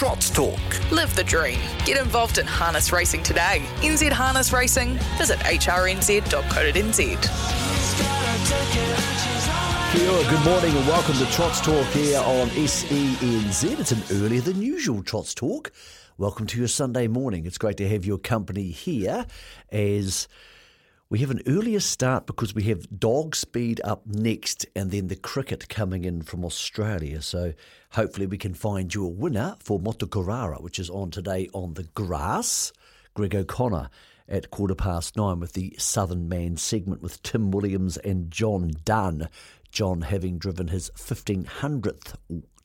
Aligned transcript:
Trots 0.00 0.30
Talk. 0.30 0.90
Live 0.90 1.14
the 1.14 1.22
dream. 1.22 1.58
Get 1.84 1.98
involved 2.00 2.38
in 2.38 2.46
harness 2.46 2.90
racing 2.90 3.22
today. 3.22 3.62
NZ 3.82 4.10
Harness 4.10 4.50
Racing. 4.50 4.94
Visit 5.18 5.38
hrnz.co.nz. 5.40 6.96
Kia 9.92 10.10
ora, 10.10 10.24
good 10.30 10.44
morning 10.46 10.74
and 10.74 10.88
welcome 10.88 11.14
to 11.16 11.30
Trots 11.32 11.60
Talk 11.60 11.84
here 11.88 12.18
on 12.20 12.48
SENZ. 12.48 13.78
It's 13.78 13.92
an 13.92 14.02
earlier 14.24 14.40
than 14.40 14.62
usual 14.62 15.02
Trots 15.02 15.34
Talk. 15.34 15.70
Welcome 16.16 16.46
to 16.46 16.58
your 16.58 16.68
Sunday 16.68 17.06
morning. 17.06 17.44
It's 17.44 17.58
great 17.58 17.76
to 17.76 17.86
have 17.86 18.06
your 18.06 18.16
company 18.16 18.70
here 18.70 19.26
as 19.70 20.28
we 21.10 21.18
have 21.18 21.30
an 21.32 21.42
earlier 21.48 21.80
start 21.80 22.24
because 22.24 22.54
we 22.54 22.62
have 22.62 23.00
dog 23.00 23.34
speed 23.34 23.80
up 23.82 24.06
next 24.06 24.64
and 24.76 24.92
then 24.92 25.08
the 25.08 25.16
cricket 25.16 25.68
coming 25.68 26.04
in 26.04 26.22
from 26.22 26.44
Australia. 26.44 27.20
So 27.20 27.52
hopefully 27.90 28.28
we 28.28 28.38
can 28.38 28.54
find 28.54 28.94
you 28.94 29.04
a 29.04 29.08
winner 29.08 29.56
for 29.58 29.80
Motukarara, 29.80 30.62
which 30.62 30.78
is 30.78 30.88
on 30.88 31.10
today 31.10 31.48
on 31.52 31.74
the 31.74 31.82
grass. 31.82 32.72
Greg 33.14 33.34
O'Connor 33.34 33.90
at 34.28 34.52
quarter 34.52 34.76
past 34.76 35.16
nine 35.16 35.40
with 35.40 35.54
the 35.54 35.74
Southern 35.78 36.28
Man 36.28 36.56
segment 36.56 37.02
with 37.02 37.20
Tim 37.24 37.50
Williams 37.50 37.96
and 37.96 38.30
John 38.30 38.70
Dunn. 38.84 39.28
John 39.72 40.02
having 40.02 40.38
driven 40.38 40.68
his 40.68 40.92
1500th 40.96 42.14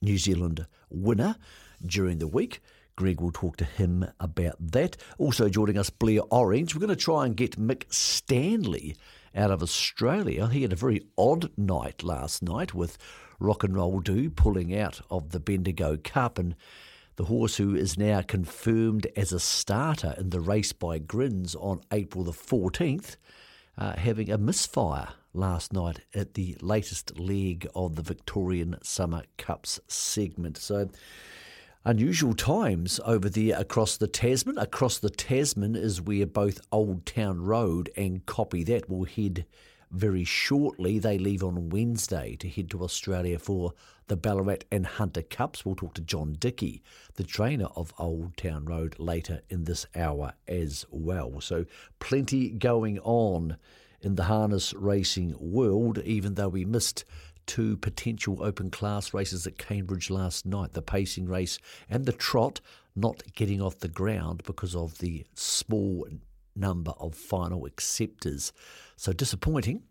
New 0.03 0.17
Zealand 0.19 0.67
winner 0.91 1.35
during 1.83 2.19
the 2.19 2.27
week. 2.27 2.61
Greg 2.95 3.19
will 3.19 3.31
talk 3.31 3.57
to 3.57 3.65
him 3.65 4.05
about 4.19 4.55
that. 4.59 4.97
Also 5.17 5.49
joining 5.49 5.77
us, 5.77 5.89
Blair 5.89 6.21
Orange. 6.31 6.73
We're 6.73 6.79
going 6.79 6.89
to 6.89 6.95
try 6.95 7.25
and 7.25 7.35
get 7.35 7.59
Mick 7.59 7.91
Stanley 7.93 8.95
out 9.35 9.51
of 9.51 9.61
Australia. 9.61 10.47
He 10.47 10.61
had 10.61 10.73
a 10.73 10.77
very 10.77 11.01
odd 11.17 11.51
night 11.57 12.03
last 12.03 12.41
night 12.41 12.73
with 12.73 12.97
Rock 13.39 13.63
and 13.63 13.75
Roll 13.75 13.99
Do 13.99 14.29
pulling 14.29 14.77
out 14.77 15.01
of 15.09 15.31
the 15.31 15.39
Bendigo 15.39 15.97
Cup 15.97 16.37
and 16.37 16.55
the 17.17 17.25
horse 17.25 17.57
who 17.57 17.75
is 17.75 17.97
now 17.97 18.21
confirmed 18.21 19.07
as 19.15 19.31
a 19.31 19.39
starter 19.39 20.15
in 20.17 20.29
the 20.29 20.39
race 20.39 20.73
by 20.73 20.97
Grins 20.99 21.55
on 21.55 21.81
April 21.91 22.23
the 22.23 22.31
14th, 22.31 23.15
uh, 23.77 23.95
having 23.97 24.29
a 24.29 24.37
misfire 24.37 25.09
last 25.33 25.73
night 25.73 25.99
at 26.13 26.33
the 26.33 26.55
latest 26.61 27.19
leg 27.19 27.67
of 27.75 27.95
the 27.95 28.01
Victorian 28.01 28.77
Summer 28.81 29.23
Cups 29.37 29.79
segment. 29.87 30.57
So 30.57 30.89
unusual 31.85 32.33
times 32.33 32.99
over 33.05 33.29
there 33.29 33.59
across 33.59 33.97
the 33.97 34.07
Tasman. 34.07 34.57
Across 34.57 34.99
the 34.99 35.09
Tasman 35.09 35.75
is 35.75 36.01
where 36.01 36.25
both 36.25 36.59
Old 36.71 37.05
Town 37.05 37.41
Road 37.41 37.91
and 37.95 38.25
Copy 38.25 38.63
That 38.63 38.89
will 38.89 39.05
head 39.05 39.45
very 39.91 40.23
shortly. 40.23 40.97
They 40.97 41.19
leave 41.19 41.43
on 41.43 41.69
Wednesday 41.69 42.35
to 42.37 42.49
head 42.49 42.71
to 42.71 42.83
Australia 42.83 43.37
for 43.37 43.73
the 44.07 44.17
Ballarat 44.17 44.65
and 44.71 44.87
Hunter 44.87 45.21
Cups. 45.21 45.63
We'll 45.63 45.75
talk 45.75 45.93
to 45.93 46.01
John 46.01 46.33
Dickie, 46.33 46.81
the 47.15 47.23
trainer 47.23 47.67
of 47.75 47.93
Old 47.99 48.35
Town 48.35 48.65
Road, 48.65 48.95
later 48.97 49.41
in 49.49 49.65
this 49.65 49.85
hour 49.95 50.33
as 50.47 50.85
well. 50.89 51.39
So 51.39 51.65
plenty 51.99 52.49
going 52.49 52.97
on 52.99 53.57
in 54.01 54.15
the 54.15 54.23
harness 54.23 54.73
racing 54.73 55.35
world, 55.39 55.99
even 55.99 56.33
though 56.33 56.49
we 56.49 56.65
missed 56.65 57.05
two 57.45 57.77
potential 57.77 58.41
open 58.41 58.69
class 58.69 59.13
races 59.13 59.45
at 59.45 59.57
Cambridge 59.57 60.09
last 60.09 60.45
night 60.45 60.73
the 60.73 60.81
pacing 60.81 61.25
race 61.25 61.59
and 61.89 62.05
the 62.05 62.11
trot 62.11 62.61
not 62.95 63.21
getting 63.33 63.61
off 63.61 63.79
the 63.79 63.87
ground 63.87 64.43
because 64.45 64.75
of 64.75 64.97
the 64.99 65.25
small 65.33 66.07
number 66.55 66.91
of 66.99 67.15
final 67.15 67.65
acceptors. 67.65 68.53
So 68.95 69.13
disappointing. 69.13 69.83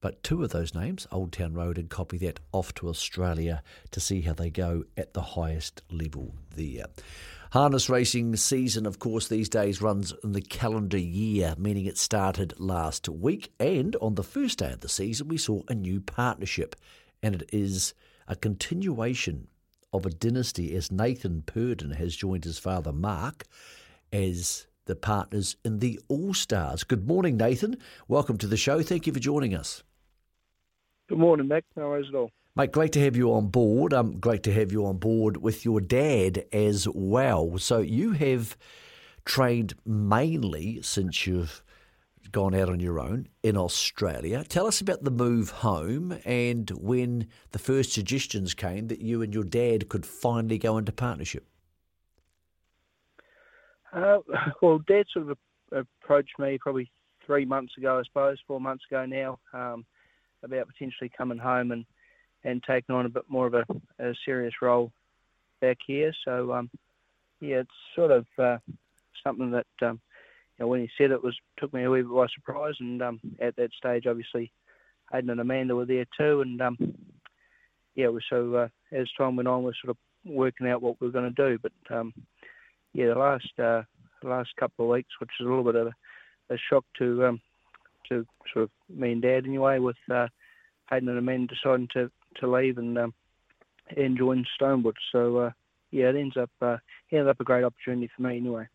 But 0.00 0.24
two 0.24 0.42
of 0.42 0.50
those 0.50 0.74
names, 0.74 1.06
Old 1.12 1.32
Town 1.32 1.54
Road 1.54 1.78
and 1.78 1.88
Copy 1.88 2.18
That, 2.18 2.40
off 2.50 2.74
to 2.74 2.88
Australia 2.88 3.62
to 3.92 4.00
see 4.00 4.22
how 4.22 4.32
they 4.32 4.50
go 4.50 4.82
at 4.96 5.14
the 5.14 5.22
highest 5.22 5.80
level 5.92 6.34
there. 6.56 6.86
Harness 7.52 7.90
racing 7.90 8.34
season, 8.36 8.86
of 8.86 8.98
course, 8.98 9.28
these 9.28 9.50
days 9.50 9.82
runs 9.82 10.14
in 10.24 10.32
the 10.32 10.40
calendar 10.40 10.96
year, 10.96 11.54
meaning 11.58 11.84
it 11.84 11.98
started 11.98 12.54
last 12.58 13.10
week. 13.10 13.52
And 13.60 13.94
on 13.96 14.14
the 14.14 14.22
first 14.22 14.60
day 14.60 14.72
of 14.72 14.80
the 14.80 14.88
season, 14.88 15.28
we 15.28 15.36
saw 15.36 15.60
a 15.68 15.74
new 15.74 16.00
partnership, 16.00 16.74
and 17.22 17.34
it 17.34 17.50
is 17.52 17.92
a 18.26 18.36
continuation 18.36 19.48
of 19.92 20.06
a 20.06 20.10
dynasty 20.10 20.74
as 20.74 20.90
Nathan 20.90 21.42
Purdon 21.42 21.90
has 21.90 22.16
joined 22.16 22.44
his 22.44 22.58
father 22.58 22.90
Mark 22.90 23.44
as 24.10 24.66
the 24.86 24.96
partners 24.96 25.56
in 25.62 25.80
the 25.80 26.00
All 26.08 26.32
Stars. 26.32 26.84
Good 26.84 27.06
morning, 27.06 27.36
Nathan. 27.36 27.76
Welcome 28.08 28.38
to 28.38 28.46
the 28.46 28.56
show. 28.56 28.80
Thank 28.80 29.06
you 29.06 29.12
for 29.12 29.20
joining 29.20 29.54
us. 29.54 29.82
Good 31.06 31.18
morning, 31.18 31.48
Mac. 31.48 31.64
No 31.76 31.88
worries 31.88 32.06
all. 32.14 32.30
Mate, 32.54 32.70
great 32.70 32.92
to 32.92 33.00
have 33.00 33.16
you 33.16 33.32
on 33.32 33.46
board. 33.46 33.94
Um, 33.94 34.18
great 34.18 34.42
to 34.42 34.52
have 34.52 34.72
you 34.72 34.84
on 34.84 34.98
board 34.98 35.38
with 35.38 35.64
your 35.64 35.80
dad 35.80 36.44
as 36.52 36.86
well. 36.86 37.56
So 37.56 37.78
you 37.78 38.12
have 38.12 38.58
trained 39.24 39.72
mainly 39.86 40.82
since 40.82 41.26
you've 41.26 41.64
gone 42.30 42.54
out 42.54 42.68
on 42.68 42.78
your 42.78 43.00
own 43.00 43.26
in 43.42 43.56
Australia. 43.56 44.44
Tell 44.44 44.66
us 44.66 44.82
about 44.82 45.02
the 45.02 45.10
move 45.10 45.48
home 45.48 46.18
and 46.26 46.68
when 46.72 47.26
the 47.52 47.58
first 47.58 47.92
suggestions 47.94 48.52
came 48.52 48.88
that 48.88 49.00
you 49.00 49.22
and 49.22 49.32
your 49.32 49.44
dad 49.44 49.88
could 49.88 50.04
finally 50.04 50.58
go 50.58 50.76
into 50.76 50.92
partnership. 50.92 51.46
Uh, 53.94 54.18
well, 54.60 54.78
Dad 54.86 55.06
sort 55.10 55.30
of 55.30 55.38
approached 55.72 56.38
me 56.38 56.58
probably 56.58 56.90
three 57.24 57.46
months 57.46 57.78
ago, 57.78 57.98
I 57.98 58.02
suppose, 58.02 58.38
four 58.46 58.60
months 58.60 58.84
ago 58.90 59.06
now, 59.06 59.38
um, 59.54 59.86
about 60.42 60.68
potentially 60.68 61.10
coming 61.16 61.38
home 61.38 61.72
and, 61.72 61.86
and 62.44 62.62
taking 62.62 62.94
on 62.94 63.06
a 63.06 63.10
bit 63.10 63.24
more 63.28 63.46
of 63.46 63.54
a, 63.54 63.64
a 63.98 64.14
serious 64.24 64.54
role 64.60 64.92
back 65.60 65.78
here. 65.86 66.12
So, 66.24 66.52
um, 66.52 66.70
yeah, 67.40 67.56
it's 67.56 67.70
sort 67.94 68.10
of 68.10 68.26
uh, 68.38 68.58
something 69.24 69.50
that 69.50 69.66
um, 69.82 70.00
you 70.58 70.64
know, 70.64 70.68
when 70.68 70.80
he 70.80 70.88
said 70.98 71.10
it 71.10 71.22
was 71.22 71.36
took 71.58 71.72
me 71.72 71.84
a 71.84 71.90
wee 71.90 72.02
bit 72.02 72.14
by 72.14 72.26
surprise. 72.34 72.74
And 72.80 73.02
um, 73.02 73.20
at 73.40 73.56
that 73.56 73.72
stage, 73.72 74.06
obviously, 74.06 74.52
Hayden 75.12 75.30
and 75.30 75.40
Amanda 75.40 75.74
were 75.74 75.86
there 75.86 76.06
too. 76.18 76.42
And 76.42 76.60
um, 76.60 76.76
yeah, 77.94 78.08
so 78.30 78.54
uh, 78.54 78.68
as 78.92 79.08
time 79.16 79.36
went 79.36 79.48
on, 79.48 79.62
we're 79.62 79.72
sort 79.82 79.90
of 79.90 79.96
working 80.24 80.68
out 80.68 80.82
what 80.82 81.00
we 81.00 81.08
are 81.08 81.12
going 81.12 81.32
to 81.34 81.48
do. 81.48 81.58
But 81.62 81.96
um, 81.96 82.12
yeah, 82.92 83.08
the 83.08 83.18
last 83.18 83.50
uh, 83.58 83.82
the 84.22 84.28
last 84.28 84.50
couple 84.58 84.84
of 84.84 84.90
weeks, 84.90 85.10
which 85.20 85.30
is 85.40 85.46
a 85.46 85.48
little 85.48 85.64
bit 85.64 85.76
of 85.76 85.88
a, 85.88 86.54
a 86.54 86.58
shock 86.70 86.84
to 86.98 87.26
um, 87.26 87.40
to 88.08 88.26
sort 88.52 88.64
of 88.64 88.70
me 88.88 89.12
and 89.12 89.22
Dad 89.22 89.46
anyway, 89.46 89.78
with 89.78 89.96
uh, 90.12 90.28
Hayden 90.90 91.08
and 91.08 91.18
Amanda 91.18 91.54
deciding 91.54 91.88
to, 91.94 92.10
to 92.40 92.50
leave 92.50 92.78
and 92.78 92.98
um, 92.98 93.14
and 93.96 94.16
join 94.16 94.46
Stonewood. 94.60 94.94
So 95.10 95.38
uh, 95.38 95.50
yeah, 95.90 96.10
it 96.10 96.16
ends 96.16 96.36
up 96.36 96.50
uh, 96.60 96.78
ended 97.10 97.28
up 97.28 97.40
a 97.40 97.44
great 97.44 97.64
opportunity 97.64 98.10
for 98.14 98.22
me 98.22 98.38
anyway. 98.38 98.68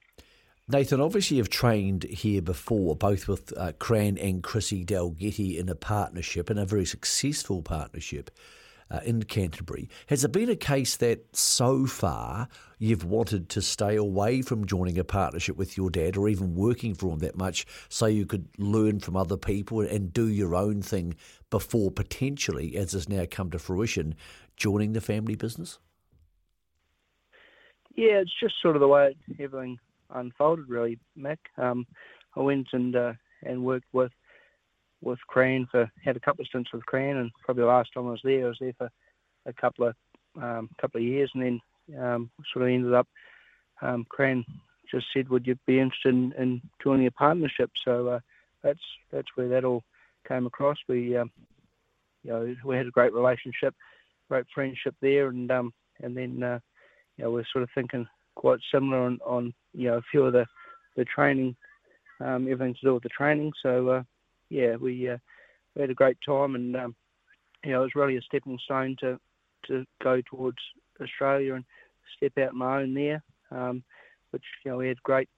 Nathan, 0.70 1.00
obviously 1.00 1.38
you've 1.38 1.50
trained 1.50 2.04
here 2.04 2.42
before, 2.42 2.94
both 2.96 3.30
with 3.30 3.58
uh, 3.58 3.72
Cran 3.80 4.18
and 4.18 4.44
Chrissy 4.44 4.84
Dalgety 4.84 5.58
in 5.58 5.70
a 5.70 5.76
partnership, 5.76 6.50
and 6.50 6.60
a 6.60 6.66
very 6.66 6.86
successful 6.86 7.62
partnership 7.62 8.30
uh, 8.92 9.00
in 9.06 9.24
Canterbury. 9.24 9.90
Has 10.08 10.24
it 10.24 10.32
been 10.32 10.50
a 10.50 10.56
case 10.56 10.98
that 10.98 11.36
so 11.36 11.86
far 11.86 12.48
you've 12.80 13.04
wanted 13.04 13.50
to 13.50 13.62
stay 13.62 13.96
away 13.96 14.42
from 14.42 14.66
joining 14.66 14.98
a 14.98 15.04
partnership 15.04 15.58
with 15.58 15.78
your 15.78 15.90
dad 15.90 16.16
or 16.16 16.30
even 16.30 16.56
working 16.56 16.94
for 16.94 17.12
him 17.12 17.20
that 17.20 17.38
much 17.38 17.66
so 17.90 18.06
you 18.06 18.26
could 18.26 18.48
learn 18.58 19.00
from 19.00 19.16
other 19.16 19.38
people 19.38 19.82
and 19.82 20.14
do 20.14 20.28
your 20.28 20.56
own 20.56 20.82
thing 20.82 21.16
before 21.50 21.92
potentially, 21.92 22.76
as 22.76 22.92
has 22.92 23.10
now 23.10 23.26
come 23.30 23.50
to 23.52 23.60
fruition, 23.60 24.16
joining 24.56 24.94
the 24.94 25.02
family 25.02 25.36
business? 25.36 25.80
Yeah, 27.96 28.20
it's 28.20 28.40
just 28.40 28.56
sort 28.62 28.76
of 28.76 28.80
the 28.80 28.88
way 28.88 29.16
everything 29.40 29.80
unfolded, 30.14 30.70
really, 30.70 31.00
Mac. 31.16 31.40
Um, 31.58 31.88
I 32.36 32.42
went 32.42 32.68
and 32.72 32.96
uh, 32.96 33.14
and 33.44 33.64
worked 33.64 33.88
with 33.92 34.12
with 35.02 35.20
Cran 35.28 35.68
for 35.72 35.90
had 36.04 36.18
a 36.18 36.20
couple 36.20 36.42
of 36.42 36.48
stints 36.48 36.74
with 36.74 36.86
Cran, 36.86 37.18
and 37.18 37.32
probably 37.44 37.62
the 37.62 37.68
last 37.68 37.90
time 37.94 38.08
I 38.08 38.12
was 38.12 38.22
there, 38.24 38.46
I 38.46 38.50
was 38.50 38.58
there 38.60 38.74
for 38.78 38.90
a 39.46 39.54
couple 39.54 39.88
of 39.88 39.96
um, 40.42 40.70
couple 40.80 41.00
of 41.00 41.06
years, 41.06 41.32
and 41.34 41.44
then 41.44 42.00
um, 42.00 42.30
sort 42.52 42.64
of 42.64 42.70
ended 42.70 42.94
up. 42.94 43.08
Um, 43.82 44.06
Cran 44.10 44.44
just 44.90 45.08
said, 45.14 45.30
"Would 45.30 45.48
you 45.48 45.56
be 45.66 45.80
interested 45.80 46.14
in, 46.14 46.34
in 46.34 46.62
joining 46.84 47.08
a 47.08 47.12
partnership?" 47.12 47.72
So 47.86 48.08
uh, 48.08 48.20
that's 48.64 48.80
that's 49.12 49.28
where 49.36 49.50
that 49.50 49.66
all 49.66 49.84
came 50.28 50.46
across. 50.46 50.78
We 50.88 51.16
um, 51.18 51.32
you 52.24 52.32
know 52.32 52.56
we 52.66 52.76
had 52.76 52.88
a 52.88 52.92
great 52.92 53.14
relationship, 53.14 53.76
great 54.30 54.46
friendship 54.54 54.96
there, 55.02 55.28
and 55.28 55.50
um, 55.52 55.74
and 56.02 56.16
then 56.16 56.44
uh, 56.44 56.60
you 57.18 57.24
know 57.24 57.32
we're 57.32 57.46
sort 57.52 57.64
of 57.64 57.70
thinking 57.74 58.08
quite 58.36 58.60
similar 58.72 59.00
on, 59.00 59.20
on 59.26 59.54
you 59.74 59.90
know 59.90 59.98
a 59.98 60.04
few 60.12 60.24
of 60.24 60.34
the 60.34 60.46
the 60.96 61.06
training, 61.06 61.56
um, 62.22 62.48
everything 62.50 62.74
to 62.74 62.88
do 62.88 62.94
with 62.96 63.04
the 63.04 63.10
training. 63.10 63.52
So 63.62 63.90
uh, 63.90 64.04
yeah, 64.50 64.76
we 64.76 65.10
uh, 65.10 65.18
we 65.76 65.82
had 65.82 65.90
a 65.90 65.96
great 65.96 66.18
time, 66.26 66.56
and 66.56 66.76
um, 66.76 66.96
you 67.64 67.72
know, 67.72 67.82
it 67.82 67.84
was 67.84 67.96
really 67.96 68.18
a 68.18 68.22
stepping 68.22 68.60
stone 68.64 68.96
to 69.00 69.20
to 69.68 69.86
go 70.04 70.22
towards 70.30 70.58
Australia 71.02 71.56
and 71.56 71.66
step 72.16 72.38
out 72.38 72.54
my 72.54 72.82
own 72.82 72.94
there, 72.94 73.22
um, 73.52 73.84
which 74.32 74.44
you 74.64 74.72
know 74.72 74.78
we 74.78 74.88
had 74.88 75.02
great 75.04 75.30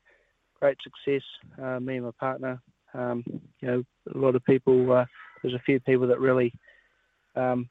great 0.60 0.78
success. 0.84 1.24
Uh, 1.62 1.80
me 1.80 1.98
and 1.98 2.06
my 2.06 2.12
partner, 2.20 2.62
um, 2.94 3.24
you 3.62 3.68
know, 3.68 3.84
a 4.14 4.18
lot 4.18 4.36
of 4.36 4.46
people. 4.46 4.92
Uh, 4.92 5.06
there's 5.42 5.54
a 5.54 5.64
few 5.66 5.80
people 5.80 6.06
that 6.08 6.20
really, 6.20 6.54
um, 7.38 7.70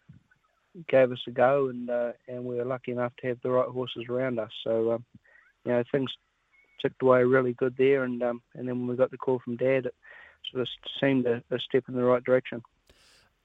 gave 0.89 1.13
us 1.13 1.19
a 1.27 1.31
go, 1.31 1.69
and 1.69 1.91
uh, 1.91 2.13
and 2.29 2.45
we 2.45 2.57
were 2.57 2.65
lucky 2.65 2.93
enough 2.93 3.13
to 3.21 3.29
have 3.29 3.39
the 3.43 3.51
right 3.51 3.69
horses 3.69 4.05
around 4.09 4.39
us. 4.39 4.51
So 4.65 4.93
um, 4.93 5.05
you 5.65 5.73
know 5.73 5.83
things 5.91 6.11
ticked 6.81 7.03
away 7.03 7.25
really 7.25 7.55
good 7.55 7.75
there, 7.77 8.05
and 8.05 8.23
um, 8.23 8.43
and 8.55 8.69
then 8.69 8.79
when 8.79 8.89
we 8.89 8.97
got 8.97 9.11
the 9.11 9.19
call 9.19 9.41
from 9.45 9.57
Dad, 9.57 9.87
it 9.87 9.95
of 10.55 10.67
seemed 11.01 11.27
a, 11.27 11.43
a 11.51 11.59
step 11.59 11.85
in 11.89 11.95
the 11.95 12.05
right 12.05 12.23
direction. 12.23 12.63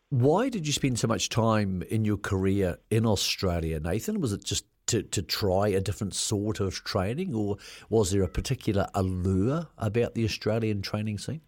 Why 0.10 0.50
did 0.50 0.68
you 0.68 0.74
spend 0.74 1.00
so 1.00 1.08
much 1.08 1.30
time 1.30 1.82
in 1.90 2.06
your 2.06 2.18
career 2.18 2.78
in 2.92 3.06
Australia, 3.06 3.80
Nathan? 3.80 4.22
Was 4.22 4.32
it 4.32 4.44
just 4.44 4.66
to, 4.88 5.02
to 5.02 5.22
try 5.22 5.70
a 5.70 5.82
different 5.82 6.14
sort 6.14 6.60
of 6.60 6.84
training, 6.84 7.34
or 7.34 7.58
was 7.90 8.12
there 8.12 8.22
a 8.22 8.28
particular 8.28 8.88
allure 8.94 9.68
about 9.78 10.14
the 10.14 10.24
Australian 10.24 10.82
training 10.82 11.18
scene? 11.18 11.42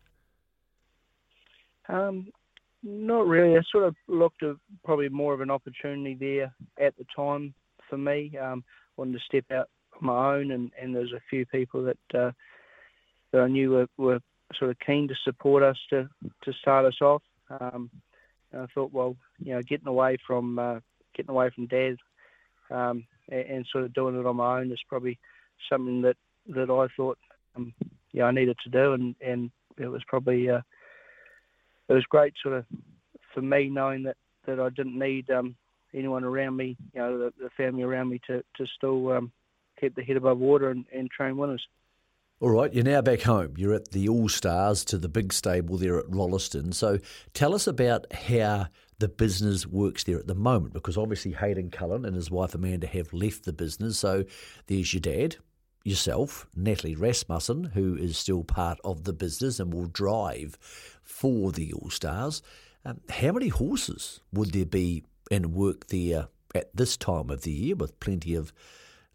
Um, 1.87 2.27
not 2.81 3.27
really. 3.27 3.57
I 3.57 3.61
sort 3.71 3.83
of 3.83 3.95
looked 4.07 4.41
at 4.43 4.55
probably 4.83 5.09
more 5.09 5.33
of 5.33 5.41
an 5.41 5.51
opportunity 5.51 6.15
there 6.15 6.53
at 6.79 6.95
the 6.97 7.05
time 7.15 7.53
for 7.89 7.97
me. 7.97 8.35
Um, 8.37 8.63
wanted 8.97 9.13
to 9.13 9.25
step 9.25 9.45
out 9.51 9.69
on 9.99 10.07
my 10.07 10.35
own, 10.35 10.51
and, 10.51 10.71
and 10.81 10.95
there's 10.95 11.13
a 11.13 11.21
few 11.29 11.45
people 11.45 11.83
that 11.83 12.19
uh, 12.19 12.31
that 13.31 13.41
I 13.41 13.47
knew 13.47 13.71
were, 13.71 13.87
were 13.97 14.19
sort 14.57 14.71
of 14.71 14.79
keen 14.79 15.07
to 15.07 15.15
support 15.23 15.63
us 15.63 15.77
to 15.89 16.09
to 16.43 16.53
start 16.53 16.85
us 16.85 17.01
off. 17.01 17.21
Um, 17.49 17.89
and 18.51 18.61
I 18.61 18.65
thought, 18.73 18.93
well, 18.93 19.15
you 19.39 19.53
know, 19.53 19.61
getting 19.61 19.87
away 19.87 20.17
from 20.25 20.59
uh, 20.59 20.79
getting 21.15 21.31
away 21.31 21.49
from 21.53 21.67
dad 21.67 21.97
um, 22.69 23.05
and, 23.29 23.41
and, 23.41 23.65
sort 23.71 23.83
of 23.83 23.93
doing 23.93 24.19
it 24.19 24.25
on 24.25 24.37
my 24.37 24.59
own 24.59 24.71
is 24.71 24.79
probably 24.87 25.17
something 25.69 26.01
that, 26.01 26.17
that 26.47 26.69
I 26.69 26.87
thought, 26.95 27.17
um, 27.55 27.73
yeah, 28.11 28.25
I 28.25 28.31
needed 28.31 28.57
to 28.63 28.69
do, 28.69 28.93
and, 28.93 29.15
and 29.25 29.51
it 29.77 29.87
was 29.87 30.03
probably 30.07 30.49
uh, 30.49 30.61
it 31.87 31.93
was 31.93 32.05
great, 32.09 32.33
sort 32.41 32.55
of, 32.55 32.65
for 33.33 33.41
me 33.41 33.69
knowing 33.69 34.03
that, 34.03 34.17
that 34.47 34.59
I 34.59 34.69
didn't 34.69 34.97
need 34.97 35.29
um, 35.29 35.55
anyone 35.93 36.23
around 36.23 36.55
me, 36.55 36.75
you 36.93 36.99
know, 36.99 37.17
the, 37.17 37.33
the, 37.39 37.49
family 37.51 37.83
around 37.83 38.09
me 38.09 38.19
to 38.27 38.43
to 38.57 38.65
still 38.77 39.11
um, 39.11 39.31
keep 39.79 39.95
the 39.95 40.03
head 40.03 40.17
above 40.17 40.39
water 40.39 40.69
and, 40.69 40.85
and 40.93 41.09
train 41.11 41.37
winners. 41.37 41.65
All 42.45 42.51
right, 42.51 42.71
you're 42.71 42.83
now 42.83 43.01
back 43.01 43.21
home. 43.21 43.55
You're 43.57 43.73
at 43.73 43.89
the 43.89 44.07
All 44.07 44.29
Stars 44.29 44.85
to 44.85 44.99
the 44.99 45.09
big 45.09 45.33
stable 45.33 45.77
there 45.77 45.97
at 45.97 46.05
Rolleston. 46.07 46.73
So 46.73 46.99
tell 47.33 47.55
us 47.55 47.65
about 47.65 48.13
how 48.13 48.67
the 48.99 49.07
business 49.07 49.65
works 49.65 50.03
there 50.03 50.19
at 50.19 50.27
the 50.27 50.35
moment, 50.35 50.73
because 50.73 50.95
obviously 50.95 51.31
Hayden 51.31 51.71
Cullen 51.71 52.05
and 52.05 52.15
his 52.15 52.29
wife 52.29 52.53
Amanda 52.53 52.85
have 52.85 53.11
left 53.13 53.45
the 53.45 53.51
business. 53.51 53.97
So 53.97 54.25
there's 54.67 54.93
your 54.93 55.01
dad, 55.01 55.37
yourself, 55.83 56.45
Natalie 56.55 56.95
Rasmussen, 56.95 57.63
who 57.63 57.95
is 57.95 58.15
still 58.15 58.43
part 58.43 58.77
of 58.83 59.05
the 59.05 59.13
business 59.13 59.59
and 59.59 59.73
will 59.73 59.87
drive 59.87 60.55
for 61.01 61.51
the 61.51 61.73
All 61.73 61.89
Stars. 61.89 62.43
Um, 62.85 63.01
how 63.09 63.31
many 63.31 63.47
horses 63.47 64.21
would 64.31 64.51
there 64.51 64.67
be 64.67 65.03
in 65.31 65.51
work 65.51 65.87
there 65.87 66.27
at 66.53 66.69
this 66.75 66.95
time 66.95 67.31
of 67.31 67.41
the 67.41 67.51
year 67.51 67.75
with 67.75 67.99
plenty 67.99 68.35
of 68.35 68.53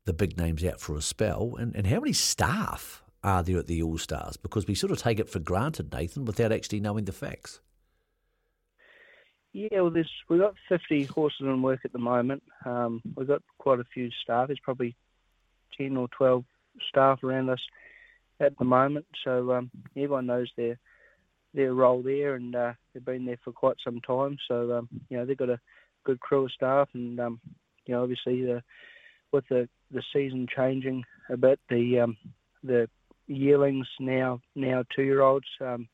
the 0.05 0.13
big 0.13 0.37
names 0.37 0.65
out 0.65 0.81
for 0.81 0.97
a 0.97 1.01
spell? 1.01 1.55
And, 1.57 1.77
and 1.77 1.87
how 1.87 2.01
many 2.01 2.13
staff 2.13 3.05
are 3.23 3.43
there 3.43 3.59
at 3.59 3.67
the 3.67 3.83
All 3.83 3.99
Stars? 3.99 4.37
Because 4.37 4.67
we 4.67 4.75
sort 4.75 4.93
of 4.93 4.99
take 4.99 5.21
it 5.21 5.29
for 5.29 5.39
granted, 5.39 5.93
Nathan, 5.93 6.25
without 6.25 6.53
actually 6.53 6.81
knowing 6.81 7.05
the 7.05 7.13
facts. 7.13 7.61
Yeah, 9.53 9.81
well, 9.81 9.91
there's 9.91 10.11
we've 10.29 10.41
got 10.41 10.55
50 10.69 11.05
horses 11.05 11.41
in 11.41 11.63
work 11.63 11.81
at 11.85 11.93
the 11.93 11.99
moment. 11.99 12.43
Um, 12.65 13.03
we've 13.17 13.27
got 13.27 13.43
quite 13.59 13.81
a 13.81 13.85
few 13.93 14.09
staff. 14.23 14.47
There's 14.47 14.61
probably 14.61 14.95
10 15.77 15.97
or 15.97 16.09
12 16.09 16.45
staff 16.89 17.25
around 17.25 17.51
us 17.51 17.61
at 18.39 18.57
the 18.59 18.65
moment. 18.65 19.07
So 19.25 19.53
um, 19.53 19.71
everyone 19.97 20.27
knows 20.27 20.51
their 20.57 20.79
their 21.53 21.75
role 21.75 22.01
there, 22.01 22.37
and 22.37 22.55
uh, 22.55 22.73
they've 22.93 23.05
been 23.05 23.27
there 23.27 23.41
for 23.43 23.53
quite 23.53 23.77
some 23.85 24.01
time. 24.01 24.39
So 24.47 24.79
um, 24.79 24.89
you 25.09 25.17
know 25.17 25.27
they've 25.27 25.37
got 25.37 25.51
a 25.51 25.61
good 26.05 26.21
crew 26.21 26.45
of 26.45 26.53
staff, 26.53 26.89
and 26.95 27.19
um, 27.19 27.41
you 27.87 27.95
know 27.95 28.03
obviously 28.03 28.43
the 28.43 28.63
with 29.33 29.45
the 29.49 29.69
the 29.91 30.03
season 30.13 30.47
changing 30.55 31.05
a 31.29 31.37
bit, 31.37 31.59
the 31.69 32.01
um, 32.01 32.17
the 32.63 32.89
yearlings 33.31 33.87
now 34.01 34.41
now 34.55 34.85
two 34.95 35.03
year 35.03 35.23
olds, 35.23 35.47
um, 35.61 35.89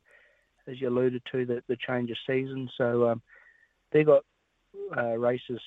as 0.67 0.81
you 0.81 0.89
alluded 0.89 1.21
to, 1.31 1.45
the, 1.45 1.61
the 1.67 1.77
change 1.87 2.09
of 2.09 2.17
season. 2.25 2.69
So 2.77 3.07
um, 3.09 3.21
they 3.91 4.03
got 4.03 4.23
uh, 4.97 5.17
races 5.17 5.61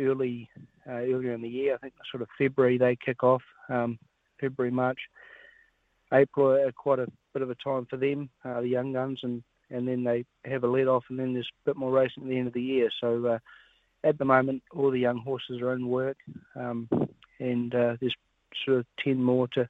early 0.00 0.48
uh, 0.88 0.92
earlier 0.92 1.32
in 1.32 1.42
the 1.42 1.48
year. 1.48 1.74
I 1.74 1.78
think 1.78 1.94
sort 2.10 2.22
of 2.22 2.28
February 2.38 2.78
they 2.78 2.96
kick 2.96 3.22
off. 3.22 3.42
Um, 3.68 3.98
February, 4.40 4.72
March, 4.72 4.98
April 6.12 6.50
are 6.50 6.72
quite 6.72 6.98
a 6.98 7.06
bit 7.32 7.42
of 7.42 7.50
a 7.50 7.54
time 7.56 7.86
for 7.88 7.96
them, 7.96 8.28
uh, 8.44 8.60
the 8.60 8.68
young 8.68 8.92
guns, 8.92 9.20
and 9.22 9.42
and 9.70 9.88
then 9.88 10.04
they 10.04 10.24
have 10.44 10.64
a 10.64 10.66
let 10.66 10.88
off, 10.88 11.04
and 11.08 11.18
then 11.18 11.32
there's 11.32 11.48
a 11.64 11.70
bit 11.70 11.76
more 11.76 11.92
racing 11.92 12.24
at 12.24 12.28
the 12.28 12.38
end 12.38 12.46
of 12.48 12.52
the 12.52 12.60
year. 12.60 12.90
So 13.00 13.26
uh, 13.26 13.38
at 14.04 14.18
the 14.18 14.24
moment, 14.24 14.62
all 14.74 14.90
the 14.90 14.98
young 14.98 15.18
horses 15.18 15.62
are 15.62 15.72
in 15.72 15.88
work, 15.88 16.18
um, 16.56 16.88
and 17.38 17.74
uh, 17.74 17.96
there's 18.00 18.14
sort 18.64 18.78
of 18.78 18.86
ten 19.02 19.22
more 19.22 19.48
to 19.48 19.68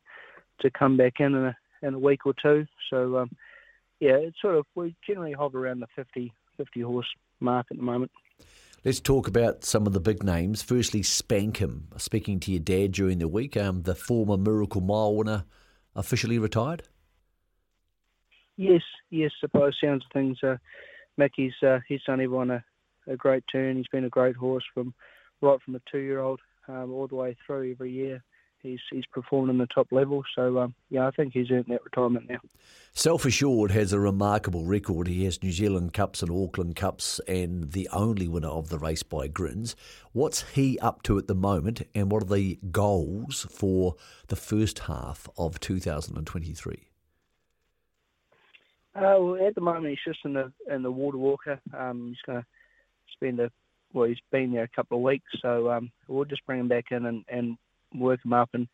to 0.62 0.70
come 0.70 0.96
back 0.96 1.14
in 1.20 1.34
in 1.34 1.44
a, 1.46 1.56
in 1.82 1.94
a 1.94 1.98
week 1.98 2.26
or 2.26 2.34
two. 2.40 2.66
So, 2.90 3.18
um, 3.18 3.30
yeah, 4.00 4.16
it's 4.16 4.40
sort 4.40 4.56
of, 4.56 4.66
we 4.74 4.94
generally 5.06 5.32
hover 5.32 5.66
around 5.66 5.80
the 5.80 5.86
50, 5.94 6.32
50 6.56 6.80
horse 6.80 7.06
mark 7.40 7.66
at 7.70 7.76
the 7.76 7.82
moment. 7.82 8.10
Let's 8.84 9.00
talk 9.00 9.28
about 9.28 9.64
some 9.64 9.86
of 9.86 9.92
the 9.92 10.00
big 10.00 10.24
names. 10.24 10.62
Firstly, 10.62 11.02
Spankem. 11.02 12.00
Speaking 12.00 12.40
to 12.40 12.50
your 12.50 12.60
dad 12.60 12.92
during 12.92 13.18
the 13.18 13.28
week, 13.28 13.56
um, 13.56 13.82
the 13.82 13.94
former 13.94 14.36
Miracle 14.36 14.80
Mile 14.80 15.14
winner 15.14 15.44
officially 15.94 16.38
retired? 16.38 16.82
Yes, 18.56 18.82
yes, 19.10 19.30
by 19.52 19.66
the 19.66 19.72
sounds 19.80 20.04
of 20.04 20.12
things, 20.12 20.38
uh, 20.42 20.56
Mickey's 21.16 21.54
uh, 21.62 21.78
he's 21.88 22.02
done 22.02 22.20
everyone 22.20 22.50
a, 22.50 22.64
a 23.06 23.16
great 23.16 23.44
turn. 23.50 23.76
He's 23.76 23.88
been 23.88 24.04
a 24.04 24.10
great 24.10 24.36
horse 24.36 24.64
from 24.74 24.94
right 25.40 25.60
from 25.64 25.74
a 25.74 25.80
two-year-old 25.90 26.40
um, 26.68 26.92
all 26.92 27.06
the 27.06 27.14
way 27.14 27.36
through 27.46 27.72
every 27.72 27.92
year 27.92 28.22
he's 28.62 28.80
he's 28.90 29.06
performed 29.06 29.50
in 29.50 29.58
the 29.58 29.66
top 29.66 29.88
level. 29.90 30.22
So 30.34 30.58
um, 30.58 30.74
yeah, 30.90 31.06
I 31.06 31.10
think 31.10 31.32
he's 31.32 31.50
earned 31.50 31.66
that 31.68 31.84
retirement 31.84 32.28
now. 32.28 32.38
Self 32.92 33.24
Assured 33.24 33.70
has 33.70 33.92
a 33.92 34.00
remarkable 34.00 34.64
record. 34.64 35.08
He 35.08 35.24
has 35.24 35.42
New 35.42 35.52
Zealand 35.52 35.92
Cups 35.92 36.22
and 36.22 36.30
Auckland 36.30 36.76
Cups, 36.76 37.20
and 37.26 37.72
the 37.72 37.88
only 37.92 38.28
winner 38.28 38.48
of 38.48 38.68
the 38.68 38.78
race 38.78 39.02
by 39.02 39.28
Grins. 39.28 39.76
What's 40.12 40.42
he 40.50 40.78
up 40.78 41.02
to 41.04 41.18
at 41.18 41.26
the 41.26 41.34
moment, 41.34 41.82
and 41.94 42.10
what 42.10 42.22
are 42.22 42.34
the 42.34 42.58
goals 42.70 43.46
for 43.50 43.96
the 44.28 44.36
first 44.36 44.80
half 44.80 45.28
of 45.36 45.60
2023? 45.60 46.88
Uh, 48.94 49.00
well, 49.00 49.46
at 49.46 49.54
the 49.54 49.60
moment 49.60 49.88
he's 49.88 49.98
just 50.06 50.20
in 50.24 50.34
the 50.34 50.52
in 50.70 50.82
the 50.82 50.90
Water 50.90 51.18
Walker. 51.18 51.60
Um, 51.76 52.08
he's 52.08 52.18
going 52.26 52.40
to 52.40 52.46
spend 53.14 53.40
a 53.40 53.50
well, 53.94 54.08
he's 54.08 54.18
been 54.30 54.52
there 54.52 54.64
a 54.64 54.68
couple 54.68 54.98
of 54.98 55.02
weeks, 55.02 55.30
so 55.40 55.70
um, 55.70 55.90
we'll 56.08 56.24
just 56.24 56.44
bring 56.46 56.60
him 56.60 56.68
back 56.68 56.86
in 56.90 57.04
and, 57.04 57.24
and 57.28 57.58
work 57.94 58.24
him 58.24 58.32
up 58.32 58.50
and 58.54 58.68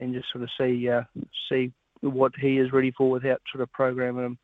and 0.00 0.14
just 0.14 0.30
sort 0.32 0.42
of 0.42 0.50
see 0.58 0.88
uh, 0.88 1.02
see 1.48 1.72
what 2.00 2.32
he 2.40 2.58
is 2.58 2.72
ready 2.72 2.92
for 2.96 3.10
without 3.10 3.40
sort 3.52 3.62
of 3.62 3.70
programming 3.72 4.24
him 4.24 4.38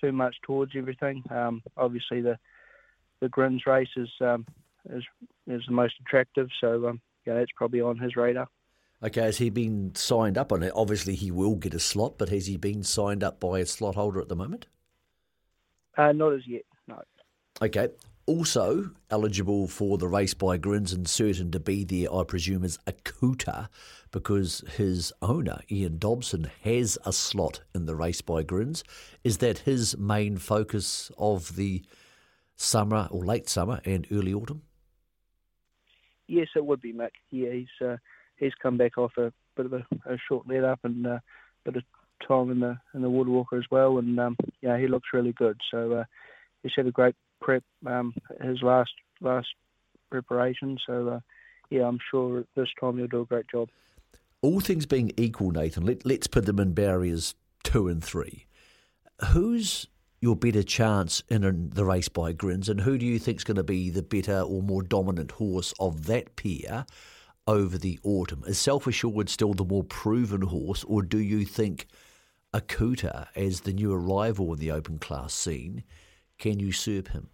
too 0.00 0.12
much 0.12 0.34
towards 0.44 0.72
everything. 0.76 1.22
Um, 1.30 1.62
obviously, 1.76 2.20
the 2.20 2.38
the 3.20 3.28
Grins 3.28 3.66
race 3.66 3.88
is 3.96 4.10
um, 4.20 4.46
is 4.90 5.04
is 5.46 5.62
the 5.66 5.72
most 5.72 5.94
attractive, 6.00 6.48
so 6.60 6.88
um, 6.88 7.00
yeah, 7.26 7.34
that's 7.34 7.52
probably 7.56 7.80
on 7.80 7.98
his 7.98 8.16
radar. 8.16 8.48
Okay, 9.02 9.22
has 9.22 9.38
he 9.38 9.50
been 9.50 9.94
signed 9.94 10.38
up 10.38 10.52
on 10.52 10.62
it? 10.62 10.72
Obviously, 10.74 11.14
he 11.14 11.30
will 11.30 11.54
get 11.54 11.74
a 11.74 11.78
slot, 11.78 12.16
but 12.16 12.30
has 12.30 12.46
he 12.46 12.56
been 12.56 12.82
signed 12.82 13.22
up 13.22 13.38
by 13.38 13.58
a 13.58 13.66
slot 13.66 13.94
holder 13.94 14.20
at 14.20 14.28
the 14.28 14.36
moment? 14.36 14.66
Uh, 15.96 16.12
not 16.12 16.32
as 16.32 16.46
yet, 16.46 16.62
no. 16.88 17.00
Okay, 17.60 17.88
also 18.26 18.90
eligible 19.10 19.68
for 19.68 19.98
the 19.98 20.08
race 20.08 20.34
by 20.34 20.56
Grins 20.56 20.92
and 20.92 21.08
certain 21.08 21.50
to 21.52 21.60
be 21.60 21.84
there, 21.84 22.12
I 22.12 22.24
presume, 22.24 22.64
is 22.64 22.78
Akuta 22.86 23.68
because 24.10 24.64
his 24.76 25.12
owner, 25.22 25.60
Ian 25.70 25.98
Dobson, 25.98 26.50
has 26.62 26.98
a 27.04 27.12
slot 27.12 27.60
in 27.74 27.86
the 27.86 27.94
race 27.94 28.20
by 28.20 28.42
Grins. 28.42 28.82
Is 29.24 29.38
that 29.38 29.58
his 29.58 29.96
main 29.96 30.38
focus 30.38 31.10
of 31.18 31.56
the 31.56 31.82
summer 32.56 33.08
or 33.10 33.24
late 33.24 33.48
summer 33.48 33.80
and 33.84 34.06
early 34.10 34.34
autumn? 34.34 34.62
Yes, 36.26 36.48
it 36.56 36.64
would 36.64 36.80
be, 36.80 36.92
Mick. 36.92 37.10
Yeah, 37.30 37.50
he's 37.50 37.86
uh, 37.86 37.96
he's 38.36 38.54
come 38.60 38.76
back 38.76 38.98
off 38.98 39.12
a 39.16 39.32
bit 39.56 39.66
of 39.66 39.72
a, 39.72 39.86
a 40.06 40.16
short 40.28 40.46
let 40.48 40.64
up 40.64 40.80
and 40.82 41.06
a 41.06 41.14
uh, 41.14 41.18
bit 41.64 41.76
of 41.76 41.84
time 42.26 42.50
in 42.50 42.60
the 42.60 42.76
in 42.94 43.02
the 43.02 43.10
Water 43.10 43.30
Walker 43.30 43.56
as 43.56 43.70
well, 43.70 43.98
and 43.98 44.18
um, 44.18 44.36
yeah, 44.60 44.76
he 44.78 44.88
looks 44.88 45.10
really 45.12 45.32
good. 45.32 45.60
So 45.70 45.92
uh, 45.92 46.04
he's 46.62 46.72
had 46.74 46.86
a 46.86 46.90
great 46.90 47.14
prep 47.40 47.62
um, 47.86 48.14
his 48.42 48.62
last 48.62 48.92
last 49.20 49.48
preparation. 50.10 50.78
So 50.86 51.08
uh, 51.08 51.20
yeah, 51.70 51.86
I'm 51.86 51.98
sure 52.10 52.44
this 52.54 52.68
time 52.80 52.98
he'll 52.98 53.06
do 53.06 53.22
a 53.22 53.26
great 53.26 53.48
job. 53.48 53.68
All 54.42 54.60
things 54.60 54.86
being 54.86 55.12
equal, 55.16 55.50
Nathan, 55.50 55.84
let, 55.84 56.04
let's 56.06 56.26
put 56.26 56.46
them 56.46 56.60
in 56.60 56.72
barriers 56.72 57.34
two 57.64 57.88
and 57.88 58.02
three. 58.04 58.46
Who's 59.30 59.86
your 60.20 60.36
better 60.36 60.62
chance 60.62 61.22
in 61.28 61.70
the 61.74 61.84
race 61.84 62.08
by 62.08 62.32
Grins, 62.32 62.68
and 62.68 62.80
who 62.80 62.98
do 62.98 63.06
you 63.06 63.18
think 63.18 63.38
is 63.38 63.44
going 63.44 63.56
to 63.56 63.64
be 63.64 63.90
the 63.90 64.02
better 64.02 64.40
or 64.40 64.62
more 64.62 64.82
dominant 64.82 65.32
horse 65.32 65.74
of 65.78 66.06
that 66.06 66.36
pair 66.36 66.86
over 67.46 67.78
the 67.78 67.98
autumn? 68.02 68.42
Is 68.46 68.58
Self 68.58 68.86
Assured 68.86 69.28
still 69.28 69.54
the 69.54 69.64
more 69.64 69.84
proven 69.84 70.42
horse, 70.42 70.84
or 70.84 71.02
do 71.02 71.18
you 71.18 71.44
think 71.44 71.86
Akuta, 72.54 73.26
as 73.36 73.60
the 73.60 73.72
new 73.72 73.92
arrival 73.92 74.52
in 74.52 74.58
the 74.58 74.70
open 74.70 74.98
class 74.98 75.34
scene, 75.34 75.82
can 76.38 76.58
usurp 76.58 77.08
him? 77.08 77.28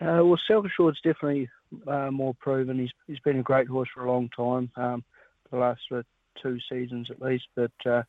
Uh, 0.00 0.22
well, 0.24 0.38
Self 0.46 0.64
Assured's 0.64 1.00
definitely 1.02 1.48
uh, 1.86 2.10
more 2.10 2.34
proven. 2.40 2.78
He's 2.78 2.90
he's 3.06 3.18
been 3.20 3.40
a 3.40 3.42
great 3.42 3.66
horse 3.66 3.88
for 3.92 4.04
a 4.04 4.12
long 4.12 4.28
time, 4.36 4.70
um, 4.76 5.04
the 5.50 5.58
last 5.58 5.80
uh, 5.92 6.02
two 6.40 6.58
seasons 6.70 7.08
at 7.10 7.20
least. 7.20 7.46
But 7.56 7.72
uh, 7.84 8.02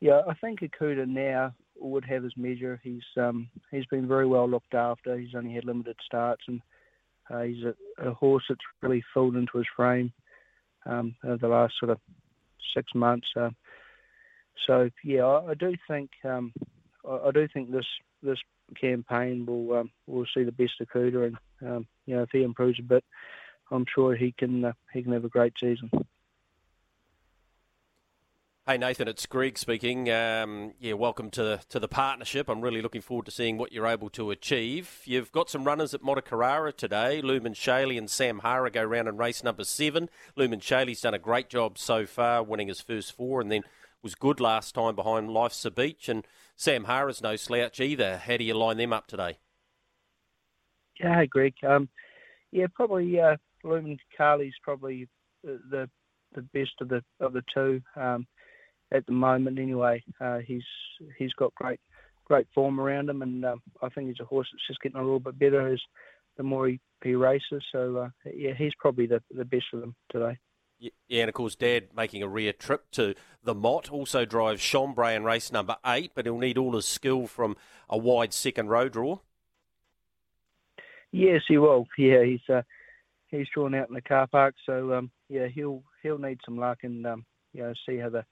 yeah, 0.00 0.22
I 0.28 0.34
think 0.34 0.60
Akuta 0.60 1.06
now 1.06 1.54
would 1.78 2.04
have 2.06 2.22
his 2.22 2.36
measure. 2.36 2.80
He's 2.82 3.02
um, 3.18 3.48
he's 3.70 3.86
been 3.86 4.08
very 4.08 4.26
well 4.26 4.48
looked 4.48 4.74
after. 4.74 5.18
He's 5.18 5.34
only 5.34 5.54
had 5.54 5.66
limited 5.66 5.96
starts, 6.04 6.42
and 6.48 6.60
uh, 7.30 7.42
he's 7.42 7.64
a, 7.64 8.08
a, 8.08 8.14
horse 8.14 8.44
that's 8.48 8.60
really 8.82 9.02
filled 9.12 9.36
into 9.36 9.58
his 9.58 9.66
frame 9.76 10.12
um, 10.86 11.14
over 11.24 11.36
the 11.36 11.48
last 11.48 11.74
sort 11.78 11.90
of 11.90 11.98
six 12.74 12.94
months. 12.94 13.26
Uh, 13.36 13.50
so 14.66 14.88
yeah, 15.04 15.24
I, 15.24 15.50
I 15.50 15.54
do 15.54 15.74
think 15.88 16.10
um, 16.24 16.52
I, 17.08 17.28
I, 17.28 17.30
do 17.30 17.46
think 17.52 17.70
this 17.70 17.86
this 18.22 18.38
campaign 18.80 19.46
will 19.46 19.78
um, 19.78 19.90
will 20.06 20.26
see 20.34 20.44
the 20.44 20.52
best 20.52 20.80
of 20.80 20.88
Cooter, 20.88 21.26
and 21.26 21.36
um, 21.68 21.86
you 22.06 22.16
know 22.16 22.22
if 22.22 22.30
he 22.32 22.42
improves 22.42 22.78
a 22.78 22.82
bit, 22.82 23.04
I'm 23.70 23.86
sure 23.94 24.14
he 24.14 24.32
can 24.36 24.64
uh, 24.64 24.72
he 24.92 25.02
can 25.02 25.12
have 25.12 25.24
a 25.24 25.28
great 25.28 25.54
season. 25.60 25.90
Hey 28.66 28.78
Nathan, 28.78 29.08
it's 29.08 29.26
Greg 29.26 29.58
speaking. 29.58 30.10
Um, 30.10 30.72
yeah, 30.80 30.94
welcome 30.94 31.28
to 31.32 31.60
to 31.68 31.78
the 31.78 31.86
partnership. 31.86 32.48
I'm 32.48 32.62
really 32.62 32.80
looking 32.80 33.02
forward 33.02 33.26
to 33.26 33.30
seeing 33.30 33.58
what 33.58 33.72
you're 33.72 33.86
able 33.86 34.08
to 34.10 34.30
achieve. 34.30 35.02
You've 35.04 35.30
got 35.32 35.50
some 35.50 35.64
runners 35.64 35.92
at 35.92 36.00
Motukarara 36.00 36.74
today. 36.74 37.20
Lumen 37.20 37.52
Shaley 37.52 37.98
and 37.98 38.08
Sam 38.08 38.38
Hara 38.38 38.70
go 38.70 38.82
round 38.82 39.06
in 39.06 39.18
race 39.18 39.44
number 39.44 39.64
seven. 39.64 40.08
Lumen 40.34 40.60
Shaley's 40.60 41.02
done 41.02 41.12
a 41.12 41.18
great 41.18 41.50
job 41.50 41.76
so 41.76 42.06
far, 42.06 42.42
winning 42.42 42.68
his 42.68 42.80
first 42.80 43.14
four, 43.14 43.42
and 43.42 43.52
then 43.52 43.64
was 44.04 44.14
good 44.14 44.38
last 44.38 44.74
time 44.74 44.94
behind 44.94 45.30
Life's 45.30 45.64
a 45.64 45.70
Beach. 45.70 46.08
And 46.08 46.24
Sam 46.54 46.84
Hara's 46.84 47.22
no 47.22 47.34
slouch 47.34 47.80
either. 47.80 48.18
How 48.18 48.36
do 48.36 48.44
you 48.44 48.54
line 48.54 48.76
them 48.76 48.92
up 48.92 49.08
today? 49.08 49.38
Yeah, 51.00 51.24
Greg. 51.24 51.54
Um, 51.66 51.88
yeah, 52.52 52.66
probably 52.72 53.18
uh, 53.18 53.36
Lumen 53.64 53.98
Carly's 54.16 54.54
probably 54.62 55.08
the 55.42 55.90
the 56.34 56.42
best 56.52 56.72
of 56.80 56.88
the 56.88 57.02
of 57.18 57.32
the 57.32 57.42
two. 57.52 57.80
Um, 57.96 58.26
at 58.94 59.04
the 59.06 59.12
moment 59.12 59.58
anyway. 59.58 60.02
Uh, 60.20 60.38
he's 60.38 60.64
he's 61.18 61.32
got 61.34 61.54
great 61.54 61.80
great 62.24 62.46
form 62.54 62.80
around 62.80 63.10
him, 63.10 63.22
and 63.22 63.44
um, 63.44 63.62
I 63.82 63.88
think 63.90 64.08
he's 64.08 64.20
a 64.20 64.24
horse 64.24 64.48
that's 64.50 64.66
just 64.66 64.80
getting 64.80 64.98
a 64.98 65.02
little 65.02 65.20
bit 65.20 65.38
better 65.38 65.72
as 65.72 65.80
the 66.36 66.42
more 66.42 66.68
he, 66.68 66.80
he 67.02 67.14
races. 67.14 67.62
So 67.70 67.96
uh, 67.96 68.08
yeah, 68.34 68.52
he's 68.56 68.72
probably 68.78 69.06
the 69.06 69.22
the 69.30 69.44
best 69.44 69.66
of 69.72 69.80
them 69.80 69.94
today. 70.10 70.38
Yeah, 71.08 71.22
and 71.22 71.28
of 71.28 71.34
course, 71.34 71.54
Dad 71.54 71.88
making 71.96 72.22
a 72.22 72.28
rare 72.28 72.52
trip 72.52 72.90
to 72.92 73.14
the 73.42 73.54
Mott 73.54 73.90
also 73.90 74.24
drives 74.24 74.62
Chambray 74.62 75.14
in 75.14 75.24
race 75.24 75.50
number 75.52 75.76
eight, 75.86 76.12
but 76.14 76.26
he'll 76.26 76.38
need 76.38 76.58
all 76.58 76.74
his 76.74 76.86
skill 76.86 77.26
from 77.26 77.56
a 77.88 77.96
wide 77.96 78.32
second 78.34 78.68
row 78.68 78.88
draw. 78.88 79.18
Yes, 81.10 81.42
he 81.48 81.58
will. 81.58 81.86
Yeah, 81.96 82.24
he's 82.24 82.40
uh, 82.48 82.62
he's 83.28 83.46
drawn 83.54 83.74
out 83.74 83.88
in 83.88 83.94
the 83.94 84.02
car 84.02 84.26
park, 84.26 84.54
so 84.66 84.92
um, 84.94 85.10
yeah, 85.28 85.46
he'll 85.46 85.82
he'll 86.02 86.18
need 86.18 86.40
some 86.44 86.58
luck 86.58 86.78
and 86.82 87.06
um, 87.06 87.24
you 87.52 87.62
know 87.62 87.72
see 87.86 87.96
how 87.96 88.10
the 88.10 88.24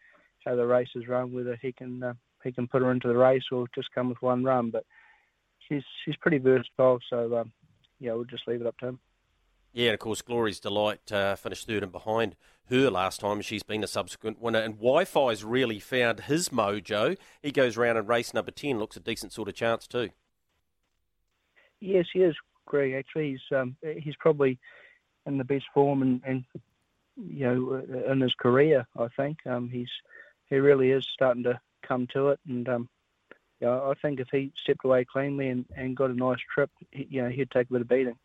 how 0.45 0.57
the 0.57 0.67
race 0.67 0.91
is 0.95 1.09
run, 1.09 1.33
whether 1.33 1.59
he 1.63 1.73
can 1.73 2.03
uh, 2.03 2.15
he 2.45 2.53
can 2.53 2.69
put 2.69 2.83
her 2.83 2.91
into 2.91 3.09
the 3.09 3.17
race 3.17 3.45
or 3.51 3.67
just 3.75 3.93
come 3.95 4.09
with 4.09 4.21
one 4.21 4.45
run. 4.45 4.71
But 4.71 4.85
she's 5.69 5.85
she's 6.05 6.17
pretty 6.17 6.39
versatile, 6.39 6.99
so 7.09 7.39
um, 7.39 7.53
yeah, 7.99 8.13
we'll 8.13 8.25
just 8.25 8.49
leave 8.49 8.61
it 8.61 8.67
up 8.67 8.77
to 8.79 8.89
him. 8.89 8.99
Yeah, 9.73 9.87
and 9.89 9.95
of 9.95 10.01
course, 10.01 10.23
Glory's 10.23 10.61
Delight 10.61 11.11
uh, 11.11 11.35
finished 11.37 11.67
third 11.67 11.83
and 11.83 11.93
behind 11.93 12.37
her 12.69 12.91
last 12.91 13.21
time. 13.21 13.41
She's 13.41 13.63
been 13.63 13.83
a 13.83 13.89
subsequent 13.89 14.41
winner, 14.41 14.59
and 14.59 14.75
Wi-Fi's 14.75 15.45
really 15.45 15.81
found 15.81 16.21
his 16.21 16.51
mojo. 16.51 17.17
He 17.43 17.51
goes 17.51 17.77
round 17.77 17.99
in 17.99 18.07
race 18.07 18.35
number 18.35 18.51
ten, 18.51 18.79
looks 18.79 18.97
a 18.97 19.01
decent 19.01 19.33
sort 19.33 19.49
of 19.49 19.55
chance 19.55 19.87
too. 19.87 20.11
Yes, 21.81 22.07
he 22.13 22.21
is, 22.21 22.37
Greg. 22.67 22.93
Actually, 22.93 23.33
he's 23.33 23.57
um, 23.57 23.77
he's 23.99 24.17
probably 24.17 24.59
in 25.27 25.39
the 25.39 25.45
best 25.45 25.65
form 25.73 26.03
and, 26.03 26.21
and 26.25 26.45
you 27.17 27.47
know 27.47 28.03
in 28.11 28.21
his 28.21 28.35
career. 28.35 28.87
I 28.97 29.09
think 29.17 29.39
um, 29.47 29.69
he's 29.69 29.91
he 30.51 30.57
really 30.57 30.91
is 30.91 31.07
starting 31.13 31.45
to 31.45 31.59
come 31.83 32.07
to 32.13 32.29
it. 32.29 32.41
And 32.47 32.69
um, 32.69 32.89
you 33.61 33.67
know, 33.67 33.91
I 33.91 33.95
think 34.01 34.21
if 34.21 34.29
he 34.31 34.53
stepped 34.63 34.85
away 34.85 35.05
cleanly 35.05 35.49
and, 35.49 35.65
and 35.77 35.97
got 35.97 36.11
a 36.11 36.15
nice 36.15 36.41
trip, 36.53 36.71
you 36.93 37.23
know, 37.23 37.31
he'd 37.31 37.51
take 37.51 37.71
a 37.71 37.73
bit 37.73 37.83
of 37.83 37.89
beating. 37.89 38.17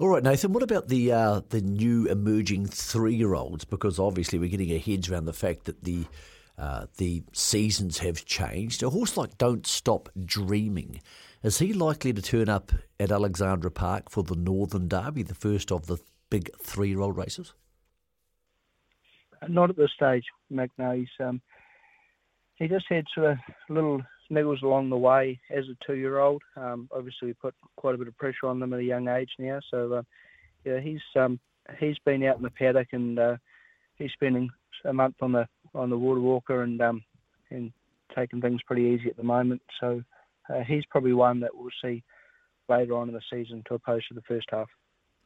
All 0.00 0.08
right, 0.08 0.22
Nathan. 0.22 0.52
What 0.52 0.62
about 0.62 0.86
the 0.86 1.10
uh, 1.10 1.40
the 1.48 1.60
new 1.60 2.06
emerging 2.06 2.66
three 2.66 3.16
year 3.16 3.34
olds? 3.34 3.64
Because 3.64 3.98
obviously 3.98 4.38
we're 4.38 4.48
getting 4.48 4.72
our 4.72 4.78
heads 4.78 5.10
around 5.10 5.24
the 5.24 5.32
fact 5.32 5.64
that 5.64 5.82
the 5.82 6.04
uh, 6.56 6.86
the 6.98 7.24
seasons 7.32 7.98
have 7.98 8.24
changed. 8.24 8.84
A 8.84 8.90
horse 8.90 9.16
like 9.16 9.36
Don't 9.38 9.66
Stop 9.66 10.08
Dreaming, 10.24 11.00
is 11.42 11.58
he 11.58 11.72
likely 11.72 12.12
to 12.12 12.22
turn 12.22 12.48
up 12.48 12.70
at 13.00 13.10
Alexandra 13.10 13.72
Park 13.72 14.08
for 14.08 14.22
the 14.22 14.36
Northern 14.36 14.86
Derby, 14.86 15.24
the 15.24 15.34
first 15.34 15.72
of 15.72 15.86
the 15.86 15.98
big 16.30 16.50
three 16.60 16.90
year 16.90 17.00
old 17.00 17.16
races? 17.16 17.54
Not 19.48 19.70
at 19.70 19.76
this 19.76 19.90
stage, 19.96 20.24
Mick. 20.52 20.70
No, 20.78 20.92
he's 20.92 21.08
um, 21.18 21.40
he 22.54 22.68
just 22.68 22.86
had 22.88 23.04
sort 23.12 23.32
of 23.32 23.38
little 23.68 24.00
niggles 24.30 24.62
along 24.62 24.90
the 24.90 24.96
way 24.96 25.40
as 25.50 25.64
a 25.68 25.86
two-year-old. 25.86 26.42
Um, 26.56 26.88
obviously, 26.94 27.28
we 27.28 27.34
put 27.34 27.54
quite 27.76 27.94
a 27.94 27.98
bit 27.98 28.08
of 28.08 28.16
pressure 28.16 28.46
on 28.46 28.60
them 28.60 28.72
at 28.72 28.80
a 28.80 28.84
young 28.84 29.08
age 29.08 29.30
now. 29.38 29.60
So, 29.70 29.92
uh, 29.94 30.02
yeah, 30.64 30.80
he's 30.80 31.00
um, 31.16 31.38
he's 31.78 31.98
been 32.04 32.24
out 32.24 32.36
in 32.36 32.42
the 32.42 32.50
paddock 32.50 32.88
and 32.92 33.18
uh, 33.18 33.36
he's 33.96 34.12
spending 34.12 34.50
a 34.84 34.92
month 34.92 35.16
on 35.20 35.32
the 35.32 35.46
on 35.74 35.90
the 35.90 35.98
water 35.98 36.20
walker 36.20 36.62
and 36.62 36.80
um, 36.80 37.02
and 37.50 37.72
taking 38.16 38.40
things 38.40 38.60
pretty 38.66 38.82
easy 38.82 39.08
at 39.08 39.16
the 39.16 39.22
moment. 39.22 39.62
So, 39.80 40.02
uh, 40.48 40.60
he's 40.66 40.84
probably 40.86 41.12
one 41.12 41.40
that 41.40 41.54
we'll 41.54 41.70
see 41.82 42.02
later 42.68 42.96
on 42.96 43.08
in 43.08 43.14
the 43.14 43.20
season 43.30 43.62
to 43.68 43.74
opposed 43.74 44.08
to 44.08 44.14
the 44.14 44.22
first 44.22 44.46
half. 44.50 44.68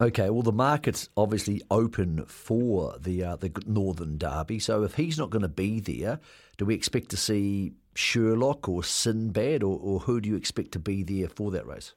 Okay, 0.00 0.30
well, 0.30 0.42
the 0.42 0.52
market's 0.52 1.08
obviously 1.16 1.62
open 1.70 2.24
for 2.26 2.96
the 2.98 3.22
uh, 3.22 3.36
the 3.36 3.52
Northern 3.66 4.18
Derby. 4.18 4.58
So 4.58 4.82
if 4.82 4.94
he's 4.94 5.16
not 5.16 5.30
going 5.30 5.42
to 5.42 5.48
be 5.48 5.78
there, 5.78 6.18
do 6.56 6.64
we 6.64 6.74
expect 6.74 7.10
to 7.10 7.16
see 7.16 7.74
Sherlock 7.94 8.68
or 8.68 8.82
Sinbad, 8.82 9.62
or, 9.62 9.78
or 9.78 10.00
who 10.00 10.20
do 10.20 10.28
you 10.28 10.36
expect 10.36 10.72
to 10.72 10.78
be 10.78 11.02
there 11.02 11.28
for 11.28 11.50
that 11.52 11.66
race? 11.66 11.94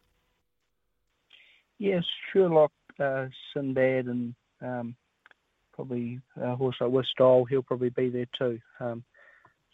Yes, 1.80 2.04
Sherlock, 2.32 2.72
uh, 3.00 3.28
Sinbad, 3.54 4.06
and 4.06 4.36
um, 4.62 4.96
probably 5.74 6.22
a 6.40 6.56
horse 6.56 6.76
like 6.80 6.92
Westall. 6.92 7.46
He'll 7.46 7.64
probably 7.64 7.90
be 7.90 8.10
there 8.10 8.28
too. 8.38 8.60
Um, 8.80 9.04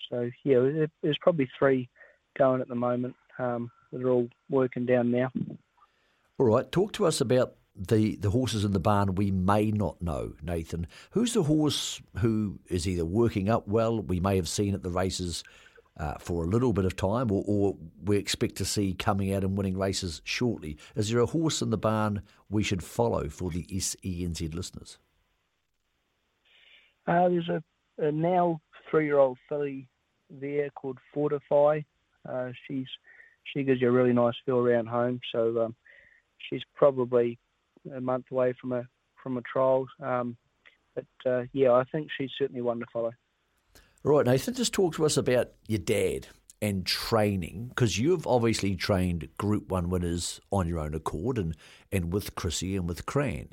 so 0.09 0.29
yeah, 0.43 0.85
there's 1.01 1.17
probably 1.21 1.49
three 1.57 1.89
going 2.37 2.61
at 2.61 2.67
the 2.67 2.75
moment 2.75 3.15
um, 3.39 3.71
that 3.91 4.01
are 4.01 4.09
all 4.09 4.29
working 4.49 4.85
down 4.85 5.11
now. 5.11 5.31
All 6.37 6.45
right, 6.47 6.71
talk 6.71 6.93
to 6.93 7.05
us 7.05 7.21
about 7.21 7.55
the, 7.75 8.15
the 8.17 8.29
horses 8.29 8.63
in 8.65 8.73
the 8.73 8.79
barn 8.79 9.15
we 9.15 9.31
may 9.31 9.71
not 9.71 10.01
know, 10.01 10.33
Nathan. 10.41 10.87
Who's 11.11 11.33
the 11.33 11.43
horse 11.43 12.01
who 12.17 12.59
is 12.67 12.87
either 12.87 13.05
working 13.05 13.49
up 13.49 13.67
well, 13.67 14.01
we 14.01 14.19
may 14.19 14.35
have 14.35 14.49
seen 14.49 14.73
at 14.73 14.83
the 14.83 14.89
races 14.89 15.43
uh, 15.97 16.15
for 16.19 16.43
a 16.43 16.47
little 16.47 16.73
bit 16.73 16.85
of 16.85 16.95
time, 16.95 17.31
or, 17.31 17.43
or, 17.45 17.75
we 18.05 18.17
expect 18.17 18.55
to 18.55 18.65
see 18.65 18.93
coming 18.93 19.33
out 19.33 19.43
and 19.43 19.57
winning 19.57 19.77
races 19.77 20.21
shortly? 20.23 20.77
Is 20.95 21.09
there 21.09 21.19
a 21.19 21.25
horse 21.25 21.61
in 21.61 21.69
the 21.69 21.77
barn 21.77 22.21
we 22.49 22.63
should 22.63 22.83
follow 22.83 23.27
for 23.27 23.51
the 23.51 23.65
SENZ 23.65 24.55
listeners? 24.55 24.97
Uh, 27.05 27.29
there's 27.29 27.49
a, 27.49 27.61
a 27.97 28.11
now 28.11 28.61
three 28.89 29.05
year 29.05 29.17
old 29.17 29.37
filly 29.49 29.87
there 30.29 30.69
called 30.69 30.97
Fortify. 31.13 31.81
Uh, 32.27 32.51
she's 32.67 32.87
she 33.53 33.63
gives 33.63 33.81
you 33.81 33.89
a 33.89 33.91
really 33.91 34.13
nice 34.13 34.35
feel 34.45 34.59
around 34.59 34.87
home, 34.87 35.19
so 35.31 35.65
um, 35.65 35.75
she's 36.37 36.61
probably 36.75 37.37
a 37.95 38.01
month 38.01 38.25
away 38.31 38.53
from 38.59 38.73
a 38.73 38.83
from 39.21 39.38
a 39.38 39.41
trial. 39.41 39.88
Um, 40.03 40.38
but 40.95 41.05
uh, 41.25 41.43
yeah, 41.53 41.71
I 41.71 41.83
think 41.91 42.09
she's 42.17 42.31
certainly 42.38 42.61
one 42.61 42.79
to 42.79 42.85
follow. 42.91 43.11
Right, 44.03 44.25
Nathan, 44.25 44.55
just 44.55 44.73
talk 44.73 44.95
to 44.95 45.05
us 45.05 45.15
about 45.15 45.51
your 45.67 45.79
dad 45.79 46.27
and 46.61 46.85
training 46.85 47.67
because 47.69 47.97
you've 47.97 48.27
obviously 48.27 48.75
trained 48.75 49.29
Group 49.38 49.69
One 49.69 49.89
winners 49.89 50.39
on 50.51 50.67
your 50.67 50.79
own 50.79 50.93
accord 50.93 51.38
and 51.38 51.55
and 51.91 52.11
with 52.11 52.35
Chrissy 52.35 52.75
and 52.75 52.88
with 52.88 53.05
Cran. 53.05 53.50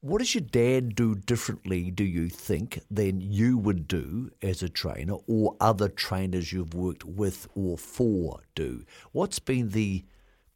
What 0.00 0.18
does 0.18 0.34
your 0.34 0.42
dad 0.42 0.94
do 0.94 1.14
differently, 1.14 1.90
do 1.90 2.04
you 2.04 2.28
think, 2.28 2.80
than 2.90 3.20
you 3.20 3.58
would 3.58 3.88
do 3.88 4.30
as 4.40 4.62
a 4.62 4.68
trainer 4.68 5.16
or 5.26 5.56
other 5.58 5.88
trainers 5.88 6.52
you've 6.52 6.74
worked 6.74 7.04
with 7.04 7.48
or 7.54 7.76
for 7.76 8.40
do? 8.54 8.84
What's 9.12 9.38
been 9.38 9.70
the 9.70 10.04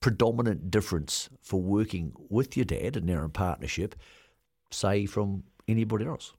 predominant 0.00 0.71
difference 0.71 1.28
for 1.42 1.61
working 1.61 2.12
with 2.28 2.57
your 2.57 2.64
dad 2.64 2.97
and 2.97 3.07
now 3.07 3.23
in 3.23 3.30
partnership, 3.30 3.95
say, 4.71 5.07
from 5.07 5.45
anybody 5.69 6.07
else? 6.07 6.33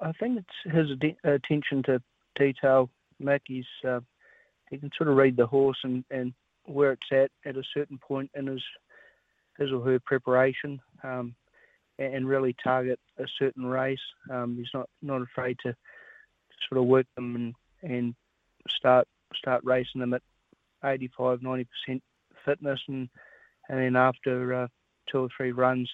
I 0.00 0.12
think 0.12 0.38
it's 0.38 0.74
his 0.74 0.90
attention 1.24 1.82
to 1.84 2.02
detail. 2.34 2.90
Mackie's 3.18 3.66
uh, 3.86 4.00
he 4.70 4.78
can 4.78 4.90
sort 4.96 5.08
of 5.08 5.16
read 5.16 5.36
the 5.36 5.46
horse 5.46 5.78
and, 5.84 6.04
and 6.10 6.32
where 6.64 6.92
it's 6.92 7.12
at 7.12 7.30
at 7.44 7.56
a 7.56 7.62
certain 7.74 7.98
point 7.98 8.30
in 8.34 8.46
his 8.46 8.62
his 9.58 9.70
or 9.70 9.82
her 9.82 10.00
preparation, 10.00 10.80
um, 11.04 11.34
and 11.98 12.26
really 12.26 12.56
target 12.64 12.98
a 13.18 13.26
certain 13.38 13.66
race. 13.66 14.00
Um, 14.30 14.56
he's 14.56 14.70
not 14.72 14.88
not 15.02 15.22
afraid 15.22 15.58
to 15.64 15.76
sort 16.68 16.80
of 16.80 16.86
work 16.86 17.06
them 17.14 17.36
and, 17.36 17.54
and 17.82 18.14
start 18.68 19.06
start 19.34 19.62
racing 19.64 20.00
them 20.00 20.14
at 20.14 20.22
85, 20.84 21.40
90% 21.40 21.66
fitness, 22.44 22.80
and 22.88 23.08
and 23.68 23.78
then 23.78 23.96
after 23.96 24.54
uh, 24.54 24.66
two 25.10 25.20
or 25.20 25.28
three 25.36 25.52
runs, 25.52 25.88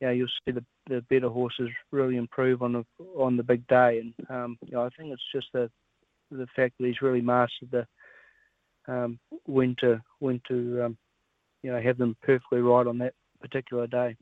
you 0.00 0.06
know, 0.06 0.12
you'll 0.12 0.28
see 0.28 0.52
the, 0.52 0.64
the 0.88 1.02
better 1.10 1.28
horses 1.28 1.68
really 1.90 2.16
improve 2.16 2.62
on 2.62 2.72
the 2.72 2.84
on 3.16 3.36
the 3.36 3.42
big 3.42 3.66
day. 3.66 4.00
And 4.00 4.14
um, 4.30 4.58
you 4.64 4.72
know, 4.72 4.84
I 4.84 4.90
think 4.96 5.12
it's 5.12 5.22
just 5.34 5.48
the 5.52 5.70
the 6.30 6.46
fact 6.54 6.74
that 6.78 6.86
he's 6.86 7.02
really 7.02 7.20
mastered 7.20 7.70
the 7.70 7.86
um, 8.88 9.18
when 9.46 9.74
to 9.80 10.00
when 10.20 10.40
to 10.48 10.84
um, 10.84 10.98
you 11.62 11.72
know 11.72 11.80
have 11.80 11.98
them 11.98 12.16
perfectly 12.22 12.60
right 12.60 12.86
on 12.86 12.98
that 12.98 13.14
particular 13.40 13.86
day. 13.86 14.16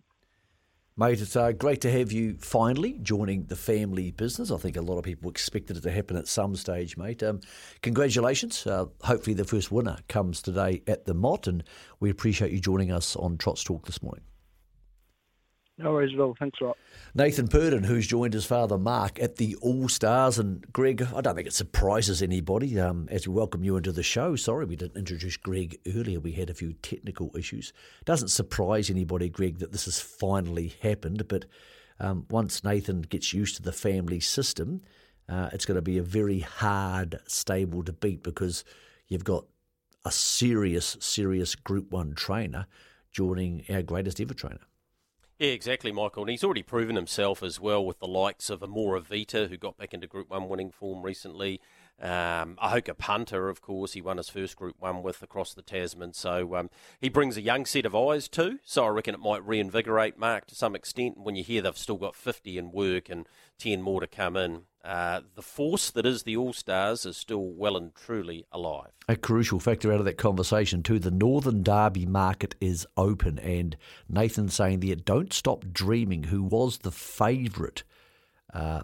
Mate, 0.96 1.20
it's 1.20 1.34
uh, 1.34 1.50
great 1.50 1.80
to 1.80 1.90
have 1.90 2.12
you 2.12 2.36
finally 2.38 3.00
joining 3.02 3.46
the 3.46 3.56
family 3.56 4.12
business. 4.12 4.52
I 4.52 4.58
think 4.58 4.76
a 4.76 4.80
lot 4.80 4.96
of 4.96 5.02
people 5.02 5.28
expected 5.28 5.76
it 5.76 5.80
to 5.80 5.90
happen 5.90 6.16
at 6.16 6.28
some 6.28 6.54
stage, 6.54 6.96
mate. 6.96 7.20
Um, 7.20 7.40
congratulations. 7.82 8.64
Uh, 8.64 8.86
hopefully, 9.02 9.34
the 9.34 9.42
first 9.42 9.72
winner 9.72 9.96
comes 10.08 10.40
today 10.40 10.82
at 10.86 11.04
the 11.04 11.12
Mott, 11.12 11.48
and 11.48 11.64
we 11.98 12.10
appreciate 12.10 12.52
you 12.52 12.60
joining 12.60 12.92
us 12.92 13.16
on 13.16 13.38
Trots 13.38 13.64
Talk 13.64 13.86
this 13.86 14.04
morning. 14.04 14.22
No 15.76 15.92
worries 15.92 16.14
at 16.14 16.20
all. 16.20 16.36
Thanks 16.38 16.60
a 16.60 16.64
lot. 16.64 16.78
Nathan 17.16 17.48
Purdon, 17.48 17.82
who's 17.82 18.06
joined 18.06 18.32
his 18.32 18.44
father 18.44 18.78
Mark 18.78 19.20
at 19.20 19.36
the 19.36 19.56
All 19.56 19.88
Stars. 19.88 20.38
And 20.38 20.64
Greg, 20.72 21.02
I 21.14 21.20
don't 21.20 21.34
think 21.34 21.48
it 21.48 21.52
surprises 21.52 22.22
anybody 22.22 22.78
um, 22.78 23.08
as 23.10 23.26
we 23.26 23.34
welcome 23.34 23.64
you 23.64 23.76
into 23.76 23.90
the 23.90 24.04
show. 24.04 24.36
Sorry 24.36 24.66
we 24.66 24.76
didn't 24.76 24.96
introduce 24.96 25.36
Greg 25.36 25.80
earlier. 25.96 26.20
We 26.20 26.30
had 26.32 26.48
a 26.48 26.54
few 26.54 26.74
technical 26.74 27.36
issues. 27.36 27.72
Doesn't 28.04 28.28
surprise 28.28 28.88
anybody, 28.88 29.28
Greg, 29.28 29.58
that 29.58 29.72
this 29.72 29.86
has 29.86 29.98
finally 29.98 30.74
happened. 30.80 31.26
But 31.26 31.46
um, 31.98 32.26
once 32.30 32.62
Nathan 32.62 33.02
gets 33.02 33.32
used 33.32 33.56
to 33.56 33.62
the 33.62 33.72
family 33.72 34.20
system, 34.20 34.80
uh, 35.28 35.50
it's 35.52 35.66
going 35.66 35.76
to 35.76 35.82
be 35.82 35.98
a 35.98 36.04
very 36.04 36.40
hard 36.40 37.18
stable 37.26 37.82
to 37.82 37.92
beat 37.92 38.22
because 38.22 38.64
you've 39.08 39.24
got 39.24 39.44
a 40.04 40.12
serious, 40.12 40.96
serious 41.00 41.56
Group 41.56 41.90
1 41.90 42.14
trainer 42.14 42.66
joining 43.10 43.64
our 43.68 43.82
greatest 43.82 44.20
ever 44.20 44.34
trainer. 44.34 44.60
Yeah, 45.38 45.50
exactly, 45.50 45.90
Michael. 45.90 46.22
And 46.22 46.30
he's 46.30 46.44
already 46.44 46.62
proven 46.62 46.94
himself 46.94 47.42
as 47.42 47.58
well 47.58 47.84
with 47.84 47.98
the 47.98 48.06
likes 48.06 48.50
of 48.50 48.60
Amora 48.60 49.02
Vita, 49.02 49.48
who 49.48 49.56
got 49.56 49.76
back 49.76 49.92
into 49.92 50.06
Group 50.06 50.30
1 50.30 50.48
winning 50.48 50.70
form 50.70 51.02
recently. 51.02 51.60
Um, 52.00 52.56
Ahoka 52.62 52.96
Punter, 52.96 53.48
of 53.48 53.60
course, 53.60 53.94
he 53.94 54.00
won 54.00 54.18
his 54.18 54.28
first 54.28 54.54
Group 54.54 54.76
1 54.78 55.02
with 55.02 55.22
across 55.22 55.52
the 55.52 55.62
Tasman. 55.62 56.12
So 56.12 56.54
um, 56.54 56.70
he 57.00 57.08
brings 57.08 57.36
a 57.36 57.42
young 57.42 57.66
set 57.66 57.84
of 57.84 57.96
eyes 57.96 58.28
too. 58.28 58.60
So 58.62 58.84
I 58.84 58.88
reckon 58.88 59.14
it 59.14 59.20
might 59.20 59.44
reinvigorate 59.44 60.16
Mark 60.16 60.46
to 60.46 60.54
some 60.54 60.76
extent. 60.76 61.18
When 61.18 61.34
you 61.34 61.42
hear 61.42 61.62
they've 61.62 61.76
still 61.76 61.98
got 61.98 62.14
50 62.14 62.56
in 62.56 62.70
work 62.70 63.08
and 63.08 63.26
10 63.58 63.82
more 63.82 64.00
to 64.00 64.06
come 64.06 64.36
in, 64.36 64.62
uh, 64.84 65.22
the 65.34 65.42
force 65.42 65.90
that 65.90 66.04
is 66.04 66.24
the 66.24 66.36
All 66.36 66.52
Stars 66.52 67.06
is 67.06 67.16
still 67.16 67.48
well 67.48 67.76
and 67.76 67.94
truly 67.94 68.44
alive. 68.52 68.90
A 69.08 69.16
crucial 69.16 69.58
factor 69.58 69.92
out 69.92 69.98
of 69.98 70.04
that 70.04 70.18
conversation, 70.18 70.82
too. 70.82 70.98
The 70.98 71.10
Northern 71.10 71.62
Derby 71.62 72.04
market 72.04 72.54
is 72.60 72.86
open, 72.96 73.38
and 73.38 73.76
Nathan 74.08 74.48
saying 74.48 74.80
there, 74.80 74.94
don't 74.94 75.32
stop 75.32 75.64
dreaming, 75.72 76.24
who 76.24 76.42
was 76.42 76.78
the 76.78 76.90
favourite 76.90 77.82
uh, 78.52 78.82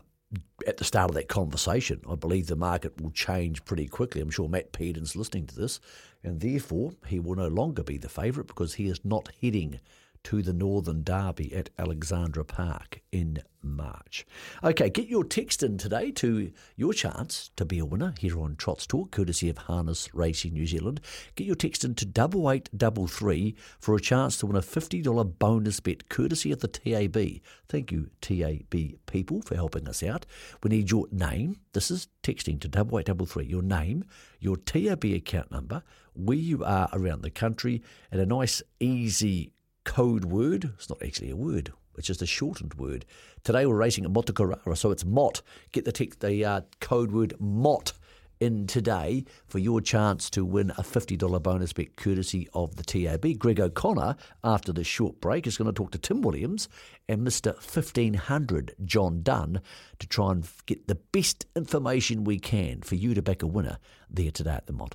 at 0.66 0.78
the 0.78 0.84
start 0.84 1.10
of 1.10 1.14
that 1.16 1.28
conversation. 1.28 2.00
I 2.10 2.14
believe 2.14 2.46
the 2.46 2.56
market 2.56 3.00
will 3.00 3.10
change 3.10 3.64
pretty 3.64 3.86
quickly. 3.86 4.22
I'm 4.22 4.30
sure 4.30 4.48
Matt 4.48 4.72
Peden's 4.72 5.16
listening 5.16 5.46
to 5.48 5.56
this, 5.56 5.80
and 6.24 6.40
therefore 6.40 6.92
he 7.06 7.20
will 7.20 7.36
no 7.36 7.48
longer 7.48 7.82
be 7.82 7.98
the 7.98 8.08
favourite 8.08 8.46
because 8.46 8.74
he 8.74 8.86
is 8.86 9.04
not 9.04 9.30
heading 9.42 9.80
to 10.24 10.42
the 10.42 10.52
Northern 10.52 11.02
Derby 11.02 11.54
at 11.54 11.70
Alexandra 11.78 12.44
Park 12.44 13.00
in 13.10 13.42
March. 13.62 14.26
Okay, 14.62 14.88
get 14.88 15.08
your 15.08 15.24
text 15.24 15.62
in 15.62 15.76
today 15.76 16.10
to 16.12 16.50
your 16.76 16.92
chance 16.92 17.50
to 17.56 17.64
be 17.64 17.78
a 17.78 17.84
winner 17.84 18.14
here 18.18 18.40
on 18.40 18.56
Trots 18.56 18.86
Talk, 18.86 19.10
courtesy 19.10 19.48
of 19.48 19.58
Harness 19.58 20.14
Racing 20.14 20.52
New 20.52 20.66
Zealand. 20.66 21.00
Get 21.34 21.46
your 21.46 21.56
text 21.56 21.84
in 21.84 21.94
to 21.96 22.06
double 22.06 22.50
eight 22.50 22.68
double 22.76 23.06
three 23.06 23.54
for 23.78 23.94
a 23.94 24.00
chance 24.00 24.38
to 24.38 24.46
win 24.46 24.56
a 24.56 24.62
fifty 24.62 25.02
dollar 25.02 25.24
bonus 25.24 25.80
bet, 25.80 26.08
courtesy 26.08 26.52
of 26.52 26.60
the 26.60 26.68
TAB. 26.68 27.40
Thank 27.68 27.92
you, 27.92 28.10
TAB 28.20 28.74
people, 29.06 29.42
for 29.42 29.54
helping 29.54 29.88
us 29.88 30.02
out. 30.02 30.26
We 30.62 30.70
need 30.70 30.90
your 30.90 31.06
name. 31.10 31.56
This 31.72 31.90
is 31.90 32.08
texting 32.22 32.60
to 32.60 32.68
double 32.68 32.98
eight 32.98 33.06
double 33.06 33.26
three. 33.26 33.46
Your 33.46 33.62
name, 33.62 34.04
your 34.38 34.56
TAB 34.56 35.04
account 35.04 35.50
number, 35.50 35.82
where 36.14 36.38
you 36.38 36.64
are 36.64 36.88
around 36.92 37.22
the 37.22 37.30
country, 37.30 37.82
and 38.10 38.20
a 38.20 38.26
nice 38.26 38.62
easy 38.78 39.52
code 39.90 40.26
word. 40.26 40.70
It's 40.76 40.88
not 40.88 41.02
actually 41.02 41.30
a 41.30 41.36
word. 41.36 41.72
It's 41.98 42.06
just 42.06 42.22
a 42.22 42.26
shortened 42.26 42.74
word. 42.74 43.04
Today 43.42 43.66
we're 43.66 43.74
racing 43.74 44.04
at 44.04 44.12
Motukarara, 44.12 44.78
so 44.78 44.92
it's 44.92 45.04
MOT. 45.04 45.42
Get 45.72 45.84
the, 45.84 45.90
text, 45.90 46.20
the 46.20 46.44
uh, 46.44 46.60
code 46.80 47.10
word 47.10 47.34
MOT 47.40 47.92
in 48.38 48.68
today 48.68 49.24
for 49.48 49.58
your 49.58 49.80
chance 49.80 50.30
to 50.30 50.44
win 50.44 50.70
a 50.78 50.82
$50 50.82 51.42
bonus 51.42 51.72
bet 51.72 51.96
courtesy 51.96 52.48
of 52.54 52.76
the 52.76 52.84
TAB. 52.84 53.36
Greg 53.36 53.58
O'Connor, 53.58 54.14
after 54.44 54.72
this 54.72 54.86
short 54.86 55.20
break, 55.20 55.48
is 55.48 55.58
going 55.58 55.66
to 55.66 55.72
talk 55.74 55.90
to 55.90 55.98
Tim 55.98 56.22
Williams 56.22 56.68
and 57.08 57.26
Mr. 57.26 57.46
1500 57.54 58.76
John 58.84 59.22
Dunn 59.24 59.60
to 59.98 60.06
try 60.06 60.30
and 60.30 60.48
get 60.66 60.86
the 60.86 60.94
best 60.94 61.46
information 61.56 62.22
we 62.22 62.38
can 62.38 62.82
for 62.82 62.94
you 62.94 63.12
to 63.14 63.22
back 63.22 63.42
a 63.42 63.48
winner 63.48 63.78
there 64.08 64.30
today 64.30 64.52
at 64.52 64.68
the 64.68 64.72
MOT. 64.72 64.94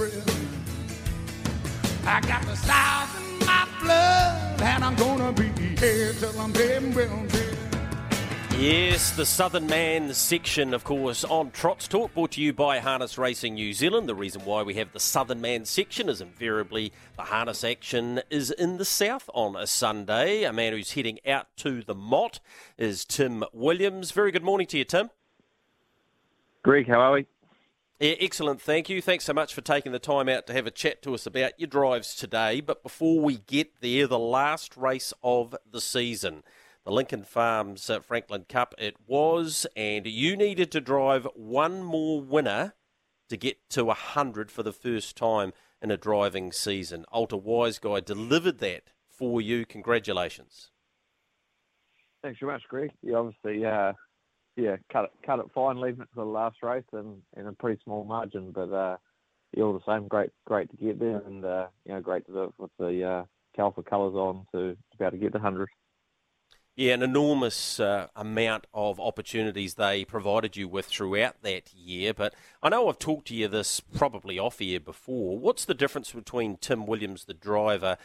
I'm 0.00 0.06
a 0.06 0.16
Southern 0.16 0.32
man, 0.32 1.02
and 1.02 2.04
I'm 2.04 2.06
I 2.06 2.20
got 2.22 2.42
the 2.42 2.56
South 2.56 3.20
in 3.20 3.46
my 3.46 3.68
blood, 3.82 4.62
and 4.62 4.84
I'm 4.84 4.96
gonna 4.96 5.32
be 5.32 5.50
here 5.78 6.12
till 6.14 6.40
I'm 6.40 6.52
dead 6.52 6.94
well 6.94 7.26
dead. 7.28 7.56
Yes, 8.58 9.10
the 9.10 9.26
Southern 9.26 9.66
Man 9.66 10.12
section, 10.14 10.72
of 10.72 10.84
course, 10.84 11.24
on 11.24 11.50
Trots 11.50 11.86
Talk, 11.86 12.14
brought 12.14 12.32
to 12.32 12.40
you 12.40 12.52
by 12.52 12.78
Harness 12.78 13.18
Racing 13.18 13.54
New 13.54 13.74
Zealand. 13.74 14.08
The 14.08 14.14
reason 14.14 14.42
why 14.44 14.62
we 14.62 14.74
have 14.74 14.92
the 14.92 15.00
Southern 15.00 15.42
Man 15.42 15.66
section 15.66 16.08
is 16.08 16.22
invariably 16.22 16.92
the 17.16 17.24
harness 17.24 17.62
action 17.62 18.22
is 18.30 18.50
in 18.50 18.78
the 18.78 18.84
south 18.86 19.28
on 19.34 19.54
a 19.56 19.66
Sunday. 19.66 20.44
A 20.44 20.52
man 20.52 20.72
who's 20.72 20.92
heading 20.92 21.18
out 21.26 21.48
to 21.58 21.82
the 21.82 21.94
Mott 21.94 22.40
is 22.78 23.04
Tim 23.04 23.44
Williams. 23.52 24.12
Very 24.12 24.32
good 24.32 24.44
morning 24.44 24.66
to 24.68 24.78
you, 24.78 24.84
Tim. 24.84 25.10
Greg, 26.62 26.86
how 26.86 27.00
are 27.00 27.12
we? 27.12 27.26
Yeah, 28.00 28.14
excellent. 28.18 28.62
Thank 28.62 28.88
you. 28.88 29.02
Thanks 29.02 29.24
so 29.26 29.34
much 29.34 29.52
for 29.52 29.60
taking 29.60 29.92
the 29.92 29.98
time 29.98 30.26
out 30.26 30.46
to 30.46 30.54
have 30.54 30.66
a 30.66 30.70
chat 30.70 31.02
to 31.02 31.12
us 31.12 31.26
about 31.26 31.52
your 31.60 31.66
drives 31.66 32.14
today. 32.14 32.62
But 32.62 32.82
before 32.82 33.20
we 33.20 33.36
get 33.36 33.82
there, 33.82 34.06
the 34.06 34.18
last 34.18 34.74
race 34.74 35.12
of 35.22 35.54
the 35.70 35.82
season, 35.82 36.42
the 36.86 36.92
Lincoln 36.92 37.24
Farms 37.24 37.90
uh, 37.90 38.00
Franklin 38.00 38.46
Cup, 38.48 38.74
it 38.78 38.96
was, 39.06 39.66
and 39.76 40.06
you 40.06 40.34
needed 40.34 40.72
to 40.72 40.80
drive 40.80 41.28
one 41.34 41.82
more 41.82 42.22
winner 42.22 42.72
to 43.28 43.36
get 43.36 43.68
to 43.68 43.84
100 43.84 44.50
for 44.50 44.62
the 44.62 44.72
first 44.72 45.14
time 45.14 45.52
in 45.82 45.90
a 45.90 45.98
driving 45.98 46.52
season. 46.52 47.04
Alta 47.12 47.36
Wise 47.36 47.78
Guy 47.78 48.00
delivered 48.00 48.60
that 48.60 48.84
for 49.10 49.42
you. 49.42 49.66
Congratulations. 49.66 50.70
Thanks 52.22 52.40
very 52.40 52.52
much, 52.52 52.62
Greg. 52.66 52.92
You 53.02 53.16
obviously 53.16 53.62
uh, 53.66 53.92
yeah, 54.56 54.76
cut 54.92 55.04
it 55.04 55.10
cut 55.24 55.38
it 55.38 55.46
fine, 55.54 55.80
leaving 55.80 56.02
it 56.02 56.08
for 56.14 56.24
the 56.24 56.30
last 56.30 56.56
race 56.62 56.84
and 56.92 57.22
in 57.36 57.46
a 57.46 57.52
pretty 57.52 57.80
small 57.84 58.04
margin. 58.04 58.52
But 58.52 58.72
uh, 58.72 58.96
all 59.58 59.72
the 59.72 59.92
same, 59.92 60.08
great 60.08 60.30
great 60.46 60.70
to 60.70 60.76
get 60.76 60.98
there, 60.98 61.22
and 61.26 61.44
uh, 61.44 61.66
you 61.84 61.92
know, 61.92 62.00
great 62.00 62.26
to 62.26 62.32
do 62.32 62.42
it 62.44 62.52
with 62.58 62.70
the 62.78 63.04
uh, 63.04 63.24
Calfa 63.58 63.84
colours 63.84 64.14
on 64.14 64.46
to, 64.52 64.74
to 64.74 64.98
be 64.98 65.04
able 65.04 65.12
to 65.12 65.18
get 65.18 65.32
the 65.32 65.38
hundred. 65.38 65.68
Yeah, 66.76 66.94
an 66.94 67.02
enormous 67.02 67.80
uh, 67.80 68.06
amount 68.16 68.66
of 68.72 69.00
opportunities 69.00 69.74
they 69.74 70.04
provided 70.04 70.56
you 70.56 70.68
with 70.68 70.86
throughout 70.86 71.42
that 71.42 71.74
year. 71.74 72.14
But 72.14 72.32
I 72.62 72.68
know 72.70 72.88
I've 72.88 72.98
talked 72.98 73.28
to 73.28 73.34
you 73.34 73.48
this 73.48 73.80
probably 73.80 74.38
off 74.38 74.62
air 74.62 74.80
before. 74.80 75.38
What's 75.38 75.64
the 75.64 75.74
difference 75.74 76.12
between 76.12 76.56
Tim 76.56 76.86
Williams, 76.86 77.24
the 77.24 77.34
driver, 77.34 77.98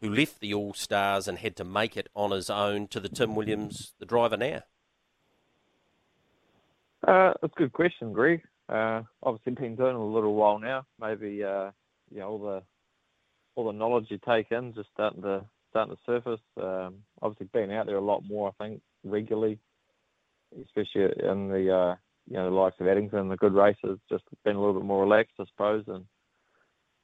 who 0.00 0.08
left 0.08 0.40
the 0.40 0.54
All 0.54 0.72
Stars 0.72 1.28
and 1.28 1.38
had 1.38 1.56
to 1.56 1.64
make 1.64 1.96
it 1.96 2.08
on 2.14 2.30
his 2.30 2.48
own, 2.48 2.86
to 2.88 3.00
the 3.00 3.08
Tim 3.08 3.34
Williams, 3.34 3.92
the 3.98 4.06
driver 4.06 4.36
now? 4.36 4.62
Uh, 7.06 7.32
that's 7.40 7.52
a 7.56 7.58
good 7.58 7.72
question, 7.72 8.12
Greg. 8.12 8.42
Uh, 8.68 9.02
obviously, 9.22 9.52
been 9.52 9.76
doing 9.76 9.96
it 9.96 10.00
a 10.00 10.02
little 10.02 10.34
while 10.34 10.58
now. 10.58 10.86
Maybe 11.00 11.42
uh, 11.42 11.70
all 12.22 12.38
the 12.38 12.62
all 13.54 13.66
the 13.66 13.72
knowledge 13.72 14.06
you 14.08 14.18
take 14.26 14.50
in 14.50 14.72
just 14.74 14.88
starting 14.94 15.22
to 15.22 15.44
surface. 16.06 16.40
Um, 16.56 16.96
obviously, 17.20 17.48
being 17.52 17.72
out 17.72 17.86
there 17.86 17.96
a 17.96 18.00
lot 18.00 18.24
more, 18.26 18.48
I 18.48 18.64
think, 18.64 18.82
regularly, 19.04 19.58
especially 20.64 21.02
in 21.02 21.48
the 21.48 21.96
you 22.28 22.36
know 22.36 22.50
the 22.50 22.56
likes 22.56 22.76
of 22.80 22.86
Addington, 22.86 23.18
and 23.18 23.30
the 23.30 23.36
good 23.36 23.54
races, 23.54 23.98
just 24.08 24.24
been 24.44 24.56
a 24.56 24.60
little 24.60 24.80
bit 24.80 24.86
more 24.86 25.02
relaxed, 25.02 25.34
I 25.38 25.44
suppose, 25.46 25.84
and 25.88 26.04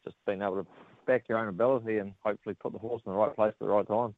just 0.04 0.16
being 0.26 0.42
able 0.42 0.62
to 0.62 0.66
back 1.06 1.24
your 1.28 1.38
own 1.38 1.48
ability 1.48 1.98
and 1.98 2.12
hopefully 2.24 2.54
put 2.60 2.72
the 2.72 2.78
horse 2.78 3.02
in 3.04 3.12
the 3.12 3.18
right 3.18 3.34
place 3.34 3.52
at 3.52 3.58
the 3.58 3.72
right 3.72 3.86
time. 3.86 4.14